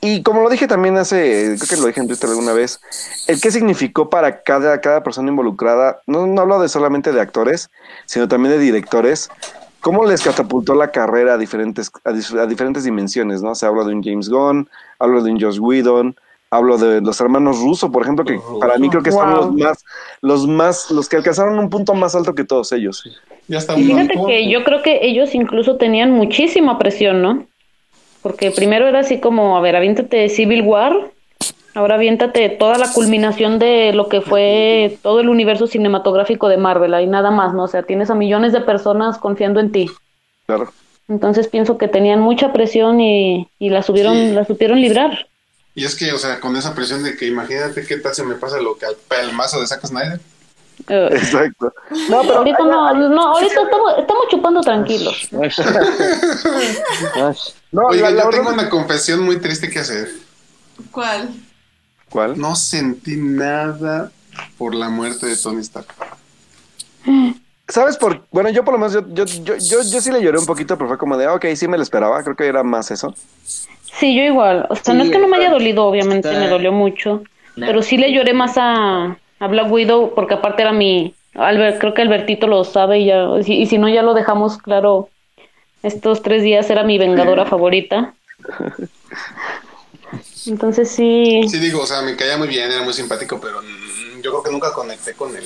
[0.00, 2.80] y como lo dije también hace, creo que lo dije en Twitter alguna vez,
[3.26, 7.70] el qué significó para cada, cada persona involucrada, no, no hablo de solamente de actores,
[8.04, 9.30] sino también de directores,
[9.80, 13.52] cómo les catapultó la carrera a diferentes, a, diferentes dimensiones, ¿no?
[13.52, 16.16] O sea, hablo de un James Gunn, hablo de un Josh Whedon,
[16.50, 18.58] hablo de los hermanos Russo, por ejemplo, que Russo.
[18.58, 19.84] para mí creo que son los más,
[20.20, 23.04] los más, los que alcanzaron un punto más alto que todos ellos.
[23.48, 27.46] Ya está Y fíjate que yo creo que ellos incluso tenían muchísima presión, ¿no?
[28.22, 31.10] Porque primero era así como, a ver, aviéntate Civil War,
[31.74, 36.94] ahora aviéntate toda la culminación de lo que fue todo el universo cinematográfico de Marvel,
[36.94, 37.64] ahí nada más, ¿no?
[37.64, 39.90] O sea, tienes a millones de personas confiando en ti.
[40.46, 40.72] Claro.
[41.08, 44.30] Entonces pienso que tenían mucha presión y, y la subieron, Sí.
[44.32, 45.26] la supieron librar.
[45.74, 48.34] Y es que, o sea, con esa presión de que imagínate qué tal se me
[48.34, 50.20] pasa lo que al pelmazo de Zack Snyder.
[50.88, 51.72] Eh, Exacto.
[52.08, 55.28] No, pero ahorita no, no, ahorita estamos, estamos chupando tranquilos.
[55.30, 55.40] no,
[57.88, 60.08] Oiga, yo tengo una confesión muy triste que hacer.
[60.90, 61.28] ¿Cuál?
[62.10, 62.38] ¿Cuál?
[62.38, 64.10] No sentí nada
[64.58, 65.86] por la muerte de Tony Stark.
[67.68, 70.38] ¿Sabes por Bueno, yo por lo menos, yo, yo, yo, yo, yo sí le lloré
[70.38, 72.62] un poquito, pero fue como de, ah, ok, sí me lo esperaba, creo que era
[72.62, 73.14] más eso.
[73.44, 74.66] Sí, yo igual.
[74.70, 77.22] O sea, no es que no me haya dolido, obviamente está- me dolió mucho.
[77.56, 77.66] No.
[77.66, 81.14] Pero sí le lloré más a, a Black Widow porque aparte era mi...
[81.34, 83.26] Albert, creo que Albertito lo sabe y ya...
[83.46, 85.08] Y si no, ya lo dejamos claro.
[85.82, 88.14] Estos tres días era mi vengadora favorita.
[90.46, 91.42] Entonces sí...
[91.48, 94.42] Sí, digo, o sea, me caía muy bien, era muy simpático, pero mm, yo creo
[94.42, 95.44] que nunca conecté con él.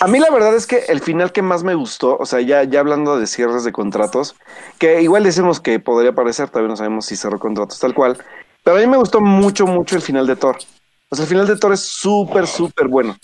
[0.00, 2.64] A mí la verdad es que el final que más me gustó, o sea, ya,
[2.64, 4.34] ya hablando de cierres de contratos,
[4.78, 8.18] que igual decimos que podría parecer, todavía no sabemos si cerró contratos tal cual,
[8.62, 10.58] pero a mí me gustó mucho, mucho el final de Thor.
[11.10, 13.16] O sea, el final de Thor es súper, súper bueno,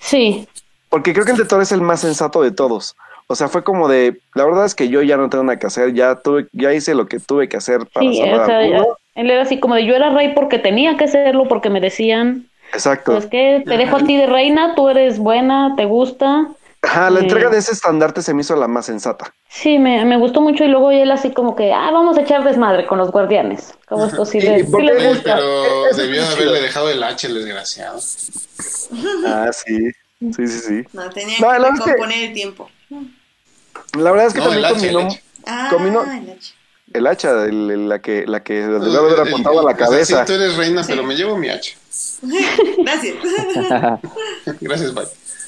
[0.00, 0.48] Sí,
[0.88, 2.96] porque creo que el de Thor es el más sensato de todos.
[3.26, 5.66] O sea, fue como de, la verdad es que yo ya no tengo nada que
[5.66, 8.84] hacer, ya tuve, ya hice lo que tuve que hacer para sí, salvar o sea.
[9.18, 12.48] Él era así como de yo era rey porque tenía que serlo, porque me decían,
[12.72, 13.12] Exacto.
[13.12, 16.48] pues que te dejo a ti de reina, tú eres buena, te gusta.
[16.80, 19.34] Ajá, la eh, entrega de ese estandarte se me hizo la más sensata.
[19.48, 22.44] Sí, me, me gustó mucho y luego él así como que, ah, vamos a echar
[22.44, 23.74] desmadre con los guardianes.
[23.88, 25.34] Como esto sí, Sí, les, sí porque- les gusta.
[25.34, 26.26] pero debió es de chido.
[26.50, 27.98] haberle dejado el H, el desgraciado.
[29.26, 29.90] Ah, sí.
[30.20, 30.82] Sí, sí, sí.
[30.92, 32.70] No, tenía No, que es recomponer el tiempo.
[33.96, 35.22] La verdad es que No, también combinó H.
[35.46, 36.04] Ah, Combinó-
[36.92, 40.20] el hacha, el- el- la que, la que debió haber El- apuntado a la cabeza.
[40.20, 41.76] sí, tú eres reina, pero me llevo mi H.
[42.78, 43.14] Gracias.
[44.60, 45.04] Gracias, bye.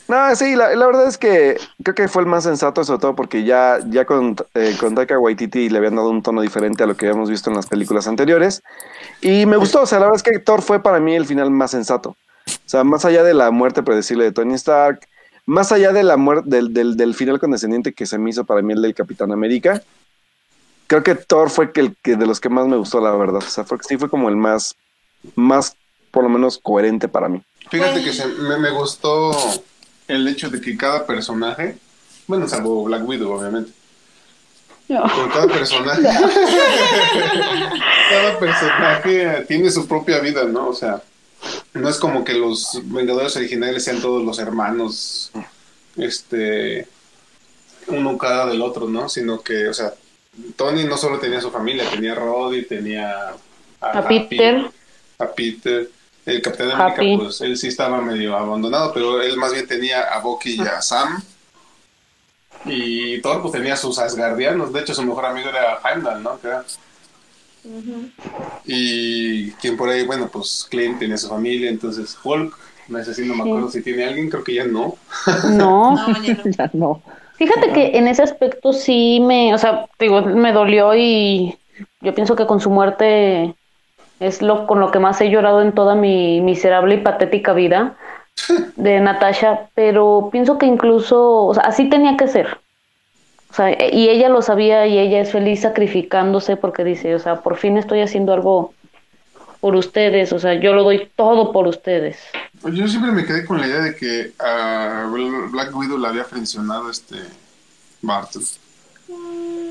[0.08, 3.14] No, sí, la, la verdad es que creo que fue el más sensato, sobre todo
[3.14, 6.86] porque ya, ya con, eh, con Taika Waititi le habían dado un tono diferente a
[6.86, 8.60] lo que habíamos visto en las películas anteriores.
[9.20, 11.50] Y me gustó, o sea, la verdad es que Thor fue para mí el final
[11.52, 12.10] más sensato.
[12.10, 12.16] O
[12.50, 14.98] O sea, más allá de la muerte predecible de Tony Stark,
[15.46, 18.62] más allá de la muerte del, del, del final condescendiente que se me hizo para
[18.62, 19.80] mí el del Capitán América,
[20.90, 23.36] creo que Thor fue que el que de los que más me gustó, la verdad.
[23.36, 24.74] O sea, fue, sí fue como el más,
[25.36, 25.76] más,
[26.10, 27.40] por lo menos, coherente para mí.
[27.70, 29.30] Fíjate que se- me, me gustó
[30.08, 31.78] el hecho de que cada personaje,
[32.26, 33.70] bueno, salvo Black Widow, obviamente,
[34.88, 35.04] No.
[35.04, 36.02] pero cada personaje,
[38.10, 40.70] cada personaje tiene su propia vida, ¿no?
[40.70, 41.00] O sea,
[41.72, 45.30] no es como que los Vengadores originales sean todos los hermanos,
[45.96, 46.88] este,
[47.86, 49.08] uno cada del otro, ¿no?
[49.08, 49.94] Sino que, o sea,
[50.56, 53.34] Tony no solo tenía su familia, tenía a Roddy, tenía
[53.80, 54.70] A Happy, Peter.
[55.18, 55.90] a Peter.
[56.26, 57.16] El Capitán América, Happy.
[57.16, 60.80] pues él sí estaba medio abandonado, pero él más bien tenía a Bucky y a
[60.82, 61.22] Sam.
[62.66, 66.38] Y Thor pues tenía sus Asgardianos, de hecho su mejor amigo era Heimdall, ¿no?
[68.64, 72.56] Y quien por ahí, bueno, pues Clint tenía su familia, entonces Hulk,
[72.88, 74.96] no sé si no me acuerdo si tiene alguien, creo que ya no.
[75.50, 75.94] No.
[75.96, 77.02] No, ya no.
[77.40, 81.56] Fíjate que en ese aspecto sí me, o sea, digo, me dolió y
[82.02, 83.54] yo pienso que con su muerte
[84.20, 87.96] es lo con lo que más he llorado en toda mi miserable y patética vida
[88.76, 92.58] de Natasha, pero pienso que incluso, o sea, así tenía que ser.
[93.50, 97.36] O sea, y ella lo sabía y ella es feliz sacrificándose porque dice, o sea,
[97.36, 98.74] por fin estoy haciendo algo
[99.60, 102.16] por ustedes, o sea, yo lo doy todo por ustedes.
[102.64, 105.06] Yo siempre me quedé con la idea de que a
[105.50, 107.16] Black Widow la había frencionado este
[108.02, 108.42] Barton.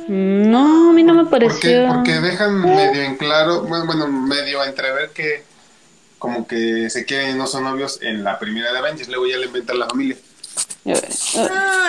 [0.07, 1.87] No, a mí no me Porque, pareció.
[1.93, 5.43] porque dejan medio en claro, bueno, bueno, medio a entrever que
[6.17, 9.37] como que se quieren y no son novios en la primera de Avengers, luego ya
[9.37, 10.17] le inventan la familia.
[10.83, 10.93] No,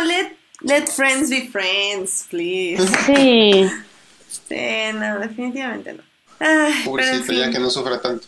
[0.04, 2.86] let, let friends be friends, please.
[3.06, 3.68] Sí.
[4.48, 6.02] Sí, no, definitivamente no.
[6.40, 8.26] Ay, pero en Pobrecita, fin, ya que no sufra tanto.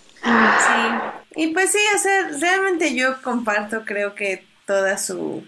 [0.58, 1.02] sí.
[1.34, 5.44] Y pues sí, o sea, realmente yo comparto, creo que toda su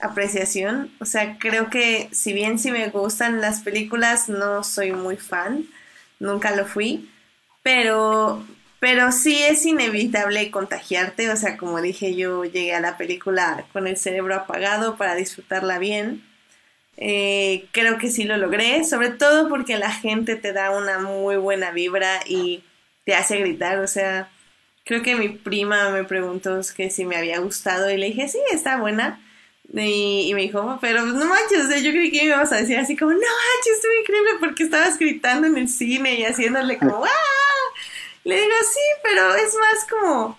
[0.00, 0.92] apreciación.
[1.00, 5.66] O sea, creo que si bien sí me gustan las películas, no soy muy fan.
[6.18, 7.10] Nunca lo fui.
[7.62, 8.46] Pero,
[8.80, 11.30] pero sí es inevitable contagiarte.
[11.30, 15.78] O sea, como dije, yo llegué a la película con el cerebro apagado para disfrutarla
[15.78, 16.25] bien.
[16.96, 21.36] Eh, creo que sí lo logré, sobre todo porque la gente te da una muy
[21.36, 22.62] buena vibra y
[23.04, 23.78] te hace gritar.
[23.78, 24.30] O sea,
[24.84, 28.38] creo que mi prima me preguntó que si me había gustado y le dije, sí,
[28.52, 29.20] está buena.
[29.72, 32.56] Y, y me dijo, pero no manches, o sea, yo creí que me ibas a
[32.56, 36.78] decir así como, no manches, estuvo increíble porque estabas gritando en el cine y haciéndole
[36.78, 37.10] como, ¡ah!
[38.24, 40.38] Le digo, sí, pero es más como,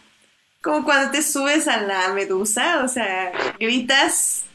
[0.61, 4.45] como cuando te subes a la medusa, o sea, gritas,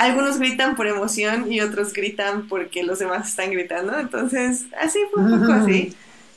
[0.00, 5.22] algunos gritan por emoción y otros gritan porque los demás están gritando, entonces así fue
[5.22, 5.94] un poco así.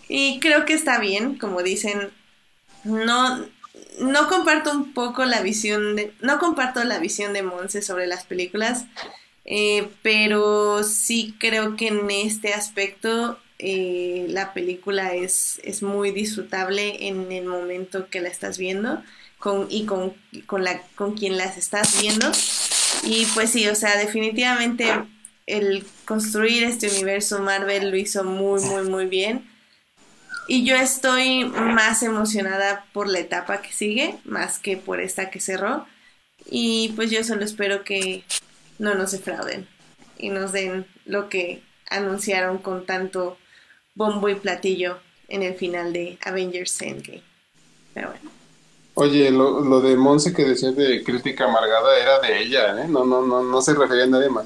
[0.09, 2.09] Y creo que está bien, como dicen,
[2.83, 3.45] no,
[4.01, 8.25] no comparto un poco la visión de, no comparto la visión de Monse sobre las
[8.25, 8.85] películas,
[9.45, 17.07] eh, pero sí creo que en este aspecto eh, la película es, es muy disfrutable
[17.07, 19.01] en el momento que la estás viendo
[19.39, 20.13] con, y con,
[20.47, 22.29] con, la, con quien las estás viendo.
[23.03, 24.87] Y pues sí, o sea, definitivamente
[25.45, 29.49] el construir este universo Marvel lo hizo muy, muy, muy bien.
[30.47, 35.39] Y yo estoy más emocionada por la etapa que sigue, más que por esta que
[35.39, 35.85] cerró.
[36.45, 38.23] Y pues yo solo espero que
[38.77, 39.67] no nos defrauden
[40.17, 43.37] y nos den lo que anunciaron con tanto
[43.95, 44.99] bombo y platillo
[45.29, 47.23] en el final de Avengers Endgame.
[47.93, 48.42] Pero bueno.
[48.95, 52.87] Oye, lo, lo de Monse que decías de crítica amargada era de ella, ¿eh?
[52.87, 54.45] No, no, no, no se refería a nadie más.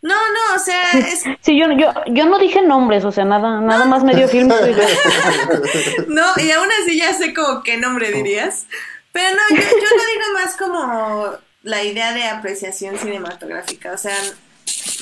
[0.00, 3.60] No, no, o sea, es, Sí, yo, yo, yo no dije nombres, o sea, nada,
[3.60, 4.48] nada más me dio film.
[6.08, 8.66] No, y aún así ya sé como qué nombre dirías.
[9.10, 13.92] Pero no, yo, yo lo digo más como la idea de apreciación cinematográfica.
[13.92, 14.16] O sea,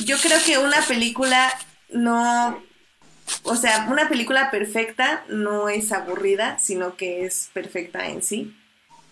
[0.05, 1.53] yo creo que una película
[1.91, 2.63] no.
[3.43, 8.57] O sea, una película perfecta no es aburrida, sino que es perfecta en sí.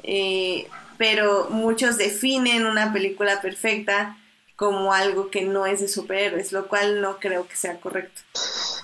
[0.02, 0.68] Eh,
[0.98, 4.16] pero muchos definen una película perfecta
[4.56, 8.20] como algo que no es de superhéroes, lo cual no creo que sea correcto.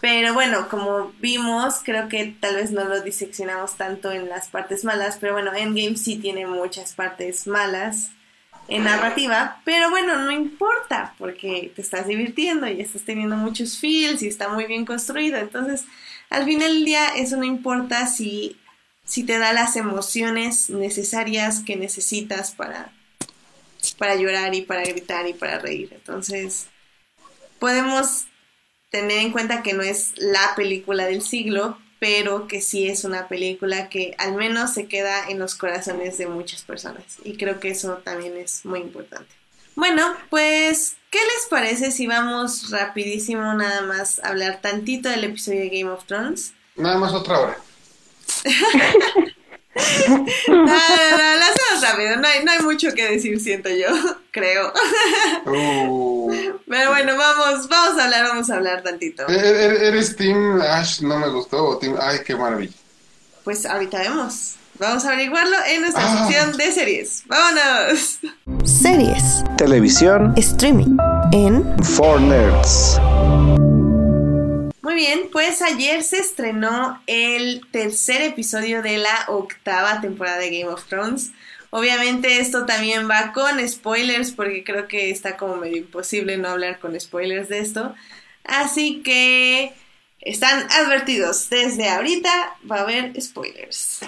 [0.00, 4.84] Pero bueno, como vimos, creo que tal vez no lo diseccionamos tanto en las partes
[4.84, 8.10] malas, pero bueno, Endgame sí tiene muchas partes malas
[8.68, 14.22] en narrativa, pero bueno, no importa, porque te estás divirtiendo y estás teniendo muchos feels
[14.22, 15.84] y está muy bien construido, entonces
[16.28, 18.56] al final del día eso no importa si,
[19.04, 22.92] si te da las emociones necesarias que necesitas para,
[23.98, 26.68] para llorar y para gritar y para reír, entonces
[27.58, 28.26] podemos
[28.90, 33.28] tener en cuenta que no es la película del siglo, pero que sí es una
[33.28, 37.04] película que al menos se queda en los corazones de muchas personas.
[37.22, 39.32] Y creo que eso también es muy importante.
[39.76, 45.60] Bueno, pues, ¿qué les parece si vamos rapidísimo nada más a hablar tantito del episodio
[45.60, 46.54] de Game of Thrones?
[46.74, 47.58] Nada más otra hora.
[49.74, 53.86] No, no, no, lo hacemos rápido, no hay, no hay mucho que decir, siento yo,
[54.32, 54.72] creo.
[55.46, 56.32] Uh,
[56.68, 59.26] Pero bueno, vamos, vamos a hablar, vamos a hablar tantito.
[59.28, 61.00] ¿er- er- ¿Eres Team Ash?
[61.02, 61.64] No me gustó.
[61.68, 61.96] o Team...
[62.00, 62.72] Ay, qué maravilla.
[63.44, 64.56] Pues ahorita vemos.
[64.78, 66.26] Vamos a averiguarlo en nuestra Ah.
[66.26, 67.22] sección de series.
[67.26, 68.18] ¡Vámonos!
[68.64, 69.44] Series.
[69.58, 70.96] Televisión Streaming.
[71.32, 71.64] En.
[71.84, 72.98] for Nerds.
[74.82, 80.72] Muy bien, pues ayer se estrenó el tercer episodio de la octava temporada de Game
[80.72, 81.32] of Thrones.
[81.68, 86.78] Obviamente esto también va con spoilers porque creo que está como medio imposible no hablar
[86.78, 87.94] con spoilers de esto.
[88.44, 89.74] Así que
[90.22, 94.00] están advertidos, desde ahorita va a haber spoilers.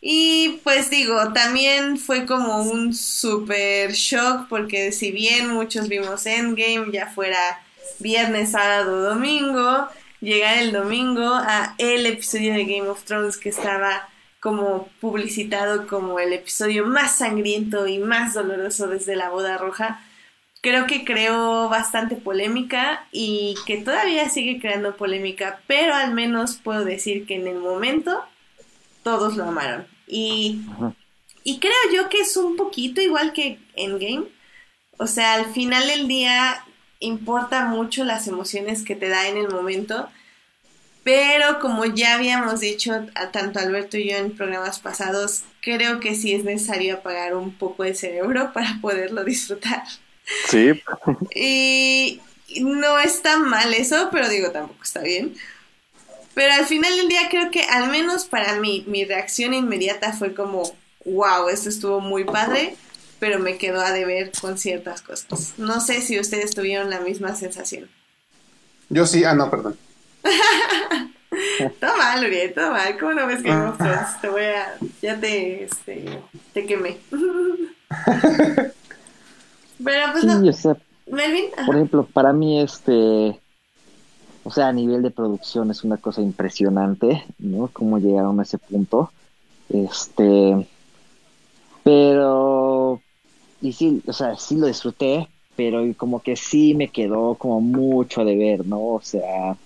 [0.00, 6.90] Y pues digo, también fue como un super shock porque si bien muchos vimos Endgame,
[6.90, 7.62] ya fuera
[7.98, 9.88] viernes, sábado, domingo,
[10.20, 14.08] llegar el domingo a el episodio de Game of Thrones que estaba
[14.40, 20.02] como publicitado como el episodio más sangriento y más doloroso desde la boda roja,
[20.62, 26.84] creo que creó bastante polémica y que todavía sigue creando polémica, pero al menos puedo
[26.84, 28.24] decir que en el momento
[29.02, 29.86] todos lo amaron.
[30.06, 30.62] Y,
[31.44, 34.26] y creo yo que es un poquito igual que Endgame.
[34.98, 36.64] O sea, al final del día
[37.00, 40.08] importa mucho las emociones que te da en el momento.
[41.02, 46.14] Pero como ya habíamos dicho, a tanto Alberto y yo en programas pasados, creo que
[46.14, 49.82] sí es necesario apagar un poco el cerebro para poderlo disfrutar.
[50.48, 50.80] Sí,
[52.52, 55.34] Y no está mal eso, pero digo, tampoco está bien.
[56.34, 60.34] Pero al final del día creo que al menos para mí, mi reacción inmediata fue
[60.34, 60.62] como,
[61.04, 62.76] wow, esto estuvo muy padre,
[63.20, 65.54] pero me quedó a deber con ciertas cosas.
[65.58, 67.88] No sé si ustedes tuvieron la misma sensación.
[68.88, 69.22] Yo sí.
[69.24, 69.76] Ah, no, perdón.
[71.78, 72.98] Todo mal, Uriel, todo mal.
[72.98, 74.20] ¿Cómo no ves Game of Thrones?
[74.20, 74.74] Te voy a...
[75.00, 76.18] Ya te, este,
[76.52, 76.96] te quemé.
[79.84, 80.48] Pero pues Sí, no.
[80.48, 80.76] o sea,
[81.10, 81.66] Melvin, ajá.
[81.66, 83.38] por ejemplo, para mí este,
[84.44, 87.68] o sea, a nivel de producción es una cosa impresionante, ¿no?
[87.72, 89.12] Cómo llegaron a ese punto.
[89.68, 90.66] Este,
[91.84, 92.69] pero,
[93.60, 98.24] y sí, o sea, sí lo disfruté, pero como que sí me quedó como mucho
[98.24, 98.80] de ver, ¿no?
[98.94, 99.56] O sea,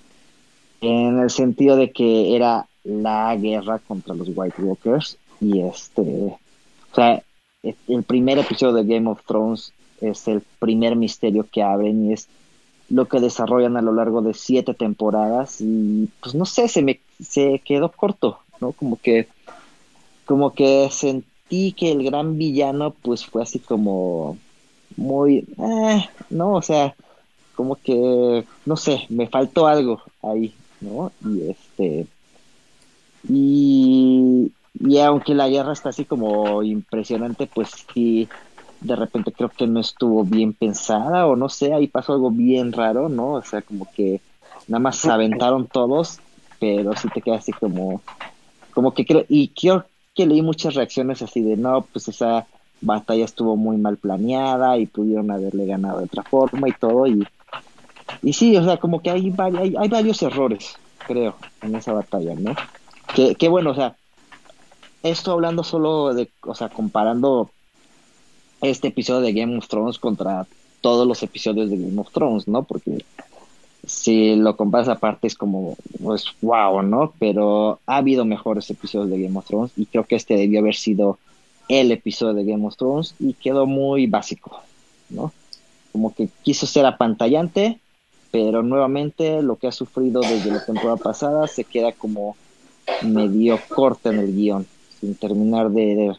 [0.80, 6.94] en el sentido de que era la guerra contra los White Walkers y este, o
[6.94, 7.22] sea,
[7.62, 12.28] el primer episodio de Game of Thrones es el primer misterio que abren y es
[12.90, 17.00] lo que desarrollan a lo largo de siete temporadas y pues no sé, se me
[17.22, 18.72] se quedó corto, ¿no?
[18.72, 19.28] Como que
[20.26, 24.38] como que sentí que el gran villano pues fue así como
[24.96, 26.94] muy eh, no, o sea,
[27.54, 31.12] como que no sé, me faltó algo ahí, ¿no?
[31.24, 32.06] Y este
[33.28, 34.50] y
[34.80, 38.28] y aunque la guerra está así como impresionante, pues sí
[38.80, 42.72] de repente creo que no estuvo bien pensada o no sé, ahí pasó algo bien
[42.72, 43.34] raro, ¿no?
[43.34, 44.20] O sea, como que
[44.68, 46.18] nada más se aventaron todos,
[46.60, 48.02] pero sí te queda así como,
[48.74, 52.46] como que creo, y creo que leí muchas reacciones así de, no, pues esa
[52.80, 57.26] batalla estuvo muy mal planeada y pudieron haberle ganado de otra forma y todo, y,
[58.22, 60.76] y sí, o sea, como que hay, hay, hay varios errores,
[61.06, 62.54] creo, en esa batalla, ¿no?
[63.14, 63.96] Que, que bueno, o sea,
[65.02, 67.50] esto hablando solo de, o sea, comparando
[68.62, 70.46] este episodio de Game of Thrones contra
[70.80, 72.62] todos los episodios de Game of Thrones, ¿no?
[72.62, 73.04] Porque
[73.86, 77.12] si lo comparas aparte es como, pues, wow, ¿no?
[77.18, 80.74] Pero ha habido mejores episodios de Game of Thrones y creo que este debió haber
[80.74, 81.18] sido
[81.68, 84.60] el episodio de Game of Thrones y quedó muy básico,
[85.10, 85.32] ¿no?
[85.92, 87.78] Como que quiso ser apantallante,
[88.30, 92.36] pero nuevamente lo que ha sufrido desde la temporada pasada se queda como
[93.02, 94.66] medio corto en el guion,
[95.00, 96.16] sin terminar de, de,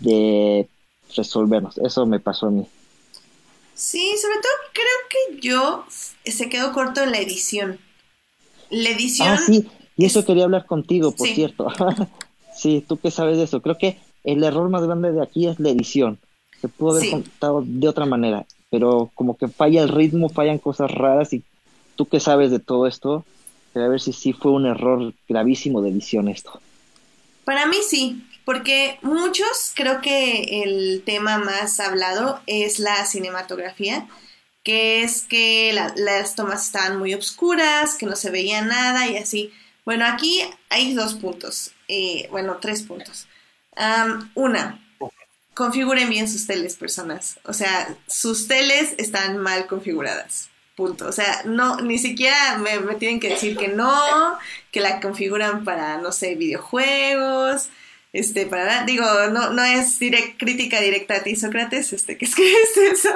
[0.00, 0.68] de
[1.16, 1.78] resolvernos.
[1.78, 2.66] Eso me pasó a mí.
[3.76, 5.84] Sí, sobre todo creo que yo
[6.24, 7.78] se quedó corto en la edición.
[8.70, 9.66] La edición, Ah, sí,
[9.96, 11.34] y eso quería hablar contigo, por Sí.
[11.34, 11.68] cierto.
[12.56, 13.60] sí, tú que sabes de eso.
[13.60, 16.18] Creo que el error más grande de aquí es la edición.
[16.60, 17.10] Se pudo haber Sí.
[17.10, 21.44] contado de otra manera, pero como que falla el ritmo, fallan cosas raras y
[21.96, 23.24] tú que sabes de todo esto,
[23.74, 26.60] quería ver si sí fue un error gravísimo de edición esto.
[27.44, 34.08] para mí sí, porque muchos creo que el tema más hablado es la cinematografía,
[34.64, 39.18] que es que la- las tomas estaban muy oscuras, que no se veía nada y
[39.18, 39.52] así.
[39.84, 41.72] Bueno, aquí hay dos puntos.
[41.88, 43.28] Eh, bueno, tres puntos.
[44.34, 44.80] Una,
[45.54, 47.38] configuren bien sus teles, personas.
[47.44, 50.48] O sea, sus teles están mal configuradas.
[50.76, 51.08] Punto.
[51.08, 54.38] O sea, no, ni siquiera me tienen que decir que no,
[54.72, 57.70] que la configuran para, no sé, videojuegos.
[58.16, 62.34] Este, para, digo, no, no es direct, crítica directa a ti, Sócrates, este, que es
[62.34, 63.10] que es eso.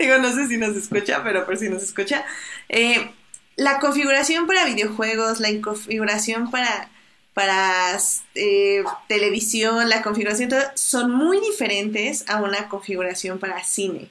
[0.00, 2.24] digo, no sé si nos escucha, pero por si nos escucha.
[2.68, 3.12] Eh,
[3.54, 6.90] la configuración para videojuegos, la configuración para,
[7.32, 7.96] para
[8.34, 14.10] eh, televisión, la configuración, todo, son muy diferentes a una configuración para cine.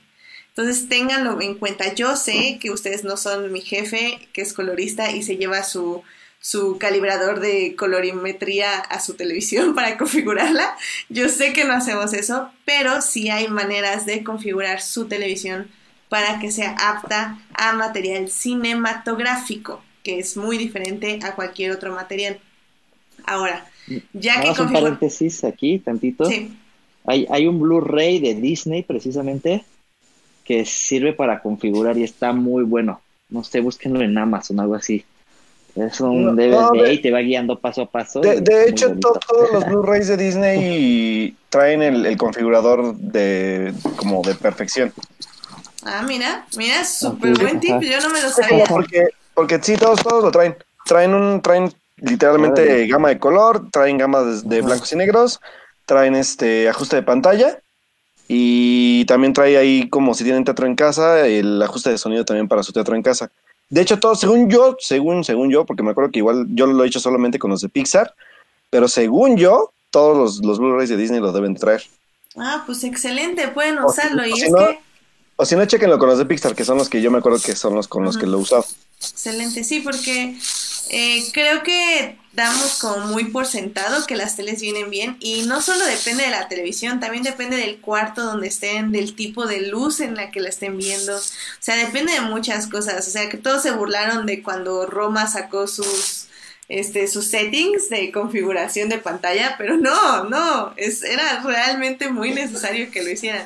[0.55, 1.93] Entonces, ténganlo en cuenta.
[1.95, 6.01] Yo sé que ustedes no son mi jefe, que es colorista y se lleva su,
[6.39, 10.75] su calibrador de colorimetría a su televisión para configurarla.
[11.09, 15.67] Yo sé que no hacemos eso, pero sí hay maneras de configurar su televisión
[16.07, 22.39] para que sea apta a material cinematográfico, que es muy diferente a cualquier otro material.
[23.25, 23.69] Ahora,
[24.13, 24.81] ya que Vamos un configura...
[24.81, 26.25] paréntesis aquí, tantito.
[26.25, 26.51] Sí,
[27.05, 29.63] Hay, hay un Blu-ray de Disney, precisamente,
[30.43, 33.01] que sirve para configurar y está muy bueno.
[33.29, 35.05] No sé, búsquenlo en Amazon, algo así.
[35.87, 38.19] Es un No, DVD no, de- y te va guiando paso a paso.
[38.21, 44.93] De, hecho, todos los Blu-rays de Disney traen el, el configurador de como de perfección.
[45.85, 48.65] Ah, mira, mira, súper Ok, buen tip, yo no me lo sabía.
[48.67, 50.57] porque, porque sí, todos, todos lo traen.
[50.85, 55.39] Traen un, traen literalmente gama de color, traen gama de, de blancos y negros,
[55.85, 57.59] traen este ajuste de pantalla
[58.27, 62.47] y también trae ahí como si tienen teatro en casa, el ajuste de sonido también
[62.47, 63.31] para su teatro en casa.
[63.69, 66.83] De hecho, todo, según yo, según, según yo, porque me acuerdo que igual yo lo
[66.83, 68.13] he hecho solamente con los de Pixar,
[68.69, 71.83] pero según yo, todos los, los Blu-rays de Disney lo deben traer.
[72.35, 74.23] Ah, pues excelente, pueden si- usarlo.
[74.23, 74.79] o Y si es no- que,
[75.41, 77.39] O si no, chequenlo con los de Pixar, que son los que yo me acuerdo
[77.39, 78.65] que son los con los que lo he usado.
[78.99, 80.37] excelente, sí, porque
[80.89, 85.61] eh, creo que damos como muy por sentado que las teles vienen bien y no
[85.61, 89.99] solo depende de la televisión, también depende del cuarto donde estén, del tipo de luz
[89.99, 91.21] en la que la estén viendo, o
[91.59, 95.67] sea, depende de muchas cosas, o sea, que todos se burlaron de cuando Roma sacó
[95.67, 96.27] sus
[96.69, 102.91] este sus settings de configuración de pantalla, pero no, no, es, era realmente muy necesario
[102.91, 103.43] que lo hicieran.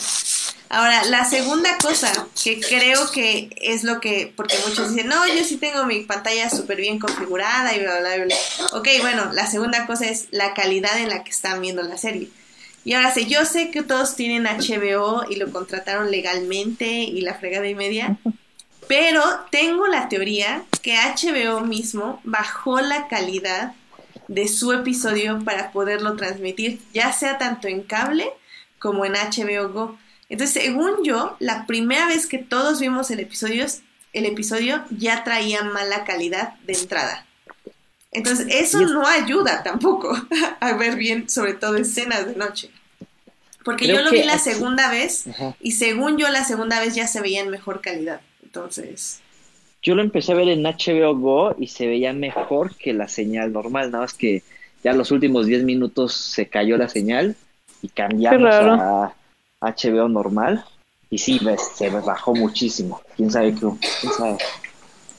[0.70, 2.12] Ahora, la segunda cosa
[2.44, 6.50] que creo que es lo que, porque muchos dicen, no, yo sí tengo mi pantalla
[6.50, 8.36] súper bien configurada y bla, bla, bla.
[8.72, 12.30] Ok, bueno, la segunda cosa es la calidad en la que están viendo la serie.
[12.86, 17.36] Y ahora sí, yo sé que todos tienen HBO y lo contrataron legalmente y la
[17.36, 18.18] fregada y media,
[18.88, 19.22] pero
[19.52, 23.74] tengo la teoría que HBO mismo bajó la calidad
[24.28, 28.30] de su episodio para poderlo transmitir, ya sea tanto en cable
[28.80, 29.98] como en HBO Go.
[30.30, 33.66] Entonces, según yo, la primera vez que todos vimos el episodio,
[34.14, 37.26] el episodio ya traía mala calidad de entrada.
[38.12, 40.16] Entonces, eso no ayuda tampoco
[40.60, 42.70] a ver bien, sobre todo escenas de noche.
[43.66, 45.56] Porque Creo yo lo vi la aquí- segunda vez Ajá.
[45.62, 48.22] y según yo la segunda vez ya se veía en mejor calidad.
[48.44, 49.20] Entonces,
[49.82, 53.52] Yo lo empecé a ver en HBO Go y se veía mejor que la señal
[53.52, 54.44] normal, nada más que
[54.84, 57.36] ya los últimos 10 minutos se cayó la señal
[57.82, 58.74] y cambiamos Qué raro.
[58.76, 59.16] a
[59.64, 60.66] HBO normal
[61.10, 63.02] y sí, ves, se me bajó muchísimo.
[63.16, 63.68] ¿Quién sabe qué?
[64.02, 64.38] ¿Quién sabe?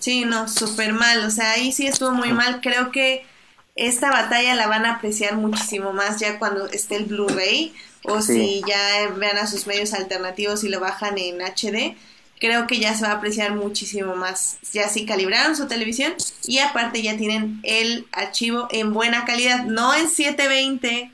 [0.01, 1.25] sí, no, súper mal.
[1.25, 2.61] O sea, ahí sí estuvo muy mal.
[2.61, 3.25] Creo que
[3.75, 7.73] esta batalla la van a apreciar muchísimo más ya cuando esté el Blu-ray
[8.03, 8.35] o Sí.
[8.35, 11.97] si ya vean a sus medios alternativos y lo bajan en HD.
[12.39, 14.59] Creo que ya se va a apreciar muchísimo más.
[14.73, 16.13] Ya sí calibraron su televisión
[16.47, 21.11] y aparte ya tienen el archivo en buena calidad, no en 720,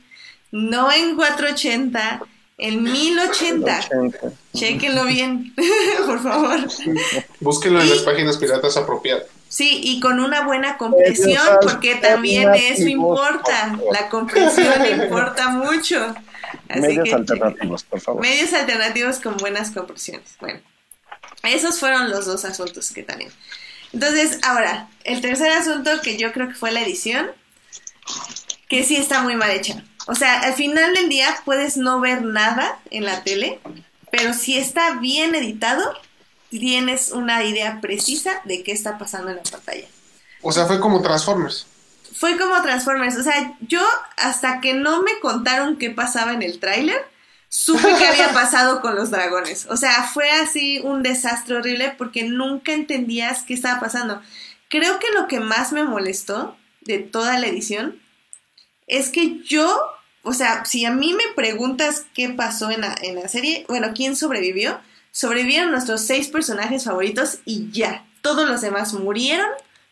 [0.51, 2.23] no en 480,
[2.61, 3.79] en 1080.
[3.87, 4.19] 80.
[4.55, 5.55] Chequenlo bien,
[6.07, 6.61] por favor.
[7.41, 9.25] Búsquenlo en Y- las páginas piratas apropiadas.
[9.49, 13.77] Sí, y con una buena compresión, porque también eso importa.
[13.93, 14.73] La compresión
[15.03, 16.15] importa mucho.
[16.69, 18.23] Así Medios que alternativos, por favor.
[18.23, 20.37] medios alternativos con buenas compresiones.
[20.41, 20.61] Bueno,
[21.43, 23.31] esos fueron los dos asuntos que también.
[23.93, 27.31] Entonces, ahora, el tercer asunto que yo creo que fue la edición,
[28.69, 29.83] que sí está muy mal hecha.
[30.11, 33.61] O sea, al final del día puedes no ver nada en la tele,
[34.11, 35.85] pero si está bien editado,
[36.51, 39.87] tienes una idea precisa de qué está pasando en la pantalla.
[40.43, 41.65] O sea, fue como Transformers.
[42.13, 43.81] Fue como Transformers, o sea, yo
[44.17, 47.01] hasta que no me contaron qué pasaba en el tráiler,
[47.49, 49.69] supe qué había pasado con los dragones.
[49.71, 54.21] O sea, fue así un desastre horrible porque nunca entendías qué estaba pasando.
[54.69, 58.01] Creo que lo que más me molestó de toda la edición
[58.89, 59.81] es que yo,
[60.23, 63.93] o sea, si a mí me preguntas qué pasó en la, en la serie, bueno,
[63.95, 64.79] ¿quién sobrevivió?
[65.13, 68.05] Sobrevivieron nuestros seis personajes favoritos y ya.
[68.23, 69.49] Todos los demás murieron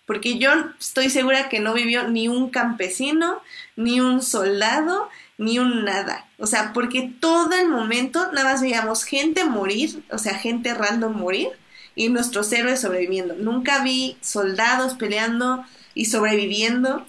[0.08, 0.50] porque yo
[0.80, 3.42] estoy segura que no vivió ni un campesino,
[3.76, 6.26] ni un soldado, ni un nada.
[6.38, 11.14] O sea, porque todo el momento nada más veíamos gente morir, o sea, gente random
[11.14, 11.50] morir,
[11.94, 13.34] y nuestros héroes sobreviviendo.
[13.34, 15.64] Nunca vi soldados peleando
[15.94, 17.04] y sobreviviendo.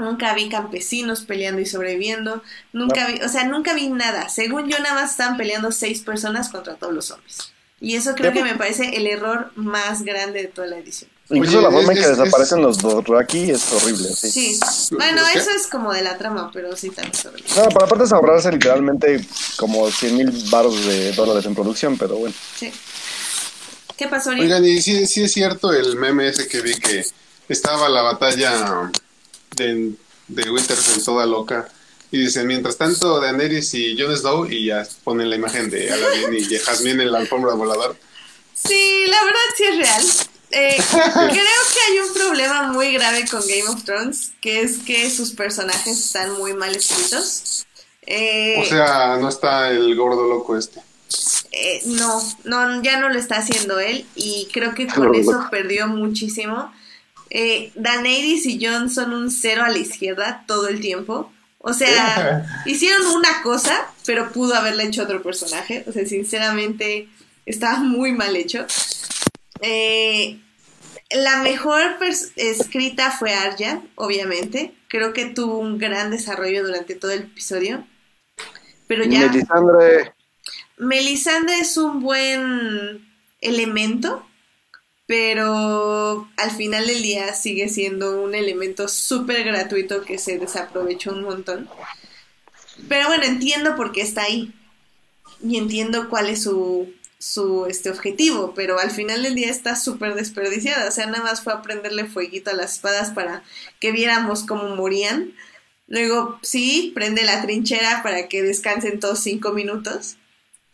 [0.00, 2.42] Nunca vi campesinos peleando y sobreviviendo.
[2.72, 4.28] Nunca vi, o sea, nunca vi nada.
[4.28, 7.52] Según yo, nada más estaban peleando seis personas contra todos los zombies.
[7.82, 11.10] Y eso creo que me parece el error más grande de toda la edición.
[11.30, 14.30] Incluso Oye, la forma en que es- desaparecen los Dothraki es horrible, sí.
[14.30, 14.60] Sí.
[14.96, 15.38] Bueno, ¿Qué?
[15.38, 17.44] eso es como de la trama, pero sí también es horrible.
[17.56, 19.24] No, para aparte es ahorrarse literalmente
[19.56, 22.34] como 100 mil baros de dólares en producción, pero bueno.
[22.58, 22.72] Sí.
[23.96, 24.30] ¿Qué pasó?
[24.30, 27.04] Oigan, y sí, sí es cierto el meme ese que vi que
[27.48, 28.90] estaba la batalla
[29.50, 29.94] de,
[30.28, 31.68] de Winterfell toda loca.
[32.10, 36.32] Y dicen, mientras tanto, Daenerys y Jon Snow, y ya ponen la imagen de Aladdin
[36.34, 38.00] y de Jasmine en la alfombra volador.
[38.52, 40.04] Sí, la verdad sí es real.
[40.50, 40.86] Eh,
[41.28, 45.32] creo que hay un problema muy grave con Game of Thrones, que es que sus
[45.32, 47.48] personajes están muy mal escritos.
[48.02, 50.82] Eh, O sea, no está el gordo loco este.
[51.52, 55.88] eh, no, no, ya no lo está haciendo él y creo que con eso perdió
[55.88, 56.72] muchísimo.
[57.30, 61.32] Eh, Daenerys y Jon son un cero a la izquierda todo el tiempo.
[61.58, 65.84] O sea, hicieron una cosa, pero pudo haberle hecho otro personaje.
[65.86, 67.08] O sea, sinceramente,
[67.46, 68.66] estaba muy mal hecho.
[69.60, 70.40] Eh,
[71.10, 71.98] la mejor
[72.36, 74.74] escrita fue Arya, obviamente.
[74.88, 77.86] Creo que tuvo un gran desarrollo durante todo el episodio.
[78.86, 79.28] Pero ya.
[79.28, 80.14] Melisandre,
[80.78, 83.06] Melisandre es un buen
[83.40, 84.26] elemento,
[85.10, 91.24] pero al final del día sigue siendo un elemento súper gratuito que se desaprovechó un
[91.24, 91.68] montón.
[92.88, 94.54] Pero bueno, entiendo por qué está ahí.
[95.42, 100.14] Y entiendo cuál es su, su este, objetivo, pero al final del día está súper
[100.14, 100.86] desperdiciada.
[100.86, 103.42] O sea, nada más fue a prenderle fueguito a las espadas para
[103.80, 105.32] que viéramos cómo morían.
[105.88, 110.18] Luego, sí, prende la trinchera para que descansen todos cinco minutos.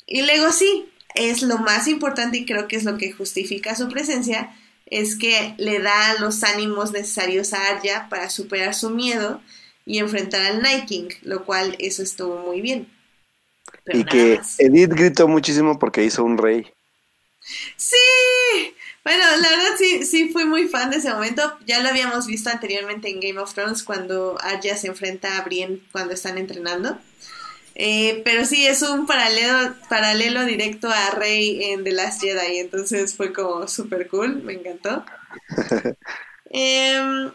[0.07, 3.89] Y luego sí, es lo más importante y creo que es lo que justifica su
[3.89, 4.55] presencia,
[4.87, 9.41] es que le da los ánimos necesarios a Arya para superar su miedo
[9.85, 12.89] y enfrentar al Night King, lo cual eso estuvo muy bien.
[13.85, 14.59] Pero y que más.
[14.59, 16.73] Edith gritó muchísimo porque hizo un rey.
[17.77, 17.97] Sí,
[19.05, 21.57] bueno, la verdad sí, sí fui muy fan de ese momento.
[21.65, 25.81] Ya lo habíamos visto anteriormente en Game of Thrones cuando Arya se enfrenta a Brienne
[25.93, 26.99] cuando están entrenando.
[27.79, 33.15] Eh, pero sí, es un paralelo, paralelo directo a Rey en The Last Jedi, entonces
[33.15, 35.05] fue como súper cool, me encantó.
[36.49, 37.33] Em,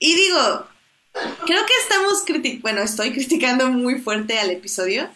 [0.00, 0.66] y digo,
[1.46, 5.08] creo que estamos criticando, bueno, estoy criticando muy fuerte al episodio,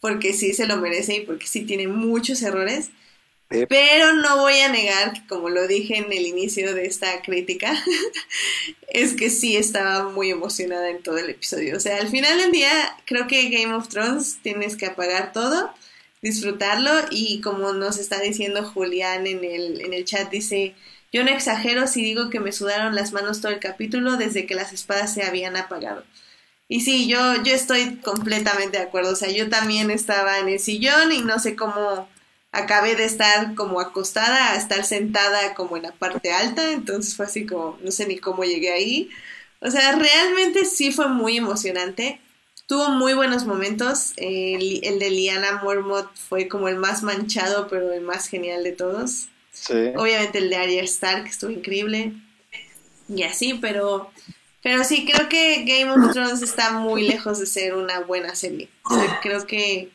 [0.00, 2.90] porque sí se lo merece y porque sí tiene muchos errores.
[3.54, 7.22] Eh, Pero no voy a negar que, como lo dije en el inicio de esta
[7.22, 7.72] crítica,
[8.88, 11.76] es que sí estaba muy emocionada en todo el episodio.
[11.76, 15.72] O sea, al final del día, creo que Game of Thrones tienes que apagar todo,
[16.20, 20.74] disfrutarlo y como nos está diciendo Julián en el, en el chat, dice,
[21.12, 24.56] yo no exagero si digo que me sudaron las manos todo el capítulo desde que
[24.56, 26.02] las espadas se habían apagado.
[26.66, 29.12] Y sí, yo, yo estoy completamente de acuerdo.
[29.12, 32.08] O sea, yo también estaba en el sillón y no sé cómo
[32.54, 37.26] acabé de estar como acostada a estar sentada como en la parte alta, entonces fue
[37.26, 39.10] así como, no sé ni cómo llegué ahí.
[39.60, 42.20] O sea, realmente sí fue muy emocionante.
[42.66, 44.12] Tuvo muy buenos momentos.
[44.16, 48.72] El, el de Liana Mormont fue como el más manchado, pero el más genial de
[48.72, 49.28] todos.
[49.50, 49.92] sí.
[49.96, 52.12] Obviamente el de Arya Stark estuvo increíble.
[53.08, 54.10] Y así, pero...
[54.62, 58.70] Pero sí, creo que Game of Thrones está muy lejos de ser una buena serie.
[58.84, 59.90] O sea, creo que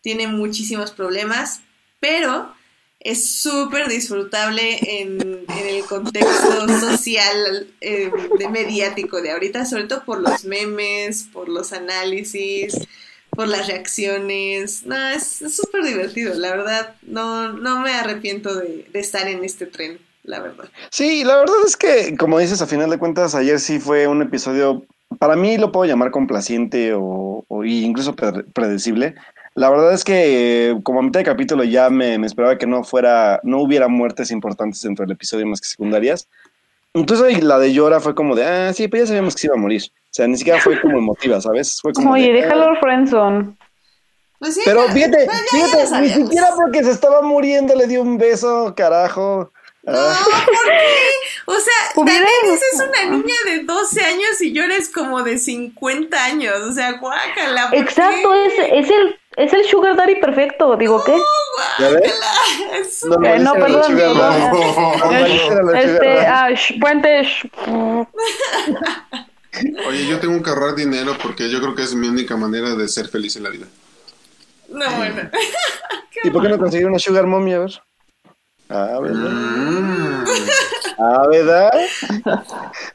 [0.00, 1.60] tiene muchísimos problemas,
[2.02, 2.52] pero
[2.98, 10.20] es súper disfrutable en, el contexto social eh, de mediático de ahorita, sobre todo por
[10.20, 12.76] los memes, por los análisis,
[13.30, 14.84] por las reacciones.
[14.84, 16.96] No, es súper divertido, la verdad.
[17.02, 20.68] No, no me arrepiento de, de estar en este tren, la verdad.
[20.90, 24.22] Sí, la verdad es que, como dices, a final de cuentas, ayer sí fue un
[24.22, 24.84] episodio,
[25.20, 29.14] para mí lo puedo llamar complaciente o, incluso pre- predecible.
[29.54, 32.66] La verdad es que eh, como a mitad de capítulo ya me, me esperaba que
[32.66, 36.26] no fuera, no hubiera muertes importantes dentro del episodio más que secundarias.
[36.94, 39.56] Incluso la de Llora fue como de, ah, sí, pues ya sabíamos que se iba
[39.56, 39.82] a morir.
[39.84, 41.78] O sea, ni siquiera fue como emotiva, ¿sabes?
[41.80, 42.78] Fue como Oye, de, déjalo "Ah".
[42.80, 43.56] Friendzone.
[44.38, 47.74] Pues sí, Pero fíjate, pues ya- ya lo fíjate, ni siquiera porque se estaba muriendo
[47.76, 49.52] le dio un beso, carajo.
[49.84, 50.18] No, Ah.
[50.24, 50.78] ¿por qué?
[51.46, 51.72] O sea,
[52.02, 56.54] Hubiera- Daenerys es una niña de 12 años y yo eres como de 50 años.
[56.62, 57.70] O sea, guácala.
[57.70, 60.76] ¿por Exacto, es, es el es el sugar daddy perfecto.
[60.76, 61.12] Digo, ¿qué?
[61.12, 61.22] No,
[61.78, 62.14] ¿Ya ves?
[62.80, 66.48] Es No, Eh, no, perdón, la Este, ah,
[66.80, 67.22] Puente.
[69.86, 72.88] Oye, yo tengo que ahorrar dinero porque yo creo que es mi única manera de
[72.88, 73.66] ser feliz en la vida.
[74.68, 75.30] No, bueno.
[76.24, 77.52] ¿Y por qué no conseguir una Sugar Mommy?
[77.52, 77.70] A ver.
[78.68, 79.30] Ah, ¿verdad?
[79.30, 80.24] Mm.
[80.98, 81.70] Ah, ¿verdad?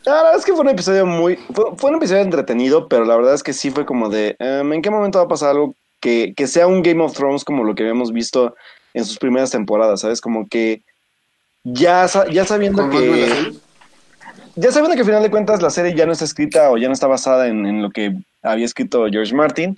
[0.06, 1.36] La verdad es que fue un episodio muy.
[1.54, 4.36] Fue, fue un episodio entretenido, pero la verdad es que sí fue como de.
[4.40, 7.44] em, ¿En qué momento va a pasar algo que, que sea un Game of Thrones
[7.44, 8.56] como lo que habíamos visto
[8.94, 10.02] en sus primeras temporadas?
[10.02, 10.22] ¿Sabes?
[10.22, 10.82] Como que.
[11.64, 13.54] Ya, ya sabiendo ¿Con más que.
[14.56, 16.88] Ya sabiendo que al final de cuentas la serie ya no está escrita o ya
[16.88, 19.78] no está basada en, en lo que había escrito George Martin,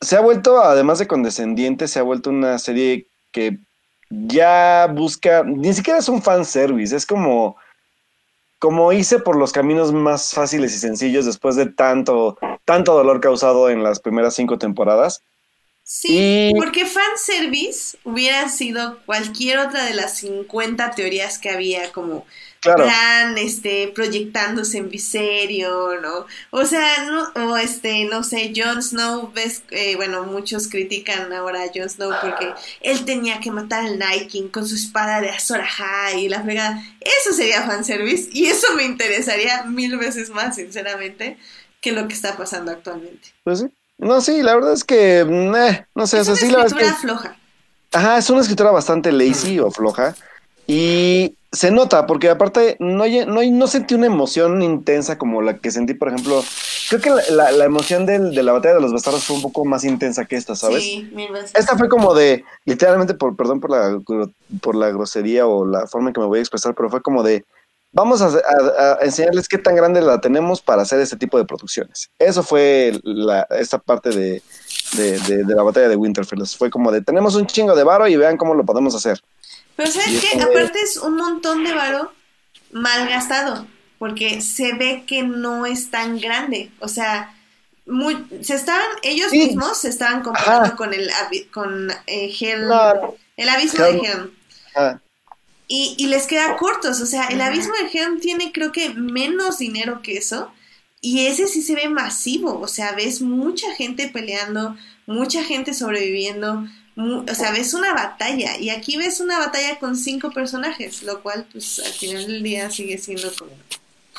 [0.00, 3.58] se ha vuelto, además de condescendiente, se ha vuelto una serie que
[4.10, 7.56] ya busca, ni siquiera es un fanservice, es como,
[8.60, 13.70] como hice por los caminos más fáciles y sencillos después de tanto, tanto dolor causado
[13.70, 15.22] en las primeras cinco temporadas.
[15.82, 22.26] Sí, Y- porque fanservice hubiera sido cualquier otra de las 50 teorías que había, como
[22.62, 22.84] Claro.
[23.38, 26.26] este, proyectándose en Viserion, ¿no?
[26.50, 31.62] O sea, no, o este, no sé, Jon Snow, ves, eh, bueno, muchos critican ahora
[31.62, 35.30] a Jon Snow porque él tenía que matar al Night King con su espada de
[35.30, 36.82] Azor Ahai y la fregada.
[37.00, 41.38] Eso sería fanservice y eso me interesaría mil veces más, sinceramente,
[41.80, 43.28] que lo que está pasando actualmente.
[43.42, 43.70] Pues sí.
[43.96, 46.58] No, sí, la verdad es que, eh, no sé, o es sea, una sí, la
[46.58, 47.00] verdad es que...
[47.00, 47.36] floja.
[47.92, 50.14] Ajá, es una escritura bastante lazy o floja.
[50.66, 55.70] Y se nota, porque aparte no, no, no sentí una emoción intensa como la que
[55.70, 56.42] sentí, por ejemplo.
[56.88, 59.42] Creo que la, la- la emoción del- de la batalla de los bastardos fue un
[59.42, 60.82] poco más intensa que esta, ¿sabes?
[60.84, 61.52] Sí, mil veces.
[61.54, 63.98] Esta fue como de, literalmente, por, perdón por la,
[64.60, 67.22] por la grosería o la forma en que me voy a expresar, pero fue como
[67.24, 67.44] de,
[67.92, 71.44] vamos a, a- a enseñarles qué tan grande la tenemos para hacer este tipo de
[71.44, 72.10] producciones.
[72.18, 74.42] Eso fue la, esta parte de,
[74.96, 76.44] de, de- de la batalla de Winterfell.
[76.46, 79.20] Fue como de, tenemos un chingo de varo y vean cómo lo podemos hacer.
[79.80, 80.42] Pero ¿sabes es qué?
[80.42, 82.12] Aparte es un montón de varo
[82.70, 83.66] mal gastado,
[83.98, 86.70] porque se ve que no es tan grande.
[86.80, 87.34] O sea,
[87.86, 89.38] muy, se estaban, ellos Sí.
[89.38, 90.76] mismos se estaban comparando Ajá.
[90.76, 91.10] con el
[91.50, 92.30] con eh,
[93.38, 94.02] el abismo Claro.
[94.02, 95.00] de Helm.
[95.66, 99.56] Y, y les queda cortos, o sea, el abismo de Helm tiene creo que menos
[99.58, 100.52] dinero que eso.
[101.00, 104.76] Y ese sí se ve masivo, o sea, ves mucha gente peleando,
[105.06, 106.66] mucha gente sobreviviendo,
[107.28, 108.58] o sea, ves una batalla.
[108.58, 112.70] Y aquí ves una batalla con cinco personajes, lo cual, pues, al final del día
[112.70, 113.52] sigue siendo como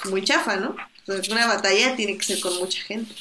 [0.09, 0.75] muy chafa, ¿no?
[0.99, 3.13] Entonces, una batalla tiene que ser con mucha gente.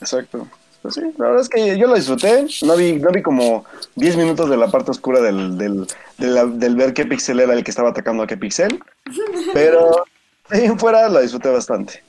[0.00, 0.48] exacto.
[0.80, 2.46] Pues sí, la verdad es que yo lo disfruté.
[2.62, 3.64] No vi, no vi como
[3.96, 5.86] 10 minutos de la parte oscura del, del,
[6.18, 8.80] de la- del ver qué pixel era el que estaba atacando a qué pixel.
[9.52, 10.04] Pero
[10.50, 12.02] ahí en fuera lo disfruté bastante.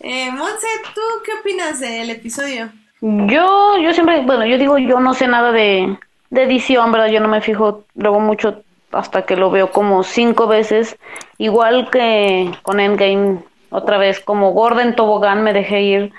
[0.00, 2.72] Eh, Monse, ¿tú qué opinas del episodio?
[3.06, 5.98] Yo, yo siempre, bueno, yo digo, yo no sé nada de,
[6.30, 7.08] edición, ¿verdad?
[7.08, 8.62] Yo no me fijo luego mucho
[8.92, 10.96] hasta que lo veo como cinco veces.
[11.36, 16.12] Igual que con Endgame, otra vez, como Gordon Tobogán me dejé ir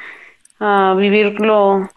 [0.60, 1.90] a vivirlo.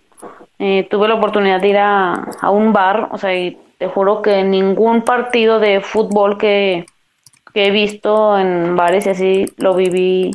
[0.58, 4.22] Eh, tuve la oportunidad de ir a, a un bar, o sea, y te juro
[4.22, 6.86] que ningún partido de fútbol que,
[7.52, 10.30] que he visto en bares y así lo viví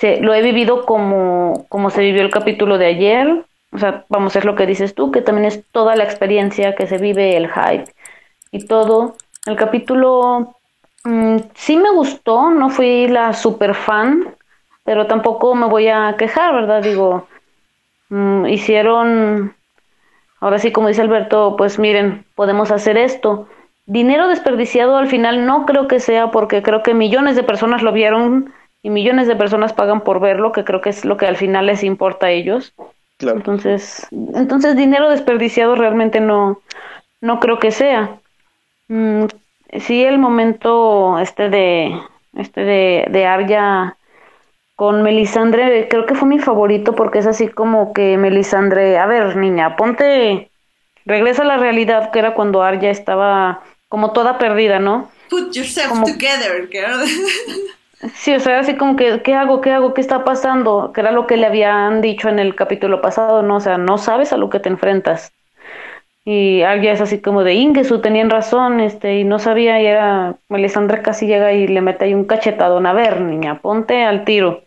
[0.00, 3.44] se, lo he vivido como, como se vivió el capítulo de ayer.
[3.72, 6.86] O sea, vamos, es lo que dices tú, que también es toda la experiencia que
[6.86, 7.92] se vive, el hype
[8.50, 9.16] y todo.
[9.46, 10.56] El capítulo
[11.04, 14.34] mm, sí me gustó, no fui la super fan,
[14.84, 16.82] pero tampoco me voy a quejar, ¿verdad?
[16.82, 17.28] Digo,
[18.08, 19.54] mm, hicieron,
[20.40, 23.48] ahora sí, como dice Alberto, pues miren, podemos hacer esto.
[23.86, 27.92] Dinero desperdiciado al final no creo que sea porque creo que millones de personas lo
[27.92, 28.52] vieron
[28.82, 31.66] y millones de personas pagan por verlo, que creo que es lo que al final
[31.66, 32.74] les importa a ellos.
[33.20, 33.36] Claro.
[33.36, 36.60] Entonces, entonces dinero desperdiciado realmente no,
[37.20, 38.18] no creo que sea.
[38.88, 39.26] Mm,
[39.78, 42.00] sí, el momento este de
[42.34, 43.96] este de, de Arya
[44.74, 49.36] con Melisandre, creo que fue mi favorito porque es así como que Melisandre, a ver,
[49.36, 50.50] niña, ponte,
[51.04, 55.10] regresa a la realidad que era cuando Arya estaba como toda perdida, ¿no?
[55.28, 57.04] Put yourself Como- together, girl.
[58.14, 59.60] Sí, o sea, así como que, ¿qué hago?
[59.60, 59.92] ¿Qué hago?
[59.92, 60.92] ¿Qué está pasando?
[60.92, 63.56] Que era lo que le habían dicho en el capítulo pasado, ¿no?
[63.56, 65.32] O sea, no sabes a lo que te enfrentas.
[66.24, 70.36] Y Arya es así como de Ingesu, tenían razón, este, y no sabía, y era,
[70.48, 74.62] Melisandre casi llega y le mete ahí un cachetadón, a ver, niña, ponte al tiro.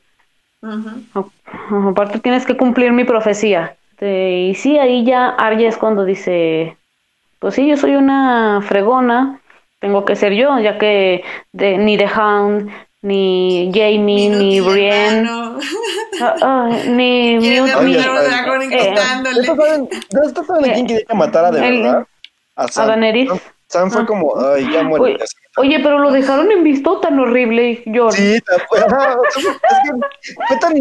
[0.62, 1.90] Ujú.
[1.90, 3.78] Aparte tienes que cumplir mi profecía.
[3.92, 6.78] Este, y sí, ahí ya Arya es cuando dice,
[7.40, 9.40] pues sí, yo soy una fregona,
[9.80, 12.72] tengo que ser yo, ya que de, ni The Hound,
[13.04, 15.30] ni Jamie, ni Brienne,
[16.42, 19.42] ah, ni Mute, ni- dragón eh, gritándole.
[19.42, 22.08] ¿Esto saben, ¿de esto saben a quién quería que matara de El- verdad?
[22.56, 23.30] A a Daenerys.
[23.68, 24.06] Sam fue Ah.
[24.06, 25.04] como, ay, ya muere.
[25.16, 25.18] Oye,
[25.58, 28.12] Oye, pero lo dejaron en visto tan horrible yo.
[28.12, 30.74] Sí, es que fue tan,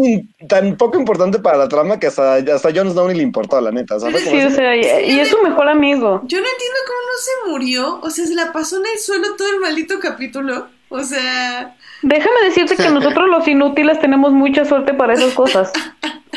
[0.47, 3.71] tan poco importante para la trama que hasta, hasta Jon Snow ni le importó, la
[3.71, 3.95] neta.
[3.95, 6.21] O sea, Sí, o sea, y, y es su mejor amigo.
[6.25, 7.99] Yo no entiendo cómo no se murió.
[8.01, 10.67] O sea, se la pasó en el suelo todo el maldito capítulo.
[10.89, 15.71] O sea, Déjame decirte que nosotros los inútiles tenemos mucha suerte para esas cosas.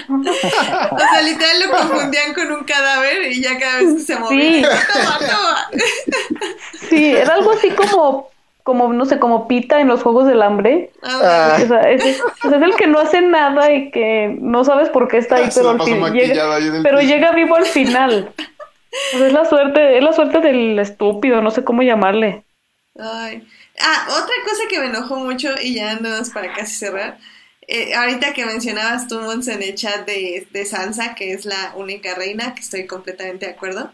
[0.09, 4.69] o sea, literal lo confundían con un cadáver y ya cada vez que se movía.
[4.71, 4.77] Sí.
[4.93, 5.69] Toma, toma.
[6.89, 8.29] Sí, era algo así como,
[8.63, 10.91] como no sé, como Pita en los Juegos del Hambre.
[11.03, 12.03] Ah, O sea, es,
[12.45, 15.71] el que no hace nada y que no sabes por qué está ahí, Se pero,
[15.71, 18.31] al fin- llega, ahí pero llega vivo al final.
[19.15, 22.45] O sea, es la suerte, es la suerte del estúpido, no sé cómo llamarle.
[22.99, 23.47] Ay.
[23.79, 27.19] Ah, otra cosa que me enojó mucho y ya andamos para casi cerrar.
[27.69, 31.75] Eh, ahorita que mencionabas tú, Mons, en el chat de, de Sansa, que es la
[31.77, 33.93] única reina, que estoy completamente de acuerdo.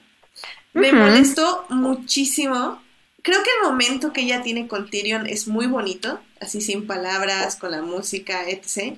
[0.72, 2.82] Me molestó muchísimo.
[3.22, 7.56] Creo que el momento que ella tiene con Tyrion es muy bonito, así sin palabras,
[7.56, 8.96] con la música, etc.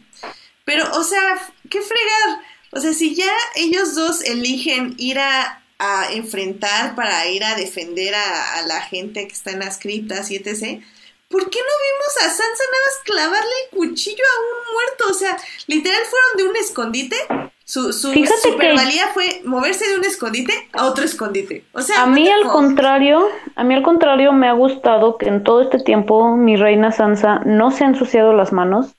[0.65, 1.39] Pero, o sea,
[1.69, 2.43] qué fregar.
[2.71, 8.15] O sea, si ya ellos dos eligen ir a, a enfrentar para ir a defender
[8.15, 10.83] a, a la gente que está en las criptas y etc.,
[11.29, 15.05] ¿por qué no vimos a Sansa nada más clavarle el cuchillo a un muerto?
[15.11, 15.37] O sea,
[15.67, 17.17] literal fueron de un escondite.
[17.65, 21.65] Su, su supervalía fue moverse de un escondite a otro escondite.
[21.73, 23.27] O sea, A mí al contrario,
[23.57, 27.41] a mí al contrario me ha gustado que en todo este tiempo mi reina Sansa
[27.47, 28.95] no se ha ensuciado las manos.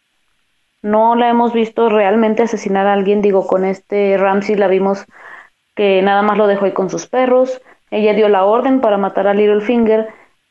[0.81, 5.06] No la hemos visto realmente asesinar a alguien, digo, con este Ramsey la vimos
[5.76, 7.61] que nada más lo dejó ahí con sus perros.
[7.91, 10.07] Ella dio la orden para matar a Littlefinger,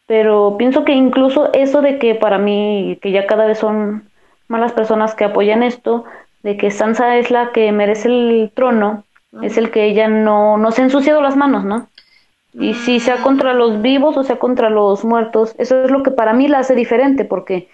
[0.07, 4.09] pero pienso que incluso eso de que para mí, que ya cada vez son
[4.49, 6.05] malas personas que apoyan esto,
[6.43, 9.05] de que Sansa es la que merece el trono,
[9.43, 11.89] es el que ella no, no se ha ensuciado las manos, ¿no?
[12.53, 16.13] Y si sea contra los vivos o sea contra los muertos, eso es lo que
[16.13, 17.69] para mí la hace diferente, porque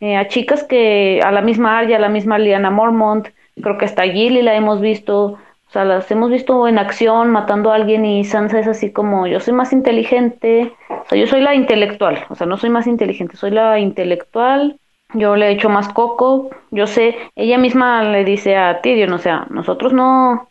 [0.00, 3.28] eh, a chicas que, a la misma Arya, a la misma Liana Mormont,
[3.60, 5.38] creo que hasta Gilly la hemos visto,
[5.68, 9.26] o sea, las hemos visto en acción matando a alguien y Sansa es así como,
[9.26, 12.86] yo soy más inteligente, o sea, yo soy la intelectual, o sea, no soy más
[12.86, 14.80] inteligente, soy la intelectual,
[15.12, 19.46] yo le echo más coco, yo sé, ella misma le dice a Tyrion, o sea,
[19.50, 20.48] nosotros no,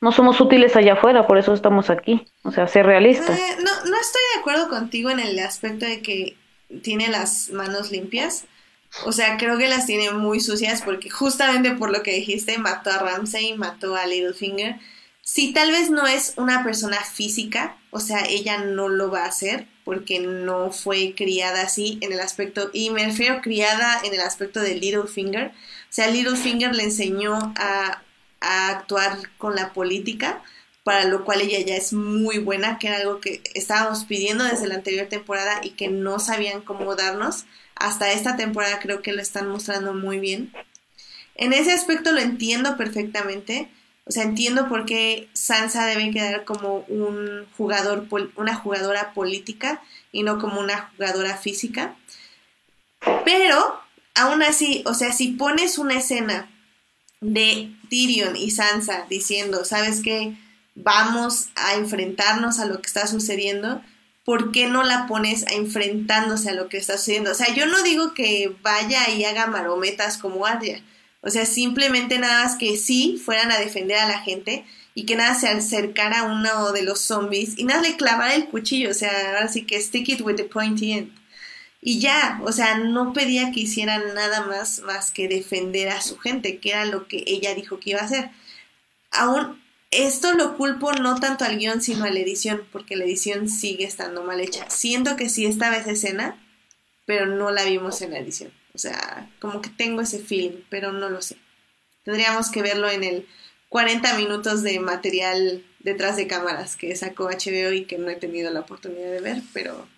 [0.00, 3.32] no somos útiles allá afuera, por eso estamos aquí, o sea, ser realista.
[3.32, 6.36] Eh, no, no estoy de acuerdo contigo en el aspecto de que
[6.82, 8.46] tiene las manos limpias.
[9.04, 12.90] O sea, creo que las tiene muy sucias porque justamente por lo que dijiste, mató
[12.90, 14.78] a Ramsey, mató a Littlefinger.
[15.22, 19.28] Si tal vez no es una persona física, o sea, ella no lo va a
[19.28, 24.20] hacer porque no fue criada así en el aspecto, y me refiero criada en el
[24.20, 25.48] aspecto de Littlefinger.
[25.48, 25.52] O
[25.90, 28.02] sea, Littlefinger le enseñó a,
[28.40, 30.42] a actuar con la política,
[30.84, 34.66] para lo cual ella ya es muy buena, que era algo que estábamos pidiendo desde
[34.68, 37.44] la anterior temporada y que no sabían cómo darnos.
[37.74, 40.52] Hasta esta temporada creo que lo están mostrando muy bien.
[41.34, 43.68] En ese aspecto lo entiendo perfectamente.
[44.04, 49.80] O sea, entiendo por qué Sansa debe quedar como un jugador, una jugadora política
[50.10, 51.96] y no como una jugadora física.
[53.24, 53.80] Pero,
[54.14, 56.50] aún así, o sea, si pones una escena
[57.20, 60.36] de Tyrion y Sansa diciendo, ¿sabes qué?
[60.74, 63.82] Vamos a enfrentarnos a lo que está sucediendo.
[64.24, 67.32] ¿Por qué no la pones a enfrentándose a lo que está sucediendo?
[67.32, 70.82] O sea, yo no digo que vaya y haga marometas como Arya.
[71.22, 75.16] O sea, simplemente nada más que sí fueran a defender a la gente y que
[75.16, 78.90] nada se acercara a uno de los zombies y nada le clavara el cuchillo.
[78.90, 81.12] O sea, ahora sí que stick it with the pointy end.
[81.80, 86.18] Y ya, o sea, no pedía que hicieran nada más más que defender a su
[86.18, 88.30] gente, que era lo que ella dijo que iba a hacer.
[89.10, 89.61] Aún
[89.92, 93.84] esto lo culpo no tanto al guion, sino a la edición, porque la edición sigue
[93.84, 94.68] estando mal hecha.
[94.70, 96.42] Siento que sí estaba esa escena,
[97.06, 98.52] pero no la vimos en la edición.
[98.74, 101.36] O sea, como que tengo ese feeling, pero no lo sé.
[102.04, 103.28] Tendríamos que verlo en el
[103.68, 108.50] 40 minutos de material detrás de cámaras que sacó HBO y que no he tenido
[108.50, 109.88] la oportunidad de ver, pero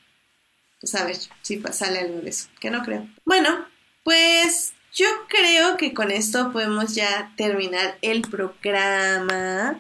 [0.80, 3.08] pues a ver si sale algo de eso, que no creo.
[3.24, 3.66] Bueno,
[4.02, 9.78] pues yo creo que con esto podemos ya terminar el programa.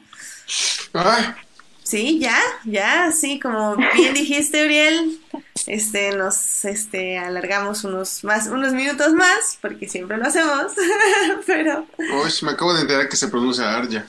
[0.92, 1.34] Ay,
[1.84, 5.20] Sí, ya, ya, sí, como bien dijiste, Uriel,
[5.66, 10.72] este, nos, este, alargamos unos más, unos minutos más, porque siempre lo hacemos,
[11.46, 14.06] pero, uy, me acabo de enterar que se pronuncia Arya.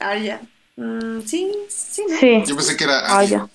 [0.00, 0.40] Arya,
[0.76, 2.18] mm, sí, sí, ¿no?
[2.18, 3.46] Sí, Yo pensé que era Arya.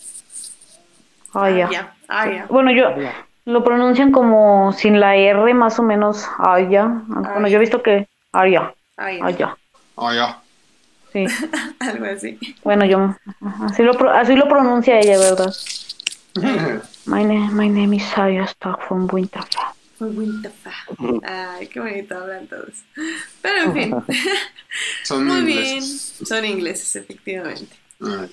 [1.34, 1.66] Arya.
[1.66, 1.66] Arya.
[1.66, 2.46] Arya, Arya.
[2.52, 2.96] Bueno, yo,
[3.46, 6.86] Lo pronuncian como sin la R, más o menos, Aya.
[7.08, 8.74] Bueno, yo he visto que Aya.
[9.96, 10.42] Oh, ya.
[11.14, 11.26] Sí.
[11.80, 12.38] algo así.
[12.64, 13.16] Bueno, yo
[13.68, 15.54] así lo así lo pronuncia ella, ¿verdad?
[17.06, 19.62] My name, my name is Aya Stock from Winterfell.
[20.00, 21.22] Muy Winterfell.
[21.24, 22.84] Ay, qué bonito hablan todos.
[23.42, 23.96] Pero en fin.
[25.04, 25.60] Son Muy bien.
[25.60, 26.18] ingleses.
[26.28, 27.76] Son ingleses, efectivamente.
[28.02, 28.26] Ah,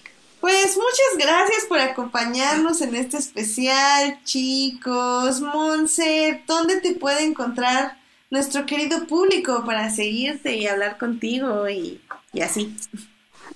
[0.43, 5.41] Pues muchas gracias por acompañarnos en este especial, chicos.
[5.41, 7.93] Monse, ¿dónde te puede encontrar
[8.29, 12.01] nuestro querido público para seguirte y hablar contigo y,
[12.33, 12.75] y así?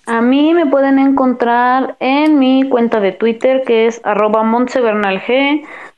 [0.06, 5.24] A mí me pueden encontrar en mi cuenta de Twitter que es arroba montsebernalg.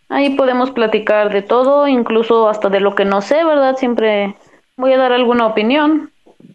[0.09, 3.77] Ahí podemos platicar de todo, incluso hasta de lo que no sé, ¿verdad?
[3.77, 4.37] Siempre
[4.79, 6.11] voy a dar alguna opinión,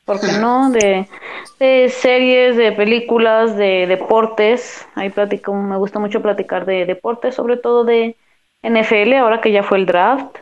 [0.05, 0.69] ¿por qué no?
[0.71, 1.07] De,
[1.59, 4.85] de series, de películas, de deportes.
[4.95, 8.15] Ahí platico, me gusta mucho platicar de deportes, sobre todo de
[8.63, 10.37] NFL, ahora que ya fue el draft.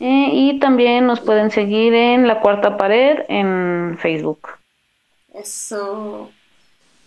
[0.00, 4.48] Eh, y también nos pueden seguir en La Cuarta Pared en Facebook.
[5.32, 6.30] Eso.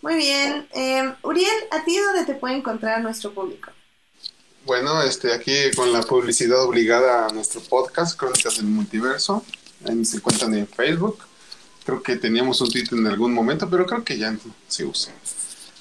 [0.01, 0.67] Muy bien.
[0.73, 3.71] Eh, Uriel, ¿a ti dónde te puede encontrar nuestro público?
[4.65, 9.43] Bueno, este, aquí con la publicidad obligada a nuestro podcast, Crónicas del Multiverso.
[9.87, 11.26] Ahí se encuentran en Facebook.
[11.87, 15.13] Creo que teníamos un Twitter en algún momento, pero creo que ya no se usa.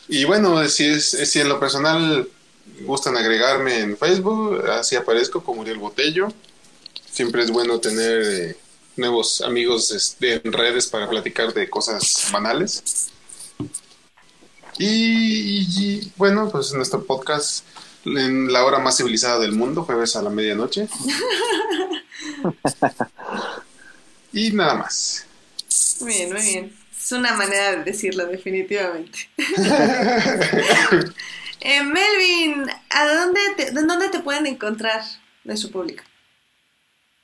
[0.07, 2.29] Y bueno, si, es, si en lo personal
[2.83, 6.29] gustan agregarme en Facebook, así aparezco como Uriel Botello.
[7.11, 8.57] Siempre es bueno tener eh,
[8.95, 13.09] nuevos amigos este, en redes para platicar de cosas banales.
[14.79, 17.65] Y, y, bueno, pues nuestro podcast
[18.05, 20.87] en la hora más civilizada del mundo, jueves a la medianoche.
[24.33, 25.27] y nada más.
[26.01, 26.77] Muy bien, muy bien.
[26.97, 29.29] Es una manera de decirlo, definitivamente.
[31.61, 35.03] Eh, Melvin, ¿a dónde te, de dónde te pueden encontrar
[35.43, 36.05] nuestro público?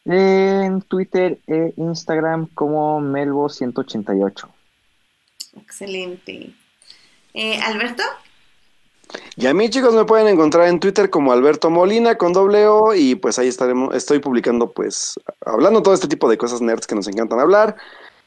[0.05, 4.49] En Twitter e Instagram como Melbo188.
[5.59, 6.55] Excelente.
[7.35, 8.03] Eh, Alberto,
[9.36, 12.94] Y a mí, chicos, me pueden encontrar en Twitter como Alberto Molina con doble O
[12.94, 16.94] y pues ahí estaremos, estoy publicando pues hablando todo este tipo de cosas nerds que
[16.94, 17.77] nos encantan hablar.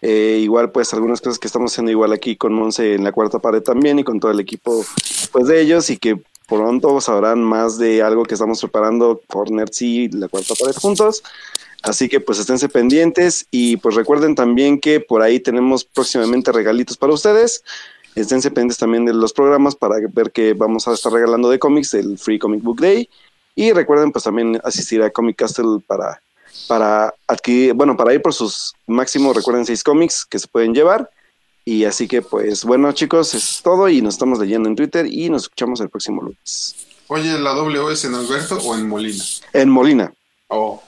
[0.01, 3.39] Eh, igual pues algunas cosas que estamos haciendo igual aquí con Monse en la cuarta
[3.39, 4.85] pared también y con todo el equipo
[5.31, 9.81] pues de ellos y que pronto sabrán más de algo que estamos preparando por Nerds
[9.81, 11.23] y la cuarta pared juntos.
[11.81, 16.97] Así que pues esténse pendientes y pues recuerden también que por ahí tenemos próximamente regalitos
[16.97, 17.63] para ustedes.
[18.15, 21.93] Esténse pendientes también de los programas para ver que vamos a estar regalando de cómics
[21.93, 23.09] el Free Comic Book Day.
[23.55, 26.21] Y recuerden pues también asistir a Comic Castle para,
[26.67, 31.09] para adquirir, bueno, para ir por sus máximos, recuerden seis cómics que se pueden llevar.
[31.67, 35.29] Y así que pues bueno chicos, es todo y nos estamos leyendo en Twitter y
[35.29, 36.75] nos escuchamos el próximo lunes.
[37.07, 39.23] Oye, ¿la W es en Alberto o en Molina?
[39.53, 40.13] En Molina.
[40.47, 40.81] Oh,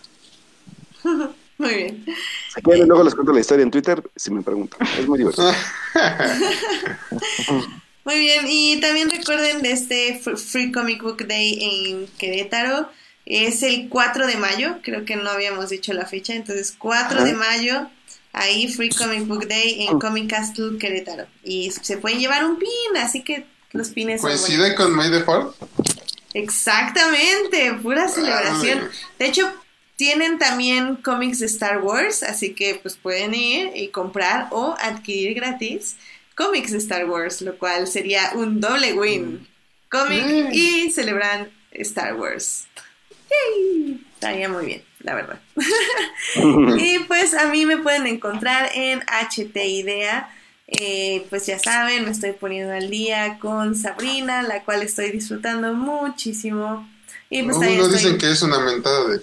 [1.58, 2.06] muy bien.
[2.54, 4.88] Si quieren, luego les cuento la historia en Twitter si me preguntan.
[5.00, 5.52] Es muy divertido.
[8.06, 12.90] Muy bien, y también recuerden de este Fr- Free Comic Book Day en Querétaro.
[13.30, 17.34] Es el 4 de mayo, creo que no habíamos dicho la fecha, entonces 4 de
[17.34, 17.90] mayo,
[18.32, 21.28] ahí Free Comic Book Day en Comic Castle Querétaro.
[21.44, 25.56] Y se pueden llevar un pin, así que los pines ¿Coincide con May the Fourth?
[26.34, 28.90] Exactamente, pura celebración.
[29.20, 29.52] De hecho,
[29.98, 35.34] tienen también cómics de Star Wars, así que pues pueden ir y comprar o adquirir
[35.34, 35.98] gratis
[36.36, 39.48] cómics de Star Wars, lo cual sería un doble win.
[39.90, 40.50] Cómic Mm.
[40.54, 42.68] y celebran Star Wars.
[43.30, 44.04] Yay.
[44.14, 45.40] Estaría muy bien, la verdad.
[46.78, 50.30] y pues a mí me pueden encontrar en HT Idea.
[50.68, 55.74] Eh, pues ya saben, me estoy poniendo al día con Sabrina, la cual estoy disfrutando
[55.74, 56.88] muchísimo.
[57.30, 59.22] Y pues también Algunos estoy- dicen que es una mentada de...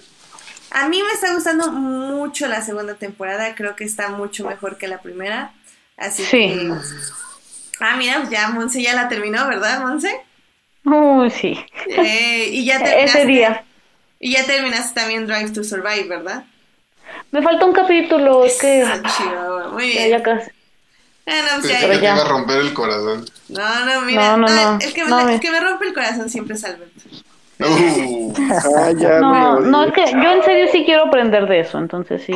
[0.71, 4.87] A mí me está gustando mucho la segunda temporada, creo que está mucho mejor que
[4.87, 5.53] la primera.
[5.97, 6.37] Así Sí.
[6.49, 6.71] que...
[7.79, 10.15] Ah, mira, ya Monse ya la terminó, ¿verdad, Monse?
[10.85, 11.57] Uy, sí.
[11.87, 13.65] Eh, y ya terminaste, Ese día.
[14.19, 16.45] Y ya terminaste también Drive to Survive, ¿verdad?
[17.31, 18.85] Me falta un capítulo, es que
[19.17, 20.09] Chihuahua, Muy bien.
[20.09, 20.49] ya casi.
[21.27, 23.25] Ah, no, pues que te iba a romper el corazón.
[23.49, 24.37] No, no, mira.
[24.37, 24.79] No, no, no, no.
[24.79, 27.01] El, que me, No, el que me rompe el corazón siempre es Alberto.
[27.59, 28.33] Uh,
[28.77, 32.21] Ah, ya, No, no, es que yo en serio sí quiero aprender de eso, entonces
[32.25, 32.33] sí.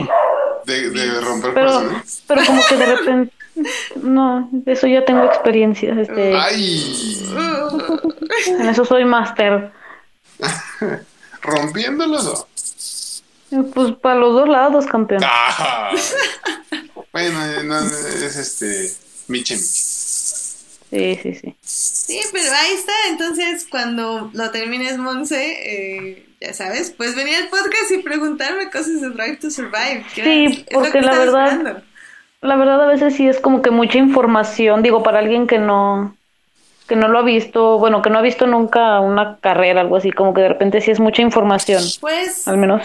[0.66, 2.24] de, de romper Pero, corazones.
[2.28, 3.34] pero como que de repente,
[4.02, 7.28] no, de eso ya tengo experiencia, este, ¡Ay!
[8.48, 9.72] en eso soy máster.
[11.42, 12.48] ¿Rompiéndolos o...?
[13.74, 15.22] Pues para los dos lados, campeón.
[15.26, 15.92] Ah.
[17.12, 18.94] Bueno, eh, no, es este...
[19.28, 19.60] Michemi.
[19.62, 21.56] Sí, sí, sí.
[21.62, 22.94] Sí, pero ahí está.
[23.10, 29.02] Entonces, cuando lo termines, Monse, eh, ya sabes, pues venir al podcast y preguntarme cosas
[29.02, 30.04] de Drive to Survive.
[30.16, 31.84] Sí, porque que la verdad- esperando.
[32.42, 36.16] La verdad a veces sí es como que mucha información, digo, para alguien que no
[36.90, 40.12] que no lo ha visto, bueno, que no ha visto nunca una carrera, algo así,
[40.12, 42.82] como que de repente sí es mucha información, Pues, al menos.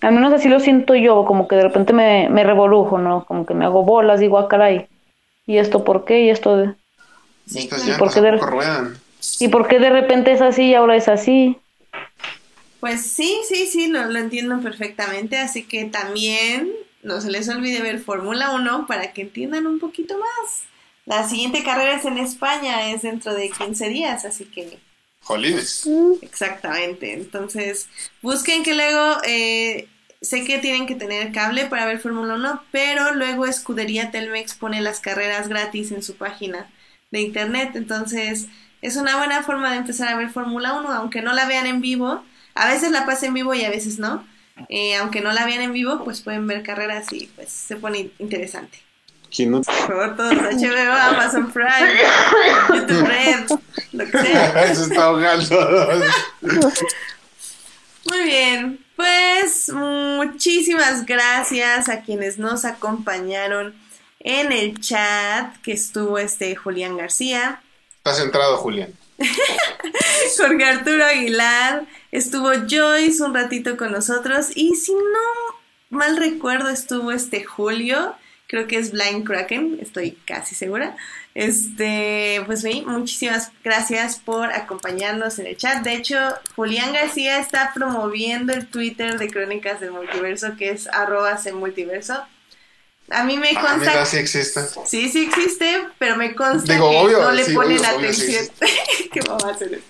[0.00, 3.24] Al menos así lo siento yo, como que de repente me, me revolujo, ¿no?
[3.26, 4.86] Como que me hago bolas, digo, ah, caray.
[5.46, 6.20] ¿Y esto por qué?
[6.22, 6.74] ¿Y esto de...
[7.46, 7.98] sí, Estas claro.
[7.98, 8.96] llantas porque de-.
[9.40, 11.58] ¿Y por qué de repente es así y ahora es así?
[12.80, 15.38] pues sí, sí, sí, lo, lo entiendo perfectamente.
[15.38, 16.70] Así que también
[17.02, 20.64] no se les olvide ver Fórmula 1 para que entiendan un poquito más.
[21.06, 24.78] La siguiente carrera es en España, es dentro de 15 días, así que
[25.26, 25.88] Jolines.
[26.22, 27.12] Exactamente.
[27.12, 27.88] Entonces,
[28.22, 29.88] busquen que luego, eh,
[30.20, 34.80] sé que tienen que tener cable para ver Fórmula 1, pero luego Escudería Telmex pone
[34.80, 36.70] las carreras gratis en su página
[37.10, 37.72] de internet.
[37.74, 38.46] Entonces,
[38.82, 41.80] es una buena forma de empezar a ver Fórmula 1, aunque no la vean en
[41.80, 42.24] vivo.
[42.54, 44.24] A veces la pasa en vivo y a veces no.
[44.68, 48.10] Eh, aunque no la vean en vivo, pues pueden ver carreras y pues se pone
[48.18, 48.78] interesante.
[49.34, 49.62] ¿Quién no?
[49.62, 51.94] Por favor, todos HBO, Amazon Prime,
[52.68, 53.50] YouTube Red,
[53.92, 54.74] lo que sea.
[54.74, 56.00] Se está ahogando.
[58.04, 63.74] Muy bien, pues muchísimas gracias a quienes nos acompañaron
[64.20, 67.60] en el chat, que estuvo este Julián García,
[68.06, 68.94] Estás centrado, Julián.
[70.38, 75.56] Jorge Arturo Aguilar, estuvo Joyce un ratito con nosotros y si no
[75.90, 78.14] mal recuerdo estuvo este Julio,
[78.46, 80.96] creo que es Blind Kraken, estoy casi segura.
[81.34, 85.82] Este, pues sí, muchísimas gracias por acompañarnos en el chat.
[85.82, 86.16] De hecho,
[86.54, 92.24] Julián García está promoviendo el Twitter de Crónicas del Multiverso, que es arroba multiverso.
[93.08, 94.60] A mí me Ah, consta mira, sí existe.
[94.84, 98.12] Sí, sí existe, pero me consta Digo, que obvio, no le sí, ponen obvio, obvio,
[98.12, 98.56] sí atención.
[99.12, 99.80] ¿Qué mamá hacer?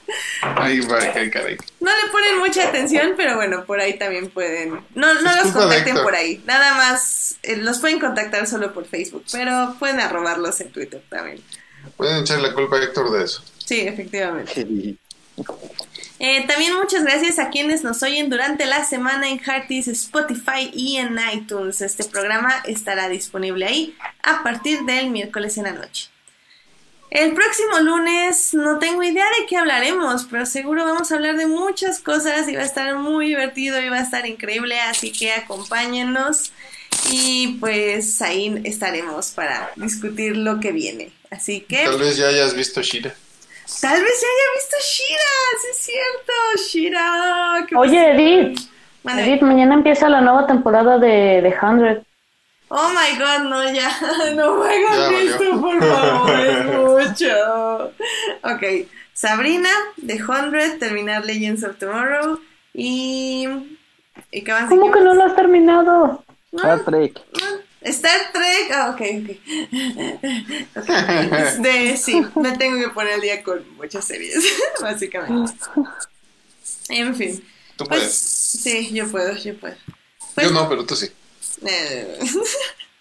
[0.43, 1.57] Ay, vaya, ay, caray.
[1.81, 4.81] No le ponen mucha atención, pero bueno, por ahí también pueden.
[4.95, 6.43] No, no Es los contacten por ahí.
[6.47, 11.43] Nada más eh, los pueden contactar solo por Facebook, pero pueden arrobarlos en Twitter también.
[11.97, 13.43] Pueden echar la culpa a Héctor de eso.
[13.65, 14.97] Sí, efectivamente.
[16.19, 20.97] Eh, también muchas gracias a quienes nos oyen durante la semana en Hearties, Spotify y
[20.97, 21.83] en iTunes.
[21.83, 26.09] Este programa estará disponible ahí a partir del miércoles en la noche.
[27.11, 31.47] El próximo lunes no tengo idea de qué hablaremos, pero seguro vamos a hablar de
[31.47, 35.33] muchas cosas y va a estar muy divertido y va a estar increíble, así que
[35.33, 36.53] acompáñennos
[37.11, 41.13] y pues ahí estaremos para discutir lo que viene.
[41.31, 41.85] Así que...
[41.85, 43.15] Tal vez ya hayas visto Shira.
[43.81, 46.33] Tal vez se haya visto Shira, sí es cierto,
[46.69, 47.67] Shira.
[47.69, 48.21] ¿qué Oye, pasó?
[48.21, 48.61] Edith.
[49.05, 52.07] Edith, mañana empieza la nueva temporada de, de 100.
[52.69, 53.91] Oh my god, no, ya,
[54.35, 55.19] no valió.
[55.19, 57.93] esto, por favor, es mucho.
[58.43, 59.71] Ok, Sabrina,
[60.05, 62.41] The Hundred, terminar Legends of Tomorrow
[62.75, 63.49] y...
[64.31, 66.25] ¿Y qué más ¿Cómo que no lo has terminado?
[66.85, 67.21] Trek.
[67.87, 69.31] Star Trek, ah, ok, ok.
[71.33, 74.37] Este, sí, me tengo que poner al día con muchas series,
[74.81, 75.53] básicamente.
[76.89, 77.43] En fin,
[77.77, 78.15] Tú pues puedes.
[78.17, 79.77] sí, yo puedo, yo puedo.
[80.35, 81.11] Pues, Yo no, pero tú sí.
[81.65, 82.19] Eh,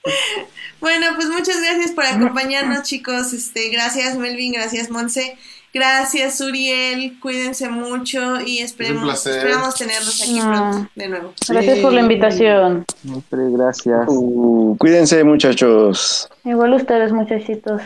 [0.79, 3.33] bueno, pues muchas gracias por acompañarnos, chicos.
[3.33, 5.37] Este, gracias Melvin, gracias Monse,
[5.75, 10.71] gracias Uriel, cuídense mucho y esperemos, esperamos tenerlos aquí Ah.
[10.71, 11.33] pronto de nuevo.
[11.47, 12.85] Gracias por la invitación.
[13.01, 14.05] Siempre gracias.
[14.07, 16.29] Uh, cuídense, muchachos.
[16.45, 17.81] Igual ustedes, muchachitos.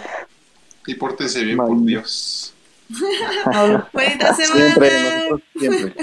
[0.87, 1.67] Y pórtense bien, Bye.
[1.67, 2.53] por Dios.
[3.93, 4.65] Bonita semana.
[4.65, 4.91] Siempre,
[5.29, 5.93] nosotros siempre.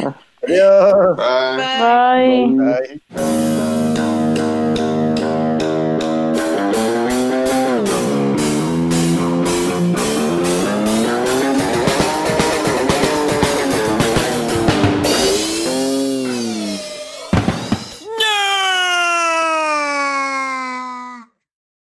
[0.46, 1.16] Adiós.
[1.16, 1.56] Bye.
[1.56, 2.46] Bye.
[2.46, 3.00] Bye.
[3.08, 3.55] Bye.